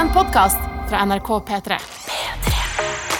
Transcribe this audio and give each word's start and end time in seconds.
En 0.00 0.08
podkast 0.12 0.58
fra 0.88 1.04
NRK 1.04 1.28
P3. 1.28 1.78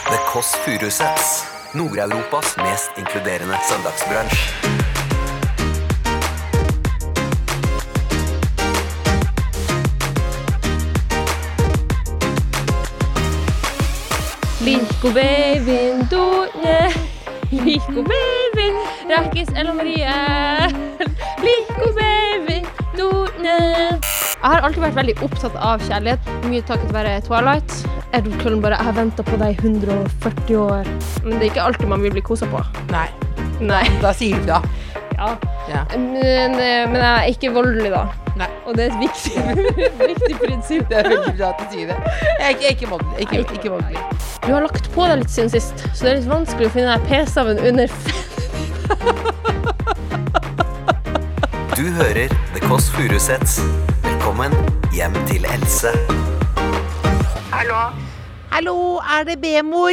The 0.05 0.19
Kåss 0.33 0.55
Furuseths. 0.55 1.45
Nord-Europas 1.73 2.57
mest 2.57 2.91
inkluderende 2.99 3.57
søndagsbransj. 3.69 4.37
Linko 14.65 15.09
babyen 15.09 16.09
Done. 16.11 16.93
Linko 17.51 18.03
babyen 18.03 18.75
Rakkis 19.09 19.49
Ella 19.55 19.75
Marie. 19.75 20.17
Linko 21.45 21.93
babyen 21.93 22.67
Done. 22.97 24.00
Jeg 24.41 24.49
har 24.55 24.65
alltid 24.65 24.81
vært 24.81 24.95
veldig 24.97 25.15
opptatt 25.27 25.57
av 25.61 25.83
kjærlighet, 25.85 26.29
mye 26.49 26.63
takket 26.65 26.95
være 26.97 27.19
Twilight. 27.27 27.75
Edward 28.17 28.39
Cullen 28.41 28.63
bare 28.65 28.77
'Jeg 28.79 28.87
har 28.87 28.95
venta 28.97 29.23
på 29.23 29.37
deg 29.37 29.51
i 29.53 29.57
140 29.61 30.57
år'. 30.57 30.87
Men 31.25 31.39
det 31.39 31.43
er 31.43 31.51
ikke 31.51 31.63
alltid 31.63 31.89
man 31.89 32.03
vil 32.03 32.11
bli 32.11 32.21
kosa 32.25 32.47
på. 32.47 32.65
Nei, 32.91 33.09
Nei. 33.61 33.85
da 34.01 34.13
sier 34.13 34.37
du 34.41 34.47
da. 34.47 34.63
Ja. 35.19 35.37
Ja. 35.69 35.85
Men, 35.93 36.55
eh, 36.57 36.87
men 36.89 36.97
jeg 36.97 37.19
er 37.19 37.25
ikke 37.29 37.53
voldelig, 37.53 37.91
da. 37.91 38.07
Nei. 38.37 38.49
Og 38.65 38.77
det 38.77 38.85
er 38.87 38.91
et 38.95 39.01
viktig, 39.05 39.33
viktig 40.09 40.39
prinsipp. 40.41 40.89
Det 40.89 40.97
er 40.99 41.03
veldig 41.11 41.37
bra 41.37 41.49
at 41.51 41.59
du 41.61 41.65
sier 41.77 41.87
det. 41.93 41.97
Jeg 42.41 42.41
er 42.41 42.49
ikke, 42.57 42.69
ikke 42.71 42.89
voldelig. 42.89 43.21
Ikke, 43.21 43.39
ikke 43.53 43.71
voldelig. 43.71 43.99
Du 44.47 44.53
har 44.55 44.61
lagt 44.61 44.91
på 44.95 45.03
deg 45.05 45.19
litt 45.19 45.31
siden 45.31 45.51
sist, 45.51 45.75
så 45.93 46.05
det 46.05 46.11
er 46.13 46.17
litt 46.23 46.31
vanskelig 46.33 46.67
å 46.67 46.71
finne 46.73 46.97
deg 46.97 47.03
PC-en 47.13 47.59
under 47.61 47.89
Du 51.77 51.83
hører 52.01 52.29
The 52.55 52.61
Kåss 52.65 52.89
Furuseths. 52.91 53.61
Velkommen 54.41 54.93
hjem 54.97 55.15
til 55.29 55.43
Else. 55.55 55.91
Hallo, 57.57 57.81
Hallo, 58.53 58.77
er 59.17 59.23
det 59.29 59.37
B-mor? 59.45 59.93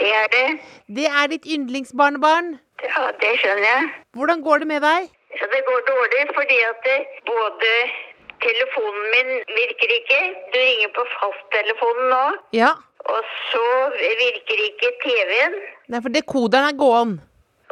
det 0.00 0.10
er 0.20 0.28
det. 0.36 0.48
Det 0.96 1.06
er 1.18 1.26
ditt 1.32 1.46
yndlingsbarnebarn. 1.54 2.48
Ja, 2.92 3.02
det 3.20 3.32
skjønner 3.40 3.66
jeg. 3.72 3.82
Hvordan 4.16 4.40
går 4.46 4.56
det 4.62 4.68
med 4.72 4.80
deg? 4.88 5.10
Ja, 5.40 5.44
det 5.54 5.60
går 5.68 5.80
dårlig 5.92 6.22
fordi 6.38 6.58
at 6.70 6.80
det, 6.88 6.96
både 7.32 7.70
telefonen 8.46 9.04
min 9.14 9.30
virker 9.60 9.94
ikke, 9.98 10.20
du 10.52 10.58
ringer 10.64 10.90
på 10.96 11.02
fasttelefonen 11.18 12.10
nå, 12.16 12.24
Ja. 12.62 12.72
og 13.14 13.20
så 13.52 13.66
virker 14.24 14.66
ikke 14.70 14.96
TV-en. 15.04 15.60
Nei, 15.88 16.00
for 16.04 16.08
dekoderen 16.18 16.70
er 16.72 16.80
gåen. 16.84 17.18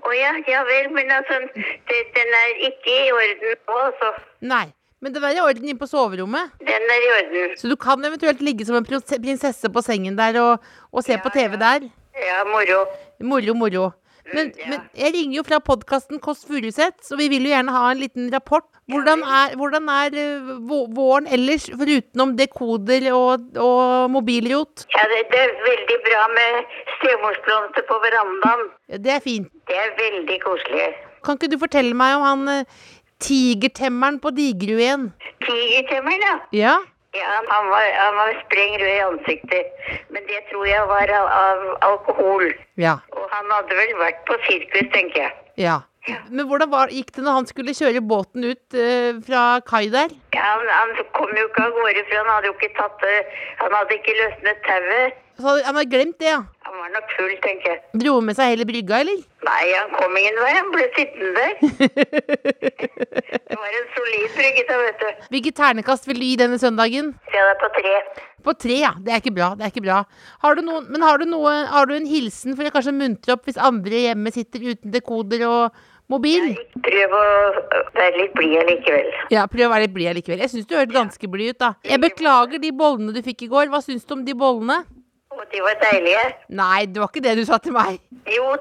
Å 0.05 0.19
ja, 0.23 0.33
ja 0.53 0.61
vel, 0.73 0.93
men 0.93 1.11
altså, 1.21 1.41
det, 1.89 2.01
den 2.19 2.41
er 2.45 2.67
ikke 2.69 2.99
i 3.07 3.13
orden 3.21 3.55
nå, 3.69 3.85
altså. 3.91 4.19
Nei. 4.41 4.67
Men 5.05 5.13
det 5.13 5.21
var 5.21 5.37
i 5.37 5.43
orden 5.45 5.67
inne 5.69 5.79
på 5.79 5.89
soverommet. 5.91 6.55
Den 6.65 6.89
er 6.95 7.05
i 7.05 7.13
orden. 7.19 7.53
Så 7.61 7.69
du 7.69 7.77
kan 7.77 8.05
eventuelt 8.05 8.41
ligge 8.41 8.65
som 8.65 8.79
en 8.79 8.87
prinsesse 8.89 9.69
på 9.73 9.85
sengen 9.85 10.17
der 10.17 10.41
og, 10.41 10.65
og 10.93 11.05
se 11.05 11.19
på 11.21 11.33
TV 11.35 11.59
der. 11.61 11.89
Ja, 12.17 12.43
moro. 12.49 12.87
Moro, 13.21 13.55
moro. 13.55 13.91
Men, 14.35 14.51
ja. 14.59 14.71
men 14.71 14.87
jeg 14.99 15.13
ringer 15.15 15.39
jo 15.39 15.45
fra 15.47 15.59
podkasten 15.63 16.19
Kåss 16.23 16.47
Furuseth, 16.49 17.05
så 17.07 17.19
vi 17.19 17.29
vil 17.31 17.47
jo 17.47 17.53
gjerne 17.53 17.75
ha 17.75 17.85
en 17.93 18.01
liten 18.01 18.27
rapport. 18.33 18.67
Hvordan 18.91 19.23
er, 19.23 19.55
hvordan 19.59 19.89
er 19.91 20.17
eh, 20.23 20.51
våren 20.97 21.29
ellers, 21.37 21.69
forutenom 21.75 22.35
dekoder 22.39 23.07
og, 23.15 23.47
og 23.63 24.11
mobilrot? 24.15 24.87
Ja, 24.95 25.07
det, 25.13 25.25
det 25.33 25.43
er 25.45 25.55
veldig 25.67 25.99
bra 26.09 26.25
med 26.35 26.77
stemorsblomster 26.97 27.87
på 27.91 27.99
verandaen. 28.07 28.65
Det 29.07 29.15
er 29.19 29.23
fint. 29.23 29.51
Det 29.71 29.79
er 29.85 29.95
veldig 30.01 30.39
koselig. 30.43 30.89
Kan 31.27 31.39
ikke 31.39 31.51
du 31.51 31.59
fortelle 31.59 31.95
meg 31.99 32.19
om 32.19 32.27
han 32.27 32.53
eh, 32.53 32.85
tigertemmeren 33.23 34.21
på 34.21 34.31
Digerud 34.37 35.11
Tigertemmeren, 35.47 36.23
ja. 36.29 36.37
Ja? 36.53 36.77
Ja, 37.17 37.41
han 37.49 37.69
var, 37.73 37.85
han 37.97 38.17
var 38.17 38.31
spreng 38.45 38.75
rød 38.81 38.93
i 38.93 39.05
ansiktet, 39.09 39.67
men 40.13 40.23
det 40.29 40.41
tror 40.51 40.67
jeg 40.69 40.83
var 40.89 41.13
av, 41.21 41.29
av 41.45 41.63
alkohol. 41.91 42.51
Ja. 42.77 42.99
Og 43.17 43.29
han 43.33 43.53
hadde 43.55 43.79
vel 43.79 43.95
vært 44.03 44.25
på 44.29 44.37
sirkus, 44.45 44.91
tenker 44.93 45.23
jeg. 45.23 45.33
Ja. 45.57 45.79
Men 46.31 46.47
hvordan 46.47 46.71
var, 46.71 46.93
gikk 46.93 47.15
det 47.17 47.25
når 47.25 47.39
han 47.41 47.49
skulle 47.49 47.75
kjøre 47.75 48.03
båten 48.05 48.45
ut 48.47 48.77
uh, 48.79 49.17
fra 49.27 49.45
kai 49.67 49.87
der? 49.95 50.13
Ja, 50.37 50.45
han, 50.53 50.69
han 50.71 50.93
kom 51.17 51.33
jo 51.35 51.47
ikke 51.49 51.65
av 51.65 51.73
gårde, 51.79 52.05
for 52.07 52.21
han 52.21 52.31
hadde 52.35 52.51
jo 52.51 52.57
ikke 52.59 52.75
tatt 52.77 53.01
det 53.03 53.17
Han 53.63 53.75
hadde 53.75 53.97
ikke 53.97 54.19
løsnet 54.21 54.61
tauet. 54.69 55.23
Så 55.37 55.53
han 55.67 55.77
hadde 55.77 55.91
glemt 55.93 56.17
det, 56.23 56.31
ja. 56.31 56.39
Han 56.67 56.77
var 56.81 56.93
nok 56.95 57.11
full, 57.13 57.33
tenker 57.45 57.73
jeg. 57.75 57.81
Dro 58.01 58.15
han 58.17 58.29
med 58.29 58.37
seg 58.39 58.55
hele 58.55 58.67
brygga, 58.69 59.01
eller? 59.05 59.19
Nei, 59.47 59.65
han 59.75 59.91
kom 59.93 60.17
ingen 60.17 60.39
vei, 60.41 60.53
han 60.57 60.71
ble 60.73 60.87
sittende 60.97 61.33
der. 61.37 61.53
det 63.51 63.59
var 63.61 63.77
en 63.81 63.91
solid 63.97 64.39
brygge, 64.39 64.65
da, 64.71 64.79
vet 64.81 65.05
du. 65.05 65.27
Hvilket 65.35 65.59
ternekast 65.61 66.09
vil 66.09 66.23
du 66.23 66.27
gi 66.27 66.39
denne 66.41 66.59
søndagen? 66.63 67.13
Ja, 67.35 67.45
det 67.45 67.53
er 67.53 67.61
på 67.61 67.71
tre. 67.77 67.93
På 68.49 68.57
tre, 68.57 68.79
ja. 68.81 68.95
Det 68.97 69.13
er 69.13 69.21
ikke 69.21 69.35
bra. 69.37 69.51
det 69.59 69.67
er 69.67 69.75
ikke 69.75 69.85
bra. 69.85 70.01
Har 70.47 70.57
du 70.57 70.65
noen, 70.65 70.89
men 70.89 71.05
har 71.05 71.21
du, 71.21 71.29
noe, 71.29 71.53
har 71.69 71.91
du 71.91 71.95
en 71.99 72.09
hilsen 72.09 72.57
for 72.57 72.65
å 72.65 72.73
kanskje 72.73 72.97
muntre 72.97 73.37
opp 73.37 73.45
hvis 73.45 73.61
andre 73.61 74.07
hjemme 74.09 74.33
sitter 74.33 74.65
uten 74.73 74.97
dekoder 74.97 75.45
og 75.51 75.79
mobil? 76.13 76.53
Prøv 76.81 77.17
å 77.21 77.25
være 77.93 78.13
litt 78.23 78.37
blid 78.39 78.57
allikevel. 78.65 79.13
Ja, 79.37 79.45
prøv 79.53 79.69
å 79.69 79.73
være 79.75 79.85
litt 79.85 79.97
blid 80.01 80.15
allikevel. 80.15 80.43
Jeg 80.47 80.55
syns 80.55 80.71
du 80.71 80.79
hørtes 80.79 80.97
ganske 80.97 81.31
blid 81.31 81.55
ut, 81.57 81.63
da. 81.63 81.75
Jeg 81.85 82.03
beklager 82.03 82.63
de 82.63 82.73
bollene 82.73 83.13
du 83.13 83.21
fikk 83.27 83.45
i 83.45 83.51
går. 83.53 83.69
Hva 83.73 83.85
syns 83.85 84.07
du 84.07 84.17
om 84.17 84.25
de 84.27 84.35
bollene? 84.39 84.85
Og 85.37 85.45
de 85.53 85.61
var 85.63 85.77
deilige. 85.83 86.25
Nei, 86.49 86.87
det 86.87 87.01
var 87.03 87.09
ikke 87.13 87.23
det 87.27 87.37
du 87.39 87.45
sa 87.49 87.59
til 87.63 87.75
meg. 87.77 87.99
Jo, 88.33 88.57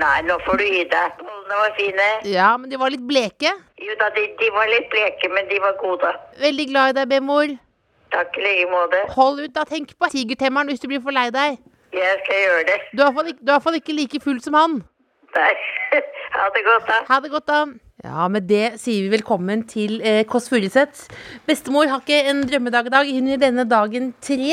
nei, 0.00 0.16
nå 0.26 0.38
får 0.46 0.60
du 0.60 0.64
gi 0.64 0.84
deg. 0.90 1.18
Bollene 1.20 1.58
var 1.62 1.74
fine. 1.78 2.06
Ja, 2.32 2.50
men 2.56 2.70
de 2.72 2.78
var 2.80 2.90
litt 2.94 3.04
bleke. 3.08 3.52
Jo 3.84 3.96
da, 4.00 4.08
de, 4.16 4.24
de 4.40 4.48
var 4.54 4.70
litt 4.72 4.88
bleke, 4.92 5.30
men 5.34 5.48
de 5.50 5.60
var 5.64 5.76
gode. 5.82 6.12
Veldig 6.40 6.66
glad 6.72 6.92
i 6.94 6.96
deg, 7.00 7.08
bemor. 7.12 7.52
Takk 8.14 8.38
i 8.40 8.44
like 8.46 8.70
måte. 8.72 9.02
Hold 9.18 9.42
ut, 9.44 9.52
da. 9.54 9.66
Tenk 9.68 9.92
på 10.00 10.08
tigertemmeren 10.14 10.70
hvis 10.72 10.80
du 10.80 10.88
blir 10.88 11.02
for 11.04 11.12
lei 11.12 11.26
deg. 11.34 11.58
Jeg 11.92 12.16
skal 12.24 12.40
gjøre 12.44 12.64
det. 12.68 12.78
Du 12.96 13.02
er 13.02 13.10
i 13.10 13.12
hvert 13.12 13.14
fall 13.18 13.28
ikke- 13.32 13.44
du 13.44 13.52
er 13.52 13.76
ikke 13.82 13.96
like 14.00 14.20
full 14.24 14.40
som 14.40 14.54
han. 14.54 14.80
Nei. 15.36 15.52
Ha 16.38 16.44
det 16.54 16.60
godt, 16.64 16.86
da. 16.86 16.96
Ha 17.08 17.20
det 17.20 17.30
godt, 17.32 17.46
da. 17.48 17.60
Ja, 17.98 18.28
med 18.30 18.44
det 18.46 18.76
sier 18.78 19.08
vi 19.08 19.16
velkommen 19.16 19.64
til 19.66 19.96
eh, 20.06 20.20
Kåss 20.22 20.44
Furuseth. 20.52 21.08
Bestemor 21.48 21.88
har 21.90 21.98
ikke 22.04 22.28
en 22.30 22.44
drømmedag 22.46 22.86
i 22.86 22.92
dag. 22.94 23.08
Hun 23.10 23.26
gir 23.26 23.40
denne 23.42 23.64
dagen 23.66 24.12
tre. 24.22 24.52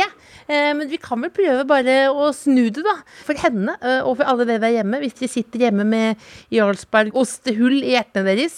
Eh, 0.50 0.72
men 0.74 0.90
vi 0.90 0.98
kan 0.98 1.22
vel 1.22 1.30
prøve 1.30 1.62
bare 1.70 2.08
å 2.10 2.32
snu 2.34 2.72
det, 2.74 2.82
da. 2.82 2.96
For 3.28 3.38
henne 3.38 3.76
eh, 3.86 4.00
og 4.00 4.18
for 4.18 4.26
alle 4.32 4.48
dere 4.50 4.64
der 4.64 4.74
hjemme. 4.80 4.98
Hvis 5.04 5.20
de 5.20 5.30
sitter 5.30 5.68
hjemme 5.68 5.86
med 5.86 6.24
Jarlsberg-ostehull 6.56 7.84
i 7.84 7.94
hjertene 7.94 8.24
deres, 8.32 8.56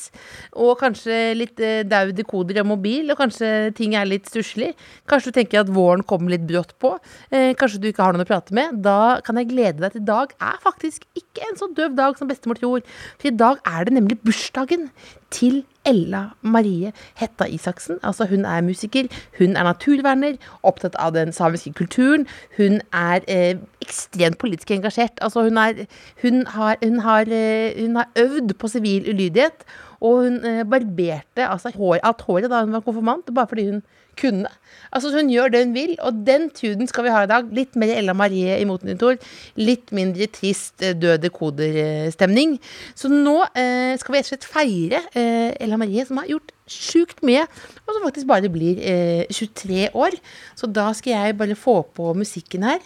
og 0.56 0.78
kanskje 0.80 1.20
litt 1.36 1.60
eh, 1.60 1.84
daud 1.84 2.16
dekoder 2.16 2.62
og 2.64 2.70
mobil, 2.72 3.12
og 3.12 3.20
kanskje 3.20 3.52
ting 3.76 3.98
er 4.00 4.08
litt 4.08 4.32
stusslig. 4.32 4.72
Kanskje 5.12 5.36
du 5.36 5.40
tenker 5.42 5.66
at 5.66 5.74
våren 5.76 6.06
kommer 6.08 6.32
litt 6.32 6.48
brått 6.48 6.72
på. 6.80 6.94
Eh, 7.28 7.50
kanskje 7.60 7.84
du 7.84 7.90
ikke 7.92 8.08
har 8.08 8.16
noen 8.16 8.24
å 8.24 8.30
prate 8.32 8.56
med. 8.56 8.80
Da 8.88 9.20
kan 9.28 9.44
jeg 9.44 9.52
glede 9.52 9.84
deg 9.84 10.00
til 10.00 10.08
dag 10.08 10.32
er 10.40 10.64
faktisk 10.64 11.04
ikke 11.20 11.52
en 11.52 11.60
så 11.60 11.68
døv 11.76 12.00
dag 12.00 12.16
som 12.16 12.32
bestemor 12.32 12.64
tror. 12.64 12.88
For 13.20 13.34
i 13.34 13.36
dag 13.36 13.60
er 13.68 13.84
det 13.84 14.00
nemlig 14.00 14.22
bursdagen 14.24 14.77
til 15.32 15.64
Ella 15.86 16.24
Marie 16.42 16.92
Hetta 17.16 17.46
Isaksen. 17.46 18.00
Altså 18.04 18.26
Hun 18.26 18.46
er 18.46 18.62
musiker, 18.62 19.08
hun 19.38 19.56
er 19.56 19.64
naturverner, 19.64 20.38
opptatt 20.64 20.96
av 21.00 21.14
den 21.16 21.34
samiske 21.34 21.74
kulturen. 21.74 22.28
Hun 22.58 22.82
er 22.94 23.26
eh, 23.28 23.56
ekstremt 23.82 24.38
politisk 24.38 24.72
engasjert. 24.72 25.20
Altså 25.22 25.44
hun, 25.44 25.58
er, 25.58 25.86
hun, 26.22 26.46
har, 26.48 26.76
hun, 26.84 27.00
har, 27.00 27.26
eh, 27.32 27.82
hun 27.82 27.96
har 27.96 28.10
øvd 28.20 28.54
på 28.60 28.68
sivil 28.68 29.10
ulydighet. 29.10 29.68
Og 30.02 30.24
hun 30.26 30.42
eh, 30.46 30.64
barberte 30.68 31.48
altså, 31.48 31.72
hår, 31.76 32.00
alt 32.06 32.26
håret 32.28 32.52
da 32.52 32.64
hun 32.66 32.76
var 32.76 32.86
konfirmant, 32.86 33.34
bare 33.34 33.50
fordi 33.50 33.70
hun 33.72 33.86
kunne. 34.18 34.50
Altså 34.92 35.12
Hun 35.14 35.30
gjør 35.30 35.52
det 35.54 35.64
hun 35.66 35.74
vil, 35.76 35.96
og 36.02 36.22
den 36.28 36.50
tuden 36.56 36.88
skal 36.90 37.06
vi 37.06 37.14
ha 37.14 37.24
i 37.24 37.30
dag. 37.30 37.50
Litt 37.54 37.78
mer 37.80 37.94
Ella 37.96 38.16
Marie 38.18 38.58
i 38.58 38.66
motmonitor. 38.68 39.18
Litt 39.60 39.94
mindre 39.96 40.28
trist 40.34 40.84
eh, 40.86 40.96
døde 40.98 41.32
koder-stemning. 41.34 42.58
Så 42.98 43.12
nå 43.12 43.40
eh, 43.54 43.94
skal 44.00 44.14
vi 44.14 44.22
rett 44.22 44.30
og 44.30 44.34
slett 44.34 44.50
feire 44.50 45.04
eh, 45.14 45.52
Ella 45.64 45.80
Marie, 45.80 46.06
som 46.08 46.22
har 46.22 46.30
gjort 46.32 46.54
sjukt 46.68 47.22
mye, 47.26 47.46
og 47.86 47.94
som 47.94 48.04
faktisk 48.04 48.28
bare 48.30 48.52
blir 48.52 48.82
eh, 48.82 49.24
23 49.32 49.92
år. 49.96 50.18
Så 50.58 50.70
da 50.72 50.90
skal 50.98 51.16
jeg 51.16 51.38
bare 51.40 51.58
få 51.58 51.80
på 51.96 52.12
musikken 52.18 52.68
her. 52.68 52.82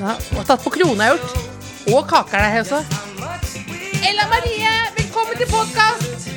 Ja, 0.00 0.16
og 0.16 0.44
tatt 0.48 0.64
på 0.64 0.72
krone 0.72 1.04
har 1.04 1.16
gjort. 1.16 1.48
Og 1.90 2.04
kake 2.08 2.36
er 2.36 2.46
der 2.46 2.64
også. 2.64 2.82
Ella 4.08 4.24
Marie, 4.32 4.70
velkommen 4.98 5.36
til 5.36 5.48
podkast! 5.50 6.28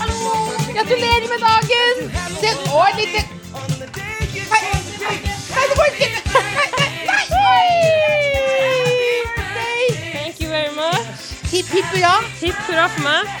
Hallo! 0.00 0.32
Gratulerer 0.76 1.28
med 1.32 1.40
dagen! 1.44 2.02
Se, 2.40 2.50
å, 2.68 2.82
et 2.90 2.98
lite 3.00 3.22
Nei, 4.52 4.60
nei, 5.00 5.64
det 5.70 5.76
går 5.78 5.88
ikke! 5.92 6.08
Nei, 6.34 6.42
nei, 6.58 7.24
nei! 7.40 7.64
Nei. 9.54 9.86
Thank 10.12 10.42
you 10.42 10.50
very 10.52 10.74
much. 10.76 11.24
Hipp, 11.52 11.72
hipp 11.72 11.88
hurra. 11.94 12.14
Hipp 12.42 12.60
hurra 12.68 12.86
for 12.96 13.06
meg. 13.08 13.34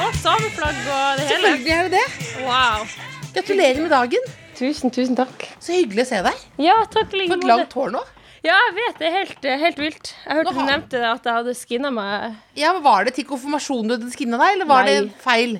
Å, 0.00 0.10
sameflagg 0.22 0.80
og 0.80 1.20
det 1.20 1.28
hele. 1.28 1.30
Selvfølgelig 1.34 1.76
er 1.76 1.92
det 1.92 2.00
det. 2.00 2.06
Wow. 2.48 2.88
Gratulerer 3.36 3.84
med 3.84 3.92
dagen. 3.92 4.32
Tusen, 4.58 4.92
tusen 4.94 5.16
takk. 5.18 5.48
Så 5.60 5.76
hyggelig 5.76 6.06
å 6.06 6.10
se 6.14 6.24
deg. 6.30 6.44
Ja, 6.62 6.80
takk 6.88 7.12
like 7.12 7.34
For 7.34 7.42
et 7.42 7.50
langt 7.52 7.76
hår 7.76 7.96
nå. 7.98 8.04
Ja, 8.44 8.56
jeg 8.68 8.74
vet. 8.76 8.98
Det 9.00 9.06
er 9.08 9.14
helt, 9.14 9.46
helt 9.62 9.78
vilt. 9.80 10.10
Jeg 10.26 10.36
hørte 10.38 10.52
har... 10.52 10.66
du 10.66 10.68
nevnte 10.72 10.98
det 11.00 11.08
at 11.08 11.28
jeg 11.28 11.38
hadde 11.38 11.54
skinna 11.56 11.90
meg. 11.94 12.34
Ja, 12.60 12.74
men 12.76 12.84
Var 12.84 13.06
det 13.08 13.14
til 13.16 13.24
konfirmasjonen 13.28 13.88
du 13.88 13.94
hadde 13.96 14.10
skinna 14.12 14.40
deg, 14.42 14.58
eller 14.58 14.68
var 14.68 14.84
Nei. 14.84 14.98
det 15.00 15.22
feil? 15.24 15.56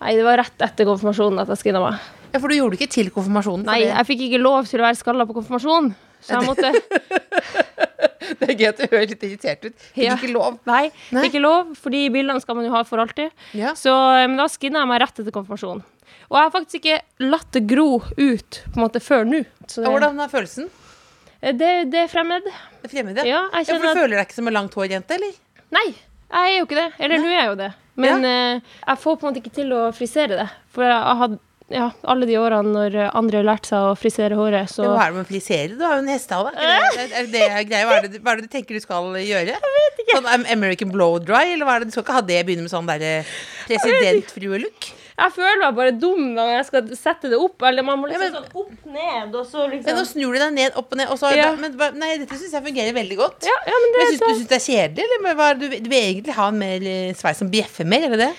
Nei, 0.00 0.14
det 0.18 0.24
var 0.26 0.40
rett 0.40 0.64
etter 0.64 0.88
konfirmasjonen 0.88 1.42
at 1.44 1.52
jeg 1.52 1.60
skinna 1.60 1.82
meg. 1.84 1.98
Ja, 2.32 2.40
For 2.40 2.48
du 2.48 2.56
gjorde 2.56 2.78
det 2.78 2.80
ikke 2.80 2.94
til 2.94 3.12
konfirmasjonen? 3.12 3.66
Nei, 3.68 3.82
jeg 3.84 4.08
fikk 4.08 4.24
ikke 4.30 4.40
lov 4.40 4.64
til 4.70 4.80
å 4.80 4.86
være 4.88 4.98
skalla 5.02 5.28
på 5.28 5.36
konfirmasjon. 5.36 5.92
Så 6.22 6.38
jeg 6.38 6.46
måtte 6.48 6.70
Det 8.42 8.46
er 8.48 8.54
gøy 8.56 8.68
at 8.70 8.78
du 8.80 8.84
høres 8.86 9.10
litt 9.10 9.24
irritert 9.26 9.66
ut. 9.68 9.74
Fikk 9.92 10.04
Ja. 10.06 10.14
ikke 10.16 10.30
lov. 10.32 10.56
Nei, 10.66 10.86
Nei. 11.12 11.26
ikke 11.28 11.42
lov, 11.42 11.74
fordi 11.78 12.06
bildene 12.14 12.40
skal 12.40 12.56
man 12.56 12.64
jo 12.66 12.72
ha 12.72 12.80
for 12.88 13.02
alltid. 13.02 13.34
Ja. 13.58 13.74
Så 13.78 13.92
eh, 13.92 14.24
men 14.30 14.38
da 14.40 14.46
skinna 14.50 14.82
jeg 14.86 14.90
meg 14.94 15.02
rett 15.04 15.20
etter 15.20 15.34
konfirmasjonen. 15.34 15.82
Og 16.30 16.38
jeg 16.38 16.46
har 16.46 16.54
faktisk 16.54 16.78
ikke 16.80 17.28
latt 17.28 17.50
det 17.52 17.66
gro 17.68 17.88
ut 18.16 18.62
på 18.64 18.78
en 18.78 18.84
måte 18.86 19.02
før 19.04 19.26
nå. 19.28 19.42
Hvordan 19.68 20.22
er 20.22 20.32
følelsen? 20.32 20.70
Det, 21.42 21.70
det 21.90 22.04
er 22.04 22.10
fremmed. 22.10 22.46
Det 22.46 22.88
er 22.88 22.92
fremmed, 22.96 23.22
Ja, 23.26 23.44
jeg 23.50 23.66
Ja, 23.66 23.74
for 23.74 23.82
Du 23.82 23.88
at 23.90 23.98
føler 23.98 24.16
deg 24.16 24.26
ikke 24.28 24.38
som 24.38 24.50
en 24.50 24.54
langt 24.54 24.74
hår 24.78 24.92
jente, 24.94 25.16
eller? 25.18 25.38
Nei, 25.74 25.88
jeg 25.90 26.52
er 26.52 26.58
jo 26.58 26.66
ikke 26.68 26.78
det. 26.78 26.90
Eller 27.02 27.22
nå 27.22 27.30
er 27.30 27.38
jeg 27.38 27.48
jo 27.50 27.56
det. 27.62 27.70
Men 28.02 28.24
eh, 28.24 28.74
jeg 28.86 29.00
får 29.02 29.16
på 29.16 29.26
en 29.26 29.32
måte 29.32 29.42
ikke 29.42 29.56
til 29.56 29.72
å 29.76 29.80
frisere 29.96 30.38
det. 30.38 30.46
For 30.72 30.86
jeg 30.86 31.16
hadde 31.22 31.40
ja, 31.72 31.88
alle 32.08 32.26
de 32.28 32.36
årene 32.40 32.72
når 32.74 32.96
andre 33.16 33.40
har 33.40 33.46
lært 33.48 33.68
seg 33.68 33.90
å 33.90 33.92
frisere 33.96 34.36
håret, 34.36 34.70
så 34.70 34.86
Hva 34.86 35.06
er 35.06 35.12
det 35.12 35.18
med 35.18 35.24
å 35.24 35.30
frisere? 35.30 35.76
Du 35.78 35.84
har 35.86 35.96
jo 35.96 36.04
en 36.04 36.10
hestehale. 36.12 36.52
Er 36.52 37.28
det, 37.32 37.44
greia? 37.68 37.86
Hva 37.88 38.00
det, 38.04 38.20
hva 38.20 38.34
er 38.34 38.42
det 38.42 38.48
du 38.48 38.52
tenker 38.52 38.76
du 38.76 38.84
skal 38.84 39.08
gjøre? 39.22 39.54
Jeg 39.56 39.76
vet 39.78 40.02
ikke. 40.04 40.18
Sånn 40.18 40.48
American 40.52 40.92
blow 40.94 41.16
dry, 41.22 41.54
eller 41.54 41.68
hva 41.68 41.78
er 41.78 41.84
det? 41.84 41.92
Du 41.92 41.96
skal 41.96 42.06
ikke 42.06 42.18
ha 42.18 42.24
det 42.28 42.42
begynne 42.48 42.66
med 42.66 42.72
sånn 42.72 42.90
derre 42.90 43.14
presidentfrue-look? 43.68 44.92
Jeg 45.18 45.32
føler 45.34 45.58
meg 45.60 45.74
bare 45.76 45.92
dum 46.00 46.22
når 46.36 46.52
jeg 46.56 46.64
skal 46.70 46.88
sette 46.96 47.28
det 47.32 47.38
opp. 47.38 47.60
Eller 47.68 47.82
man 47.84 47.98
må 48.00 48.08
liksom 48.08 48.22
Ja, 48.22 48.30
men- 48.30 48.42
sånn 48.42 48.62
opp 48.62 48.86
ned, 48.86 49.34
og 49.36 49.46
så 49.46 49.66
liksom 49.68 49.84
Men 49.90 49.96
nå 50.00 50.06
snur 50.08 50.32
du 50.32 50.38
deg 50.38 50.52
ned, 50.56 50.72
opp 50.76 50.92
og 50.92 50.98
ned, 50.98 51.08
og 51.12 51.18
så 51.20 51.34
Ja. 51.36 51.52
men, 51.56 51.76
Nei, 51.98 52.16
dette 52.18 52.38
syns 52.38 52.52
jeg 52.52 52.64
fungerer 52.64 52.94
veldig 52.96 53.16
godt. 53.18 53.44
Ja, 53.44 53.56
ja, 53.66 53.72
men 53.82 53.92
det 53.92 53.98
Men 53.98 54.06
synes 54.12 54.20
du 54.20 54.34
syns 54.40 54.48
det 54.48 54.58
er 54.60 54.66
kjedelig, 54.72 55.04
eller 55.04 55.22
men 55.22 55.36
hva, 55.36 55.52
du, 55.58 55.68
du 55.68 55.88
vil 55.90 56.02
egentlig 56.02 56.34
ha 56.34 56.48
en 56.48 56.58
mer 56.58 56.80
eh, 56.82 57.12
sveis 57.14 57.36
som 57.38 57.50
bjeffer 57.50 57.84
mer, 57.86 58.04
eller 58.08 58.16
det 58.16 58.34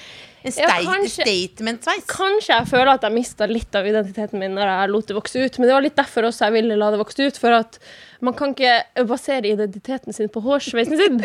En 0.46 0.52
En 0.52 0.60
Ja, 0.60 0.68
kanskje. 0.68 1.24
statement-sveis? 1.24 2.04
Kanskje 2.06 2.52
jeg 2.58 2.66
føler 2.68 2.90
at 2.96 3.02
jeg 3.02 3.14
mista 3.14 3.46
litt 3.48 3.74
av 3.80 3.86
identiteten 3.88 4.34
min 4.40 4.52
når 4.56 4.68
jeg 4.68 4.90
lot 4.92 5.08
det 5.08 5.16
vokse 5.16 5.40
ut. 5.46 5.58
Men 5.60 5.68
det 5.70 5.74
var 5.74 5.82
litt 5.82 5.96
derfor 5.96 6.24
også 6.28 6.40
jeg 6.50 6.52
ville 6.58 6.76
la 6.76 6.90
det 6.92 7.00
vokse 7.00 7.28
ut. 7.28 7.38
For 7.40 7.54
at 7.56 7.80
man 8.20 8.34
kan 8.34 8.54
ikke 8.54 9.08
basere 9.08 9.44
identiteten 9.48 10.12
sin 10.14 10.28
på 10.28 10.44
hårsveisen 10.44 10.98
sin. 11.00 11.22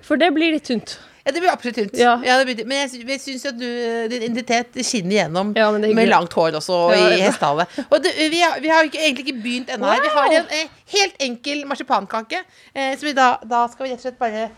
For 0.00 0.16
det 0.16 0.32
blir 0.32 0.52
litt 0.52 0.64
tynt. 0.64 0.96
Ja, 1.24 1.32
det 1.32 1.40
blir 1.40 1.52
absolutt 1.52 1.76
tynt. 1.78 1.94
Ja. 1.98 2.16
det 2.22 2.46
blir, 2.48 2.64
men 2.66 2.82
jeg, 2.82 3.04
jeg 3.06 3.20
syns 3.22 3.44
at 3.52 3.58
du, 3.58 3.66
eh, 3.66 4.08
din 4.10 4.24
identitet 4.26 4.80
skinner 4.82 5.14
igjennom 5.16 5.52
Ja, 5.58 5.68
med 5.78 6.10
langt 6.10 6.34
hår 6.34 6.58
også 6.58 6.80
Ja, 6.90 7.04
i 7.12 7.20
ja. 7.20 7.28
hestehale. 7.28 7.66
Og 7.88 8.02
det, 8.02 8.14
vi, 8.32 8.40
har, 8.42 8.58
vi 8.62 8.72
har 8.72 8.88
ikke, 8.88 8.98
egentlig 8.98 9.28
ikke 9.28 9.42
begynt 9.44 9.70
ennå 9.70 9.92
her. 9.92 10.02
Vi 10.02 10.12
har 10.16 10.36
en 10.40 10.52
eh, 10.58 10.74
helt 10.96 11.22
enkel 11.28 11.64
marsipankake. 11.70 12.42
Eh, 12.74 12.96
så 12.98 13.06
vi 13.06 13.14
da, 13.16 13.36
da 13.46 13.64
skal 13.70 13.86
vi 13.86 13.92
rett 13.94 14.02
og 14.02 14.08
slett 14.08 14.18
bare 14.18 14.48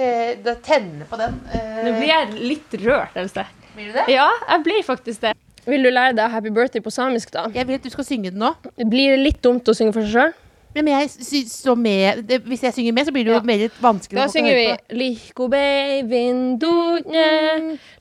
eh, 0.00 0.54
tenne 0.64 1.08
på 1.10 1.20
den. 1.20 1.36
Eh, 1.52 1.82
Nå 1.84 1.96
blir 1.98 2.10
jeg 2.14 2.32
litt 2.54 2.78
rørt. 2.86 3.16
Else. 3.20 3.44
blir 3.76 3.92
du 3.92 3.98
det? 3.98 4.06
Ja, 4.14 4.30
jeg 4.48 4.64
blir 4.64 4.86
faktisk 4.86 5.26
det. 5.28 5.34
Vil 5.64 5.84
du 5.84 5.88
lære 5.92 6.12
deg 6.16 6.32
Happy 6.32 6.50
Birthday 6.52 6.82
på 6.84 6.92
samisk, 6.92 7.30
da? 7.32 7.46
Jeg 7.54 7.68
vil 7.68 7.78
at 7.78 7.84
du 7.84 7.92
skal 7.92 8.04
synge 8.04 8.32
den 8.32 8.42
nå. 8.42 8.52
Blir 8.84 9.14
det 9.14 9.20
litt 9.22 9.44
dumt 9.44 9.68
å 9.68 9.76
synge 9.76 9.94
for 9.96 10.04
seg 10.04 10.12
sjøl? 10.12 10.34
Men 10.74 10.88
jeg 10.90 11.10
med, 11.76 12.22
det, 12.26 12.40
hvis 12.48 12.62
jeg 12.66 12.74
synger 12.74 12.92
med, 12.92 13.06
så 13.06 13.12
blir 13.14 13.24
det 13.24 13.30
jo 13.30 13.38
Ja. 13.38 13.42
mer 13.46 13.68
vanskelig 13.80 14.18
Da 14.18 14.26
synger 14.28 14.54
vi 14.54 14.64
høre 14.66 14.78
på. 14.78 14.96
Liko 14.98 15.48
beivindunje, 15.48 17.28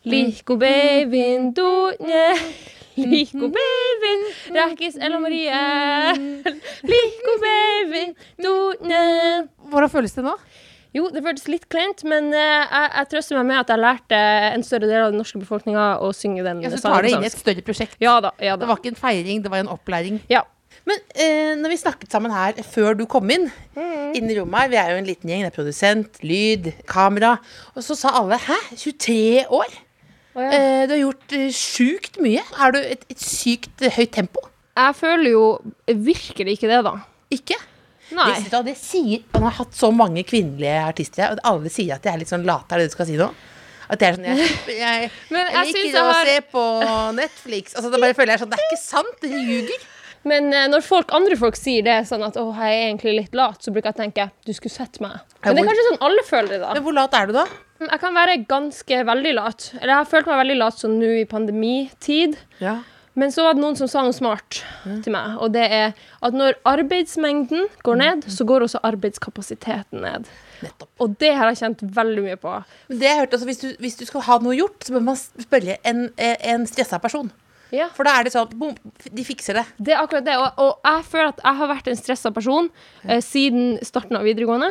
liko 0.05 0.57
beivindunje, 0.57 2.25
liko 2.97 3.49
beivin, 3.53 4.25
rakkis 4.57 4.97
eller 4.97 5.19
Marie, 5.19 5.61
liko 6.93 7.37
beivindunje. 7.45 9.03
Hvordan 9.69 9.89
føles 9.89 10.13
det 10.17 10.23
nå? 10.25 10.37
Jo, 10.93 11.07
det 11.09 11.23
føltes 11.25 11.47
litt 11.49 11.63
kleint, 11.73 12.03
men 12.05 12.27
uh, 12.29 12.37
jeg, 12.37 12.89
jeg 12.93 13.09
trøster 13.09 13.37
meg 13.39 13.47
med 13.49 13.61
at 13.63 13.71
jeg 13.73 13.81
lærte 13.81 14.17
en 14.53 14.65
større 14.65 14.85
del 14.85 15.01
av 15.01 15.09
den 15.09 15.17
norske 15.23 15.41
befolkninga 15.41 15.85
å 16.05 16.11
synge 16.13 16.43
den 16.45 16.59
sangen. 16.61 16.69
Ja, 16.69 16.77
så 16.77 16.91
tar 16.93 17.01
det 17.05 17.15
inn 17.15 17.25
i 17.25 17.29
et 17.31 17.37
større 17.37 17.63
prosjekt. 17.65 17.97
Ja 18.03 18.19
da. 18.21 18.29
ja 18.37 18.53
Det 18.61 18.69
var 18.69 18.77
ikke 18.77 18.93
en 18.93 18.99
feiring, 18.99 19.41
det 19.41 19.49
var 19.49 19.63
en 19.63 19.71
opplæring. 19.73 20.21
Ja. 20.29 20.43
Men 20.85 20.99
eh, 21.15 21.53
når 21.55 21.69
vi 21.71 21.77
snakket 21.79 22.11
sammen 22.11 22.33
her 22.35 22.57
før 22.67 22.97
du 22.99 23.05
kom 23.09 23.29
inn, 23.31 23.49
Mm. 23.73 24.11
inn 24.19 24.29
i 24.29 24.35
rommet 24.37 24.59
her, 24.61 24.69
vi 24.69 24.77
er 24.77 24.89
jo 24.91 24.97
en 24.99 25.07
liten 25.07 25.29
gjeng, 25.31 25.41
det 25.45 25.49
er 25.49 25.55
produsent, 25.55 26.19
lyd, 26.21 26.67
kamera, 26.85 27.37
og 27.73 27.81
så 27.81 27.95
sa 27.97 28.11
alle 28.19 28.37
'hæ, 28.37 28.57
23 28.77 29.45
år'? 29.49 29.77
Oh, 30.35 30.41
ja. 30.43 30.49
Eh, 30.49 30.87
du 30.87 30.93
har 30.93 31.01
gjort 31.11 31.33
eh, 31.33 31.49
sjukt 31.53 32.19
mye. 32.21 32.41
Har 32.57 32.71
du 32.71 32.79
et, 32.79 33.05
et 33.09 33.17
sykt 33.21 33.81
eh, 33.81 33.89
høyt 33.95 34.11
tempo? 34.11 34.39
Jeg 34.77 34.95
føler 34.95 35.29
jo 35.31 35.61
virkelig 35.87 36.57
ikke 36.57 36.67
det, 36.69 36.83
da. 36.85 36.93
Ikke? 37.31 37.55
Nei. 38.11 38.33
Det, 38.49 38.65
det 38.65 38.77
sier 38.77 39.21
Man 39.33 39.43
har 39.43 39.51
hatt 39.63 39.73
så 39.73 39.89
mange 39.93 40.23
kvinnelige 40.23 40.83
artister 40.85 41.23
her, 41.23 41.31
og 41.33 41.39
alle 41.43 41.69
sier 41.69 41.95
at 41.95 42.03
jeg 42.05 42.13
er 42.13 42.17
litt 42.21 42.29
sånn 42.29 42.45
late, 42.45 42.73
er 42.73 42.77
det 42.83 42.89
du 42.89 42.93
skal 42.97 43.05
si 43.09 43.17
nå? 43.17 43.29
At 43.89 44.01
jeg 44.01 44.09
er 44.09 44.15
sånn 44.17 44.25
Jeg, 44.25 44.49
jeg, 44.83 45.11
jeg 45.29 45.65
liker 45.69 45.85
jeg 45.89 45.95
å 46.01 46.11
har- 46.11 46.25
se 46.25 46.41
på 46.51 46.63
Netflix. 47.17 47.73
Altså, 47.75 47.89
da 47.93 47.97
bare 47.97 48.13
føler 48.19 48.33
jeg 48.33 48.39
sånn 48.43 48.49
Det 48.53 48.59
er 48.59 48.69
ikke 48.73 48.83
sant, 48.83 49.15
dere 49.21 49.41
ljuger. 49.47 49.85
Men 50.29 50.53
eh, 50.55 50.69
når 50.71 50.85
folk, 50.85 51.11
andre 51.15 51.35
folk 51.39 51.57
sier 51.59 51.83
det, 51.85 51.97
sånn 52.07 52.23
at 52.23 52.37
'å, 52.39 52.47
jeg 52.55 52.77
er 52.77 52.85
egentlig 52.87 53.15
litt 53.17 53.35
lat', 53.35 53.59
så 53.63 53.73
bruker 53.73 53.91
jeg 53.91 53.97
å 53.97 54.01
tenke 54.03 54.29
'du 54.45 54.53
skulle 54.55 54.71
sett 54.71 55.01
meg'. 55.03 55.19
Men 55.43 55.57
det 55.57 55.65
er 55.65 55.69
kanskje 55.71 55.89
sånn 55.89 56.01
alle 56.07 56.23
føler 56.27 56.49
det, 56.55 56.61
da. 56.63 56.73
Men 56.73 56.85
hvor 56.85 56.95
lat 56.95 57.13
er 57.19 57.27
du 57.27 57.33
da? 57.35 57.45
Jeg 57.83 57.99
kan 57.99 58.15
være 58.15 58.39
ganske 58.47 59.03
veldig 59.09 59.33
lat. 59.35 59.69
Eller 59.81 59.91
jeg 59.91 59.99
har 59.99 60.11
følt 60.13 60.27
meg 60.29 60.39
veldig 60.39 60.57
lat 60.61 60.79
sånn 60.79 60.99
nå 61.01 61.09
i 61.19 61.25
pandemitid. 61.27 62.37
Ja. 62.63 62.77
Men 63.19 63.29
så 63.29 63.43
var 63.45 63.53
det 63.53 63.61
noen 63.61 63.75
som 63.77 63.89
sa 63.91 64.01
noe 64.01 64.15
smart 64.15 64.63
til 65.05 65.13
meg, 65.13 65.35
og 65.37 65.51
det 65.53 65.67
er 65.69 65.91
at 66.25 66.33
når 66.33 66.55
arbeidsmengden 66.65 67.67
går 67.85 67.99
ned, 67.99 68.23
så 68.25 68.47
går 68.49 68.65
også 68.65 68.81
arbeidskapasiteten 68.89 70.01
ned. 70.01 70.25
Nettopp. 70.63 70.89
Og 71.03 71.13
det 71.21 71.29
har 71.37 71.51
jeg 71.51 71.59
kjent 71.59 71.83
veldig 71.93 72.23
mye 72.25 72.39
på. 72.41 72.55
Men 72.89 72.97
det 72.97 73.05
jeg 73.05 73.13
har 73.13 73.21
hørt, 73.25 73.35
altså, 73.37 73.49
hvis, 73.51 73.61
du, 73.61 73.67
hvis 73.83 73.99
du 73.99 74.05
skal 74.09 74.25
ha 74.25 74.39
noe 74.41 74.57
gjort, 74.57 74.79
så 74.81 74.95
bør 74.95 75.05
man 75.11 75.19
spørre 75.19 75.77
en, 75.85 76.07
en 76.17 76.65
stressa 76.69 76.97
person. 77.03 77.29
Ja. 77.73 77.87
For 77.97 78.05
da 78.05 78.19
er 78.19 78.27
det 78.27 78.33
sånn 78.35 78.51
bom, 78.59 78.75
De 79.09 79.23
fikser 79.25 79.57
det. 79.57 79.63
Det 79.81 79.95
er 79.95 80.03
akkurat 80.03 80.25
det. 80.27 80.35
Og, 80.37 80.59
og 80.61 80.85
jeg 80.85 81.05
føler 81.09 81.31
at 81.33 81.39
jeg 81.43 81.59
har 81.59 81.71
vært 81.71 81.87
en 81.89 81.97
stressa 81.97 82.31
person 82.35 82.69
eh, 83.07 83.21
siden 83.25 83.79
starten 83.85 84.19
av 84.19 84.27
videregående. 84.27 84.69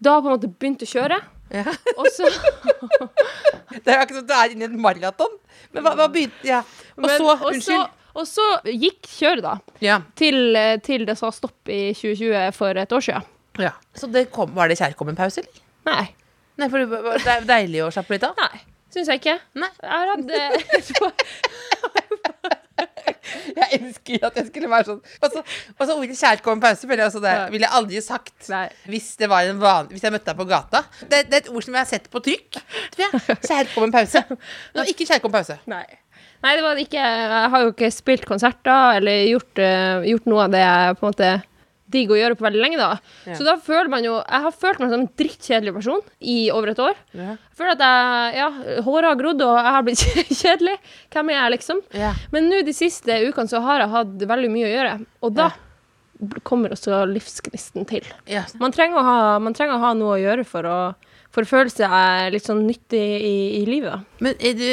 Da 0.00 0.14
har 0.14 0.20
jeg 0.20 0.24
på 0.24 0.30
en 0.30 0.36
måte 0.38 0.52
begynt 0.62 0.84
å 0.86 0.88
kjøre. 0.88 1.18
Ja. 1.52 1.64
Og 1.98 2.06
så 2.14 2.28
Det 3.84 3.90
er 3.90 4.00
akkurat 4.02 4.20
som 4.22 4.26
du 4.28 4.34
er 4.36 4.52
inne 4.54 4.66
i 4.66 4.70
en 4.70 4.80
maraton. 4.80 5.34
Men 5.74 5.84
hva, 5.84 5.92
hva 5.98 6.06
begynte 6.12 6.46
Ja. 6.48 6.62
Og 6.96 7.04
Men- 7.06 7.18
så 7.18 7.26
og 7.30 7.38
så, 7.38 7.50
Unnskyld. 7.52 7.90
og 8.14 8.26
så 8.30 8.46
gikk 8.70 9.02
kjøret, 9.18 9.42
da. 9.44 9.54
Ja. 9.84 10.00
Til, 10.16 10.56
eh, 10.56 10.76
til 10.84 11.04
det 11.06 11.18
sa 11.20 11.30
stopp 11.34 11.68
i 11.68 11.92
2020 11.94 12.52
for 12.56 12.70
et 12.80 12.92
år 12.96 13.04
siden. 13.04 13.28
ja. 13.58 13.72
Så 13.94 14.08
det 14.10 14.30
kom, 14.32 14.54
var 14.54 14.68
det 14.68 14.78
kjærkommen 14.80 15.16
pause, 15.18 15.42
eller? 15.44 15.60
Nei. 15.86 16.08
Nei, 16.60 16.68
for 16.68 16.78
det 16.86 17.26
er 17.26 17.46
deilig 17.48 17.84
å 17.84 17.90
slappe 17.92 18.10
litt 18.16 18.24
av. 18.24 18.34
Nei. 18.36 18.60
Syns 18.90 19.10
jeg 19.10 19.20
ikke. 19.20 19.36
Nei. 19.60 19.70
Jeg 19.82 19.90
har 19.90 20.06
hatt 20.14 20.30
eh, 20.34 20.50
Jeg 23.60 23.68
elsker 23.76 24.24
at 24.26 24.38
jeg 24.40 24.48
skulle 24.48 24.70
være 24.70 24.86
sånn. 24.88 25.00
Og 25.20 25.34
så, 25.34 25.42
og 25.76 25.82
så 25.86 25.96
ordet 25.96 26.16
kjærkommen 26.18 26.62
pause 26.62 26.88
føler 26.88 27.04
jeg 27.04 27.12
også 27.12 27.22
det 27.22 27.34
ville 27.52 27.66
jeg 27.68 27.76
aldri 27.78 28.02
sagt 28.02 28.48
Nei. 28.50 28.64
hvis 28.90 29.12
det 29.20 29.28
var 29.30 29.46
en 29.46 29.60
van, 29.60 29.90
Hvis 29.92 30.04
jeg 30.06 30.14
møtte 30.14 30.30
deg 30.32 30.38
på 30.40 30.48
gata. 30.50 30.82
Det, 31.02 31.24
det 31.28 31.36
er 31.36 31.42
et 31.44 31.50
ord 31.52 31.66
som 31.66 31.76
jeg 31.76 31.84
har 31.84 31.90
sett 31.90 32.08
på 32.10 32.22
trykk. 32.24 32.60
Tror 32.94 33.04
jeg. 33.06 33.38
Kjærkommen 33.46 33.94
pause. 33.94 34.24
Nå, 34.74 34.86
ikke 34.90 35.06
kjærkommen 35.06 35.36
pause. 35.38 35.60
Nei. 35.70 35.84
Nei, 36.40 36.54
det 36.56 36.64
var 36.64 36.76
det 36.76 36.86
ikke. 36.86 37.04
Jeg 37.04 37.48
har 37.52 37.64
jo 37.66 37.72
ikke 37.74 37.90
spilt 37.92 38.24
konserter 38.28 38.96
eller 38.96 39.26
gjort, 39.28 39.60
uh, 39.60 40.06
gjort 40.08 40.28
noe 40.32 40.46
av 40.46 40.54
det 40.54 40.62
jeg 40.64 40.96
på 40.96 41.04
en 41.04 41.12
måte 41.12 41.32
digger 41.90 42.16
å 42.16 42.20
gjøre 42.20 42.36
på 42.38 42.46
veldig 42.46 42.60
lenge, 42.62 42.78
da. 42.80 42.90
Ja. 43.26 43.36
Så 43.38 43.46
da 43.46 43.56
føler 43.60 43.90
man 43.92 44.04
jo 44.06 44.16
Jeg 44.20 44.44
har 44.46 44.54
følt 44.54 44.80
meg 44.82 44.92
som 44.92 45.00
en 45.02 45.08
drittkjedelig 45.20 45.74
person 45.76 46.00
i 46.20 46.36
over 46.54 46.72
et 46.72 46.82
år. 46.84 46.98
Ja. 47.16 47.32
Jeg 47.36 47.56
føler 47.60 47.74
at 47.76 47.84
jeg 47.86 48.36
Ja, 48.40 48.50
håret 48.86 49.10
har 49.10 49.18
grodd, 49.20 49.42
og 49.46 49.56
jeg 49.58 49.74
har 49.76 49.86
blitt 49.88 50.04
kjedelig. 50.42 50.76
Hvem 51.12 51.32
er 51.34 51.38
jeg, 51.40 51.54
liksom? 51.56 51.82
Ja. 51.98 52.12
Men 52.34 52.48
nå 52.52 52.62
de 52.66 52.76
siste 52.76 53.18
ukene 53.26 53.50
så 53.50 53.62
har 53.66 53.84
jeg 53.84 53.92
hatt 53.96 54.28
veldig 54.34 54.52
mye 54.54 54.68
å 54.68 54.72
gjøre, 54.74 54.94
og 55.26 55.34
da 55.36 55.50
kommer 56.46 56.74
også 56.74 57.04
livsgnisten 57.10 57.86
til. 57.88 58.06
Yes. 58.28 58.54
Man 58.60 58.74
trenger, 58.74 59.00
å 59.00 59.06
ha, 59.06 59.38
man 59.42 59.56
trenger 59.56 59.78
å 59.78 59.84
ha 59.84 59.92
noe 59.96 60.16
å 60.16 60.20
gjøre 60.20 60.44
for 60.48 60.68
å, 60.68 60.78
for 61.34 61.48
følelse 61.48 61.86
er 61.86 62.32
litt 62.34 62.46
sånn 62.46 62.64
nyttig 62.66 63.00
i, 63.00 63.34
i 63.60 63.62
livet. 63.68 64.06
Men 64.24 64.34
er 64.36 64.56
du, 64.58 64.66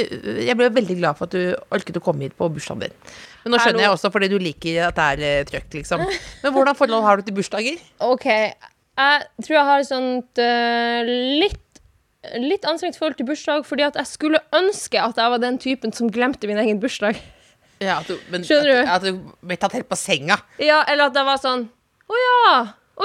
jeg 0.44 0.58
ble 0.60 0.70
veldig 0.76 0.98
glad 1.00 1.20
for 1.20 1.30
at 1.30 1.38
du 1.38 1.74
orket 1.74 2.00
å 2.00 2.04
komme 2.04 2.28
hit 2.28 2.38
på 2.38 2.50
bursdagen 2.54 2.88
din. 2.88 2.98
Men 3.44 3.56
nå 3.56 3.62
skjønner 3.64 3.86
jeg 3.86 3.94
også 3.94 4.12
fordi 4.12 4.32
du 4.34 4.40
liker 4.42 4.90
at 4.90 4.98
det 4.98 5.06
er 5.14 5.28
eh, 5.28 5.46
trøkk, 5.48 5.70
liksom. 5.80 6.04
Men 6.44 6.56
hvordan 6.56 6.76
forhold 6.78 7.06
har 7.06 7.20
du 7.20 7.28
til 7.28 7.38
bursdager? 7.38 7.80
OK. 8.14 8.28
Jeg 8.28 9.46
tror 9.46 9.56
jeg 9.60 9.68
har 9.70 9.84
et 9.84 9.90
sånt 9.92 10.42
uh, 10.42 11.16
litt 11.44 11.64
Litt 12.42 12.66
anstrengt 12.68 12.98
forhold 12.98 13.16
til 13.16 13.28
bursdag, 13.30 13.62
fordi 13.64 13.86
at 13.86 13.96
jeg 13.96 14.10
skulle 14.10 14.40
ønske 14.58 15.00
at 15.00 15.20
jeg 15.22 15.32
var 15.32 15.40
den 15.40 15.56
typen 15.64 15.94
som 15.96 16.10
glemte 16.12 16.50
min 16.50 16.58
egen 16.60 16.82
bursdag. 16.82 17.16
Ja, 17.84 18.00
at 18.02 18.10
du, 18.10 18.18
men, 18.34 18.46
Skjønner 18.48 18.70
du? 18.72 18.78
At, 18.84 18.94
at 18.96 19.08
du 19.08 19.34
ble 19.46 19.58
tatt 19.62 19.76
helt 19.78 19.90
på 19.90 19.98
senga. 20.00 20.40
Ja, 20.62 20.84
Eller 20.90 21.12
at 21.12 21.18
jeg 21.18 21.28
var 21.28 21.42
sånn 21.42 21.68
Å 22.08 22.22
ja! 22.22 22.54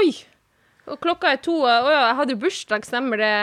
Oi! 0.00 0.12
Og 0.88 0.98
klokka 1.02 1.34
er 1.34 1.42
to. 1.44 1.58
Å 1.62 1.74
ja, 1.92 2.06
jeg 2.08 2.16
hadde 2.18 2.34
jo 2.34 2.40
bursdag, 2.42 2.86
stemmer 2.88 3.20
det? 3.20 3.34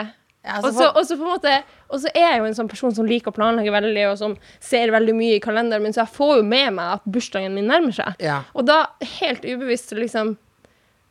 Ja, 0.44 0.58
Og 0.64 0.72
så, 0.72 0.86
og 0.88 1.04
så 1.04 1.18
på 1.20 1.24
en 1.26 1.34
måte 1.34 1.52
Og 1.92 2.00
så 2.00 2.08
er 2.16 2.30
jeg 2.30 2.38
jo 2.40 2.46
en 2.48 2.54
sånn 2.56 2.68
person 2.70 2.94
som 2.96 3.08
liker 3.08 3.28
å 3.28 3.36
planlegge 3.36 3.72
veldig, 3.74 4.04
og 4.08 4.16
som 4.16 4.36
ser 4.64 4.92
veldig 4.94 5.14
mye 5.18 5.36
i 5.36 5.42
kalenderen 5.44 5.84
min, 5.84 5.92
så 5.92 6.06
jeg 6.06 6.14
får 6.16 6.38
jo 6.38 6.46
med 6.48 6.78
meg 6.78 6.94
at 6.96 7.08
bursdagen 7.12 7.52
min 7.56 7.68
nærmer 7.68 7.92
seg. 7.96 8.16
ja. 8.24 8.38
Og 8.56 8.64
da, 8.68 8.86
helt 9.20 9.44
ubevisst, 9.44 9.92
liksom 9.98 10.36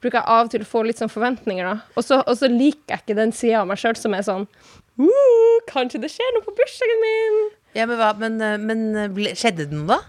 bruker 0.01 0.21
jeg 0.21 0.31
av 0.31 0.47
og 0.47 0.51
til 0.53 0.63
å 0.63 0.69
få 0.69 0.81
litt 0.87 1.01
sånn 1.01 1.11
forventninger, 1.11 1.67
da. 1.67 1.83
Og 1.99 2.05
så, 2.07 2.21
og 2.23 2.37
så 2.39 2.47
liker 2.49 2.95
jeg 2.95 3.03
ikke 3.03 3.17
den 3.19 3.33
sida 3.35 3.61
av 3.61 3.67
meg 3.69 3.81
sjøl 3.81 3.97
som 3.99 4.15
er 4.15 4.23
sånn 4.25 4.45
uh, 4.47 5.57
Kanskje 5.69 6.01
det 6.01 6.11
skjer 6.13 6.31
noe 6.35 6.45
på 6.45 6.55
bursdagen 6.57 7.03
min? 7.03 7.41
Ja, 7.75 7.85
men, 7.85 7.95
hva, 7.99 8.13
men, 8.19 8.39
eh, 8.41 8.57
men 8.61 9.13
ble, 9.15 9.33
skjedde 9.37 9.67
det 9.69 9.75
noe, 9.77 9.97
da? 9.97 9.99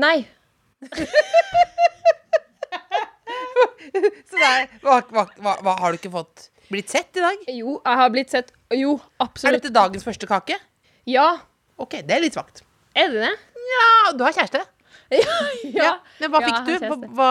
Nei. 0.00 0.18
Så 4.26 4.36
det 4.36 4.46
er, 4.46 4.68
hva, 4.84 5.00
hva, 5.08 5.24
hva, 5.40 5.56
hva, 5.64 5.74
har 5.80 5.94
du 5.94 5.98
ikke 6.00 6.12
fått 6.12 6.48
blitt 6.70 6.92
sett 6.92 7.16
i 7.16 7.24
dag? 7.24 7.44
Jo, 7.48 7.78
jeg 7.78 8.00
har 8.02 8.10
blitt 8.12 8.32
sett 8.34 8.52
Jo, 8.74 8.96
absolutt. 9.22 9.54
Er 9.54 9.58
dette 9.60 9.72
dagens 9.74 10.04
første 10.06 10.28
kake? 10.28 10.58
Ja. 11.08 11.28
Ok, 11.80 12.00
det 12.06 12.16
er 12.16 12.24
litt 12.24 12.36
svakt. 12.36 12.64
Er 12.96 13.12
det 13.12 13.22
det? 13.24 13.34
Ja, 13.72 13.86
du 14.16 14.26
har 14.26 14.34
kjæreste. 14.36 14.64
Ja. 15.06 15.20
ja. 15.62 15.90
Men 16.18 16.32
hva 16.32 16.40
Ja, 16.42 16.48
fikk 16.50 16.82
du? 16.82 17.06
Hva, 17.14 17.30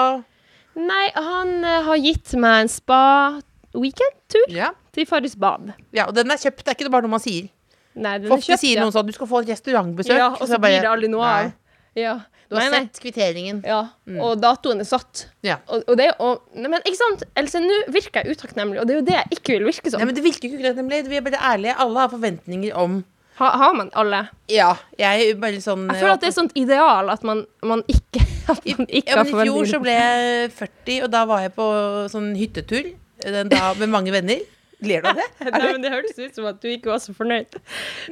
Nei, 0.80 1.08
han 1.16 1.50
uh, 1.64 1.82
har 1.90 2.00
gitt 2.00 2.32
meg 2.40 2.66
en 2.66 2.70
spa-weekend-tur 2.72 4.52
ja. 4.56 4.70
til 4.96 5.08
Farris 5.08 5.36
bad. 5.40 5.74
ja, 5.96 6.06
og 6.08 6.16
den 6.16 6.32
er 6.32 6.40
kjøpt. 6.40 6.64
Det 6.64 6.72
er 6.72 6.78
ikke 6.78 6.92
bare 6.94 7.04
noe 7.04 7.16
man 7.18 7.24
sier. 7.24 7.50
Nei, 7.96 8.18
den 8.20 8.30
For 8.32 8.42
ofte 8.42 8.58
sier 8.60 8.82
noen 8.84 8.94
sånn 8.96 9.08
du 9.08 9.14
skal 9.16 9.30
få 9.30 9.44
et 9.44 9.52
restaurantbesøk. 9.54 10.18
Ja, 10.20 10.32
og 10.36 10.44
så 10.44 10.56
så 10.56 10.62
blir 10.64 10.82
det 10.84 10.90
aldri 10.92 11.12
noe 11.12 11.28
av. 11.32 11.52
Ja. 11.96 12.16
Du 12.46 12.58
har 12.60 12.68
Nei, 12.70 12.84
sett 12.84 13.00
kvitteringen. 13.02 13.64
Ja, 13.66 13.80
og 14.22 14.36
datoen 14.44 14.84
er 14.84 14.86
satt. 14.86 15.26
Ja. 15.46 15.58
Og, 15.66 15.82
og 15.90 15.98
det, 15.98 16.12
og, 16.22 16.44
nei, 16.54 16.70
men 16.70 16.84
ikke 16.84 17.00
sant, 17.00 17.24
Else, 17.40 17.62
nå 17.64 17.80
virker 17.96 18.22
jeg 18.22 18.38
utakknemlig, 18.38 18.84
og 18.84 18.86
det 18.86 18.94
er 18.94 19.00
jo 19.00 19.06
det 19.08 19.16
jeg 19.16 19.40
ikke 19.40 19.56
vil 19.56 19.68
virke 19.72 19.90
som. 19.90 20.04
Nei, 20.04 20.10
men 20.12 20.18
Det 20.18 20.26
virker 20.28 20.50
ikke 20.50 20.62
utakknemlig, 20.62 21.02
Vi 21.10 21.18
er 21.18 21.26
bare 21.26 21.42
ærlige. 21.54 21.78
Alle 21.82 22.04
har 22.04 22.14
forventninger 22.14 22.78
om 22.78 23.02
ha, 23.36 23.50
har 23.60 23.74
man 23.76 23.90
alle? 24.00 24.22
Ja, 24.48 24.70
jeg 24.96 25.26
er 25.26 25.40
bare 25.40 25.58
sånn 25.60 25.90
Jeg 25.90 26.00
føler 26.00 26.14
at 26.14 26.22
det 26.24 26.30
er 26.30 26.36
sånt 26.38 26.54
ideal 26.56 27.10
at 27.12 27.26
man, 27.28 27.42
man 27.68 27.82
ikke, 27.92 28.22
at 28.54 28.64
man 28.70 28.88
ikke 28.88 29.12
ja, 29.12 29.18
har 29.18 29.28
forventninger. 29.28 29.50
I 29.50 29.56
fjor 29.58 29.72
så 29.74 29.82
ble 29.84 29.96
jeg 29.98 30.54
40, 30.56 31.00
og 31.04 31.10
da 31.18 31.24
var 31.28 31.42
jeg 31.44 31.52
på 31.58 31.66
sånn 32.14 32.30
hyttetur 32.40 32.94
den 33.26 33.52
da, 33.52 33.74
med 33.80 33.92
mange 33.92 34.14
venner. 34.16 34.44
Ler 34.86 35.02
du 35.04 35.08
av 35.12 35.16
det? 35.20 35.26
Nei, 35.52 35.62
men 35.72 35.82
Det 35.86 35.92
hørtes 35.92 36.20
ut 36.20 36.36
som 36.40 36.46
at 36.52 36.62
du 36.62 36.68
ikke 36.72 36.92
var 36.94 37.00
så 37.04 37.14
fornøyd. 37.18 37.58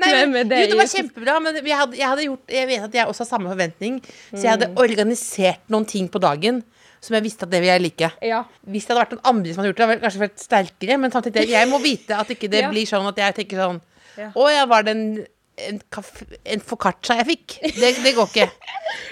Nei, 0.01 0.12
men, 0.18 0.32
med 0.36 0.50
det 0.51 0.62
jo, 0.63 0.70
det 0.74 0.80
var 0.82 0.89
kjempebra, 0.92 1.38
men 1.46 1.60
jeg 1.62 1.77
hadde, 1.80 1.98
jeg 2.00 2.08
hadde 2.10 2.27
gjort 2.27 2.53
Jeg 2.58 2.68
vet 2.70 2.86
at 2.89 2.94
jeg 3.00 3.08
også 3.13 3.24
har 3.25 3.30
samme 3.34 3.51
forventning, 3.53 4.00
så 4.34 4.42
jeg 4.42 4.44
Mm. 4.44 4.53
hadde 4.56 4.72
organisert 4.84 5.62
noen 5.74 5.86
ting 5.89 6.10
på 6.10 6.20
dagen 6.24 6.63
som 7.03 7.15
jeg 7.18 7.24
visste 7.25 7.44
at 7.44 7.51
det 7.51 7.60
ville 7.60 7.74
jeg 7.75 7.82
like. 7.84 8.08
Ja. 8.24 8.44
Hvis 8.63 8.86
det 8.88 8.94
hadde 8.96 9.01
vært 9.03 9.15
noen 9.18 9.25
andre 9.34 9.51
som 9.53 9.60
hadde 9.60 9.72
gjort 9.74 9.80
det, 9.82 9.86
hadde 9.88 9.96
jeg 9.98 10.03
kanskje 10.06 10.22
vært 10.24 10.39
sterkere, 10.39 10.98
men 11.03 11.12
samtidig, 11.12 11.50
jeg 11.51 11.68
må 11.68 11.80
vite 11.84 12.15
at 12.15 12.30
ikke 12.32 12.48
det 12.50 12.62
Ja. 12.63 12.70
blir 12.72 12.86
sånn 12.88 13.08
at 13.10 13.18
jeg 13.20 13.36
tenker 13.42 13.58
sånn 13.60 13.82
Ja. 14.15 14.30
Å 14.38 14.44
ja, 14.53 14.65
var 14.70 14.84
det 14.86 14.92
en, 14.96 15.25
en, 15.55 15.77
kaff- 15.93 16.24
en 16.50 16.62
foccaccia 16.65 17.15
jeg 17.19 17.27
fikk? 17.27 17.55
Det, 17.77 17.89
det 18.01 18.13
går 18.17 18.29
ikke. 18.31 18.45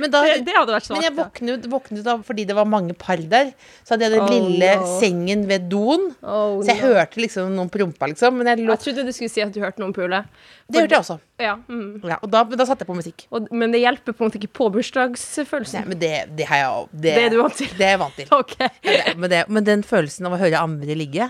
Men 0.01 0.12
da 0.13 0.21
Det, 0.25 0.38
det 0.48 0.55
vært 0.57 0.88
Men 0.89 1.03
jeg 1.05 1.13
våknet, 1.17 1.67
våknet 1.69 2.05
da 2.07 2.15
fordi 2.25 2.45
det 2.50 2.55
var 2.57 2.65
mange 2.69 2.95
par 2.98 3.21
der. 3.29 3.51
Så 3.86 3.93
hadde 3.93 4.07
jeg 4.07 4.15
den 4.15 4.24
Oh, 4.25 4.31
lille 4.31 4.71
no. 4.81 4.88
sengen 5.01 5.43
ved 5.50 5.67
doen. 5.69 6.07
Oh, 6.24 6.62
Så 6.63 6.71
jeg 6.74 6.79
no. 6.81 6.88
hørte 6.89 7.21
liksom 7.21 7.51
noen 7.57 7.69
prompa, 7.74 8.10
liksom. 8.10 8.39
Men 8.39 8.50
jeg 8.53 8.65
Jeg 8.65 8.81
trodde 8.86 9.05
du 9.05 9.12
skulle 9.13 9.29
si 9.33 9.43
at 9.45 9.53
du 9.53 9.60
hørte 9.62 9.83
noen 9.83 9.93
pule. 9.93 10.24
det 10.71 10.81
hørte 10.81 10.95
jeg 10.98 11.03
også. 11.05 11.19
Ja, 11.41 11.55
mm. 11.67 12.01
Ja, 12.10 12.17
og 12.21 12.29
da, 12.33 12.43
da 12.45 12.65
satte 12.69 12.86
jeg 12.86 12.89
på 12.89 12.98
musikk. 12.98 13.27
og, 13.33 13.48
men 13.51 13.71
det 13.74 13.81
hjelper 13.83 14.13
på 14.13 14.24
en 14.25 14.29
måte 14.31 14.38
ikke 14.41 14.53
på 14.62 14.69
bursdagsfølelsen. 14.74 15.81
Nei, 15.81 15.93
men 15.93 16.01
det, 16.01 16.13
det 16.38 16.48
har 16.50 16.63
jeg 16.63 16.89
det, 16.93 17.13
Det 17.17 17.24
er 17.27 17.33
du 17.33 17.38
vant 17.41 17.57
til. 17.57 17.69
Det 17.77 17.86
er 17.86 17.93
jeg 17.95 18.01
vant 18.05 18.17
til. 18.17 18.33
Okay. 18.41 18.69
Ja, 18.86 19.13
men, 19.17 19.29
det, 19.29 19.43
men 19.50 19.65
den 19.67 19.83
følelsen 19.86 20.25
av 20.29 20.33
å 20.38 20.41
høre 20.41 20.62
andre 20.62 20.98
ligge 20.98 21.29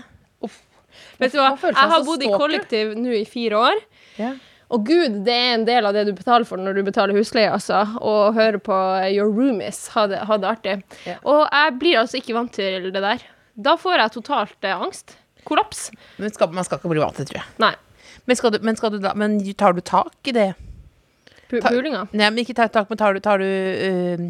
Vet 1.20 1.32
du 1.32 1.38
hva, 1.38 1.52
jeg 1.56 1.76
har 1.76 2.02
bodd 2.04 2.22
i 2.24 2.28
kollektiv 2.32 2.96
nå 2.98 3.12
i 3.14 3.22
fire 3.28 3.60
år. 3.70 3.78
Ja. 4.18 4.32
Og 4.72 4.86
gud, 4.88 5.18
det 5.26 5.34
er 5.36 5.50
en 5.58 5.66
del 5.68 5.84
av 5.84 5.92
det 5.92 6.06
du 6.08 6.14
betaler 6.16 6.46
for 6.48 6.56
når 6.60 6.78
du 6.78 6.82
betaler 6.86 7.16
husleie, 7.18 7.50
altså. 7.52 7.82
Å 8.00 8.12
høre 8.32 8.60
på 8.64 8.76
Your 9.12 9.28
Roomies, 9.28 9.82
ha 9.92 10.06
det, 10.08 10.22
ha 10.28 10.38
det 10.40 10.48
artig. 10.48 10.76
Ja. 11.04 11.18
Og 11.28 11.42
jeg 11.44 11.74
blir 11.82 11.98
altså 12.00 12.20
ikke 12.22 12.36
vant 12.38 12.54
til 12.56 12.88
det 12.94 13.02
der. 13.04 13.24
Da 13.52 13.74
får 13.76 14.00
jeg 14.00 14.14
totalt 14.14 14.64
eh, 14.64 14.72
angst. 14.86 15.16
Kollaps. 15.44 15.90
Men 16.22 16.32
skal, 16.32 16.52
man 16.56 16.64
skal 16.64 16.80
ikke 16.80 16.92
bli 16.94 17.02
vant 17.02 17.18
til, 17.18 17.26
det, 17.28 17.34
tror 17.34 17.42
jeg. 17.42 17.56
Nei. 17.60 17.74
Men, 18.24 18.38
skal 18.38 18.54
du, 18.54 18.58
men, 18.64 18.78
skal 18.78 18.94
du 18.94 19.00
da, 19.02 19.12
men 19.18 19.36
tar 19.58 19.76
du 19.76 19.82
tak 19.84 20.30
i 20.30 20.34
det? 20.36 20.48
Pu 21.50 21.58
Ta- 21.60 21.68
pulinga. 21.74 22.06
Nei, 22.14 22.30
men 22.30 22.40
ikke 22.44 22.56
tar 22.56 22.70
tak, 22.72 22.88
men 22.88 23.00
tar 23.00 23.12
du, 23.12 23.20
tar 23.20 23.42
du 23.42 23.44
øh, 23.44 24.24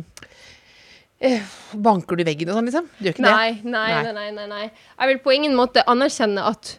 øh, 1.29 1.55
Banker 1.87 2.19
du 2.19 2.25
veggen 2.27 2.51
og 2.51 2.59
sånn, 2.59 2.71
liksom? 2.71 2.89
Du 2.99 3.07
gjør 3.07 3.15
ikke 3.15 3.27
nei, 3.29 3.53
Nei. 3.63 3.87
nei, 4.03 4.13
nei, 4.17 4.29
nei, 4.41 4.49
nei. 4.51 4.65
Jeg 4.73 5.13
vil 5.13 5.23
på 5.23 5.37
ingen 5.37 5.55
måte 5.59 5.85
anerkjenne 5.87 6.43
at, 6.51 6.75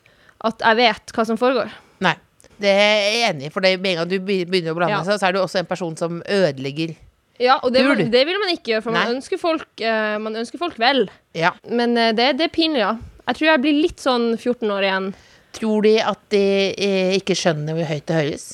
at 0.49 0.65
jeg 0.67 0.81
vet 0.81 1.15
hva 1.15 1.27
som 1.31 1.39
foregår. 1.39 1.71
Nei. 2.03 2.15
Det 2.61 2.69
er 2.69 2.99
jeg 3.01 3.23
enig 3.31 3.47
i, 3.47 3.51
for 3.53 3.65
med 3.65 3.89
en 3.93 3.97
gang 4.01 4.09
du 4.11 4.19
begynner 4.23 4.71
å 4.73 4.77
blande 4.77 4.97
Ja. 4.99 5.03
seg, 5.07 5.19
så 5.19 5.27
er 5.27 5.33
du 5.35 5.39
også 5.41 5.59
en 5.63 5.69
person 5.69 5.95
som 5.97 6.21
ødelegger. 6.29 6.95
Ja, 7.41 7.57
og 7.63 7.73
det, 7.73 7.81
man, 7.87 7.97
det 8.13 8.21
vil 8.29 8.37
man 8.39 8.51
ikke 8.53 8.75
gjøre, 8.75 8.83
for 8.85 8.93
man 8.93 9.15
ønsker, 9.15 9.39
folk, 9.41 9.65
uh, 9.81 10.19
man 10.21 10.35
ønsker 10.37 10.61
folk 10.61 10.77
vel. 10.79 11.07
Ja. 11.35 11.49
Men 11.67 11.97
uh, 11.97 12.11
det, 12.13 12.37
det 12.37 12.45
er 12.47 12.53
pinlig, 12.53 12.83
ja. 12.83 12.93
Jeg 13.25 13.39
tror 13.39 13.47
jeg 13.49 13.61
blir 13.63 13.79
litt 13.81 14.03
sånn 14.03 14.27
14 14.37 14.69
år 14.75 14.85
igjen. 14.85 15.07
Tror 15.57 15.81
de 15.85 15.95
at 16.01 16.21
de 16.33 16.43
eh, 16.77 17.15
ikke 17.17 17.35
skjønner 17.37 17.75
hvor 17.77 17.89
høyt 17.89 18.05
det 18.09 18.15
høres? 18.19 18.45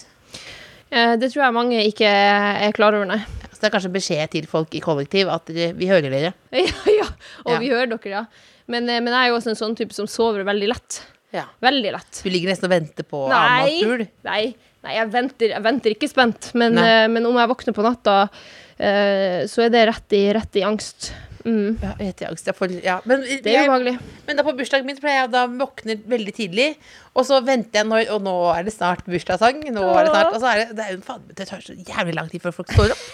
Uh, 0.89 1.15
det 1.20 1.29
tror 1.34 1.44
jeg 1.46 1.56
mange 1.60 1.84
ikke 1.89 2.08
er 2.10 2.72
klar 2.77 2.96
over, 2.98 3.06
nei. 3.10 3.20
Så 3.51 3.60
det 3.60 3.68
er 3.70 3.74
kanskje 3.75 3.91
beskjed 3.94 4.32
til 4.32 4.48
folk 4.48 4.74
i 4.77 4.82
kollektiv 4.84 5.27
at 5.34 5.51
de, 5.51 5.72
vi 5.75 5.89
hører 5.91 6.10
dere. 6.13 6.34
Ja, 6.56 6.72
ja. 6.88 7.08
Og 7.44 7.51
Ja. 7.58 7.60
vi 7.60 7.72
hører 7.74 7.91
dere, 7.91 8.12
ja. 8.13 8.24
Men, 8.72 8.88
eh, 8.88 9.01
men 9.03 9.12
jeg 9.12 9.20
er 9.27 9.34
jo 9.34 9.39
også 9.41 9.51
en 9.51 9.60
sånn 9.60 9.75
type 9.75 9.94
som 9.98 10.08
sover 10.08 10.46
veldig 10.48 10.70
lett. 10.72 11.01
Ja. 11.36 11.45
Veldig 11.62 11.93
lett. 11.93 12.21
Du 12.24 12.29
ligger 12.31 12.51
nesten 12.51 12.69
og 12.69 12.74
venter 12.74 13.05
på 13.05 13.24
annenmannsfugl. 13.27 14.05
Nei, 14.25 14.43
nei 14.86 14.98
jeg, 14.98 15.09
venter, 15.13 15.53
jeg 15.53 15.65
venter 15.65 15.95
ikke 15.95 16.09
spent. 16.09 16.51
Men, 16.57 16.77
eh, 16.81 17.05
men 17.12 17.27
om 17.29 17.38
jeg 17.38 17.51
våkner 17.51 17.75
på 17.77 17.86
natta, 17.86 18.19
uh, 18.29 19.39
så 19.50 19.65
er 19.65 19.74
det 19.74 19.88
rett 19.91 20.17
i, 20.17 20.24
rett 20.36 20.62
i 20.62 20.65
angst. 20.65 21.12
Mm. 21.45 21.77
Ja, 21.79 21.93
jeg 22.01 22.12
heter 22.12 22.31
angst. 22.31 22.50
Jeg 22.50 22.57
får, 22.57 22.74
ja. 22.83 22.98
men, 23.07 23.24
Det 23.24 23.53
er 23.53 23.63
ubehagelig. 23.63 23.95
men 24.27 24.39
da 24.39 24.43
på 24.43 24.53
bursdagen 24.57 24.88
min 24.88 25.00
pleier 25.00 25.24
jeg 25.24 25.31
da 25.33 25.45
våkner 25.48 26.01
veldig 26.12 26.33
tidlig, 26.36 26.67
og 27.13 27.25
så 27.27 27.39
venter 27.45 27.81
jeg 27.81 27.88
når 27.88 28.12
Og 28.15 28.21
nå 28.25 28.36
er 28.51 28.67
det 28.67 28.75
snart 28.75 29.05
bursdagssang. 29.07 29.62
Nå 29.71 29.86
er 29.93 30.07
det 30.07 30.13
snart 30.13 30.33
Og 30.33 30.43
så 30.43 30.51
er 30.51 30.62
det, 30.62 30.67
det 30.77 30.86
er 30.86 30.93
jo 30.98 31.01
faen 31.07 31.25
Det 31.31 31.48
tar 31.48 31.63
så 31.63 31.75
jævlig 31.77 32.15
lang 32.17 32.29
tid 32.31 32.43
før 32.43 32.57
folk 32.59 32.74
står 32.75 32.95
opp. 32.95 33.07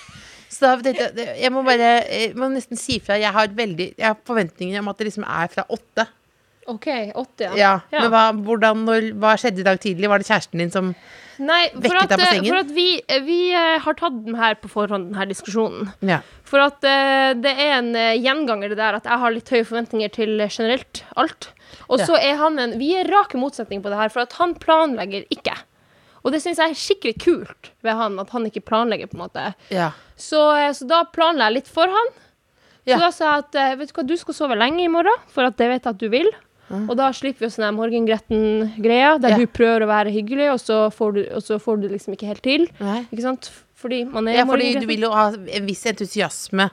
Så 0.55 0.65
da 0.65 0.75
tenkte 0.81 1.09
jeg 1.19 1.37
jeg 1.43 1.51
må 1.53 1.65
bare 1.67 1.91
Jeg 2.07 2.33
må 2.39 2.49
nesten 2.53 2.79
si 2.79 2.99
fra. 3.03 3.19
Jeg 3.19 3.33
har 3.35 3.53
veldig 3.53 3.91
Jeg 3.93 4.07
har 4.07 4.17
forventninger 4.27 4.81
om 4.81 4.89
at 4.91 5.01
det 5.01 5.11
liksom 5.11 5.27
er 5.27 5.51
fra 5.53 5.67
åtte. 5.69 6.07
OK, 6.71 6.87
åtte, 7.15 7.43
ja. 7.45 7.53
Ja, 7.55 7.73
Ja. 7.91 8.05
Men 8.05 8.11
hva, 8.13 8.23
hvordan, 8.47 8.85
når, 8.87 9.11
hva 9.21 9.35
skjedde 9.37 9.61
i 9.61 9.67
dag 9.67 9.79
tidlig? 9.81 10.09
Var 10.09 10.21
det 10.21 10.27
kjæresten 10.29 10.63
din 10.63 10.73
som 10.73 10.95
Nei, 11.35 11.65
Vekket 11.73 11.99
at, 11.99 12.09
deg 12.09 12.21
på 12.21 12.23
eh, 12.23 12.31
sengen? 12.31 12.47
for 12.47 12.61
at 12.61 12.71
vi, 12.71 12.87
vi 13.27 13.39
eh, 13.51 13.75
har 13.83 13.97
tatt 13.99 14.21
den 14.23 14.37
her 14.39 14.55
på 14.55 14.71
forhånd, 14.71 15.09
den 15.11 15.19
her 15.19 15.27
diskusjonen. 15.27 15.91
Ja. 16.07 16.21
For 16.47 16.63
at 16.63 16.79
uh, 16.79 17.35
det 17.35 17.51
er 17.51 17.73
en 17.81 17.91
eh, 17.99 18.15
gjenganger 18.23 18.71
det 18.71 18.79
der 18.79 18.97
at 19.01 19.09
jeg 19.09 19.21
har 19.21 19.35
litt 19.35 19.51
høye 19.51 19.67
forventninger 19.67 20.13
til 20.15 20.39
eh, 20.39 20.49
generelt 20.49 21.03
alt. 21.19 21.51
Og 21.91 21.99
så 22.01 22.15
er 22.17 22.37
han 22.39 22.57
en 22.61 22.77
Vi 22.79 22.93
er 22.97 23.09
rake 23.11 23.37
motsetninger 23.37 23.83
på 23.83 23.91
det 23.91 23.99
her, 23.99 24.13
for 24.13 24.23
at 24.23 24.37
han 24.39 24.55
planlegger 24.57 25.27
ikke. 25.33 25.57
Og 26.25 26.33
det 26.33 26.41
syns 26.41 26.57
jeg 26.61 26.73
er 26.73 26.79
skikkelig 26.79 27.15
kult 27.21 27.69
ved 27.85 27.99
han, 27.99 28.15
at 28.21 28.31
han 28.33 28.47
ikke 28.47 28.63
planlegger, 28.65 29.11
på 29.11 29.19
en 29.19 29.25
måte. 29.27 29.51
ja. 29.69 29.91
Så, 30.15 30.39
eh, 30.55 30.71
så 30.71 30.87
da 30.87 31.03
planla 31.11 31.49
jeg 31.49 31.59
litt 31.59 31.67
for 31.67 31.91
han. 31.91 32.13
Så 32.85 32.97
da 33.01 33.09
sa 33.11 33.25
jeg 33.25 33.43
at 33.43 33.57
eh, 33.59 33.75
vet 33.79 33.91
du 33.91 33.97
hva, 33.97 34.05
du 34.07 34.15
skal 34.17 34.37
sove 34.37 34.57
lenge 34.57 34.83
i 34.85 34.91
morgen, 34.91 35.23
for 35.33 35.47
at 35.47 35.57
det 35.59 35.67
vet 35.71 35.83
jeg 35.83 35.91
at 35.91 36.01
du 36.01 36.07
vil. 36.13 36.29
Og 36.71 36.95
da 36.97 37.11
slipper 37.13 37.45
vi 37.45 37.49
sånn 37.53 37.65
der 37.67 37.75
morgengretten-greia, 37.77 39.19
der 39.21 39.29
Ja. 39.29 39.37
du 39.37 39.45
prøver 39.47 39.83
å 39.85 39.87
være 39.87 40.11
hyggelig, 40.11 40.51
og 40.53 40.59
så, 40.59 40.89
får 40.91 41.13
du, 41.13 41.21
så 41.41 41.59
får 41.61 41.81
du 41.81 41.87
liksom 41.89 42.13
ikke 42.15 42.27
helt 42.27 42.41
til. 42.43 42.67
Nei. 42.79 43.05
Ikke 43.11 43.21
sant? 43.21 43.51
Fordi 43.75 44.03
man 44.09 44.27
er 44.27 44.37
ja, 44.39 44.45
fordi 44.45 44.73
du 44.79 44.87
vil 44.87 45.01
jo 45.01 45.11
ha 45.11 45.27
en 45.31 45.65
viss 45.67 45.85
entusiasme 45.85 46.69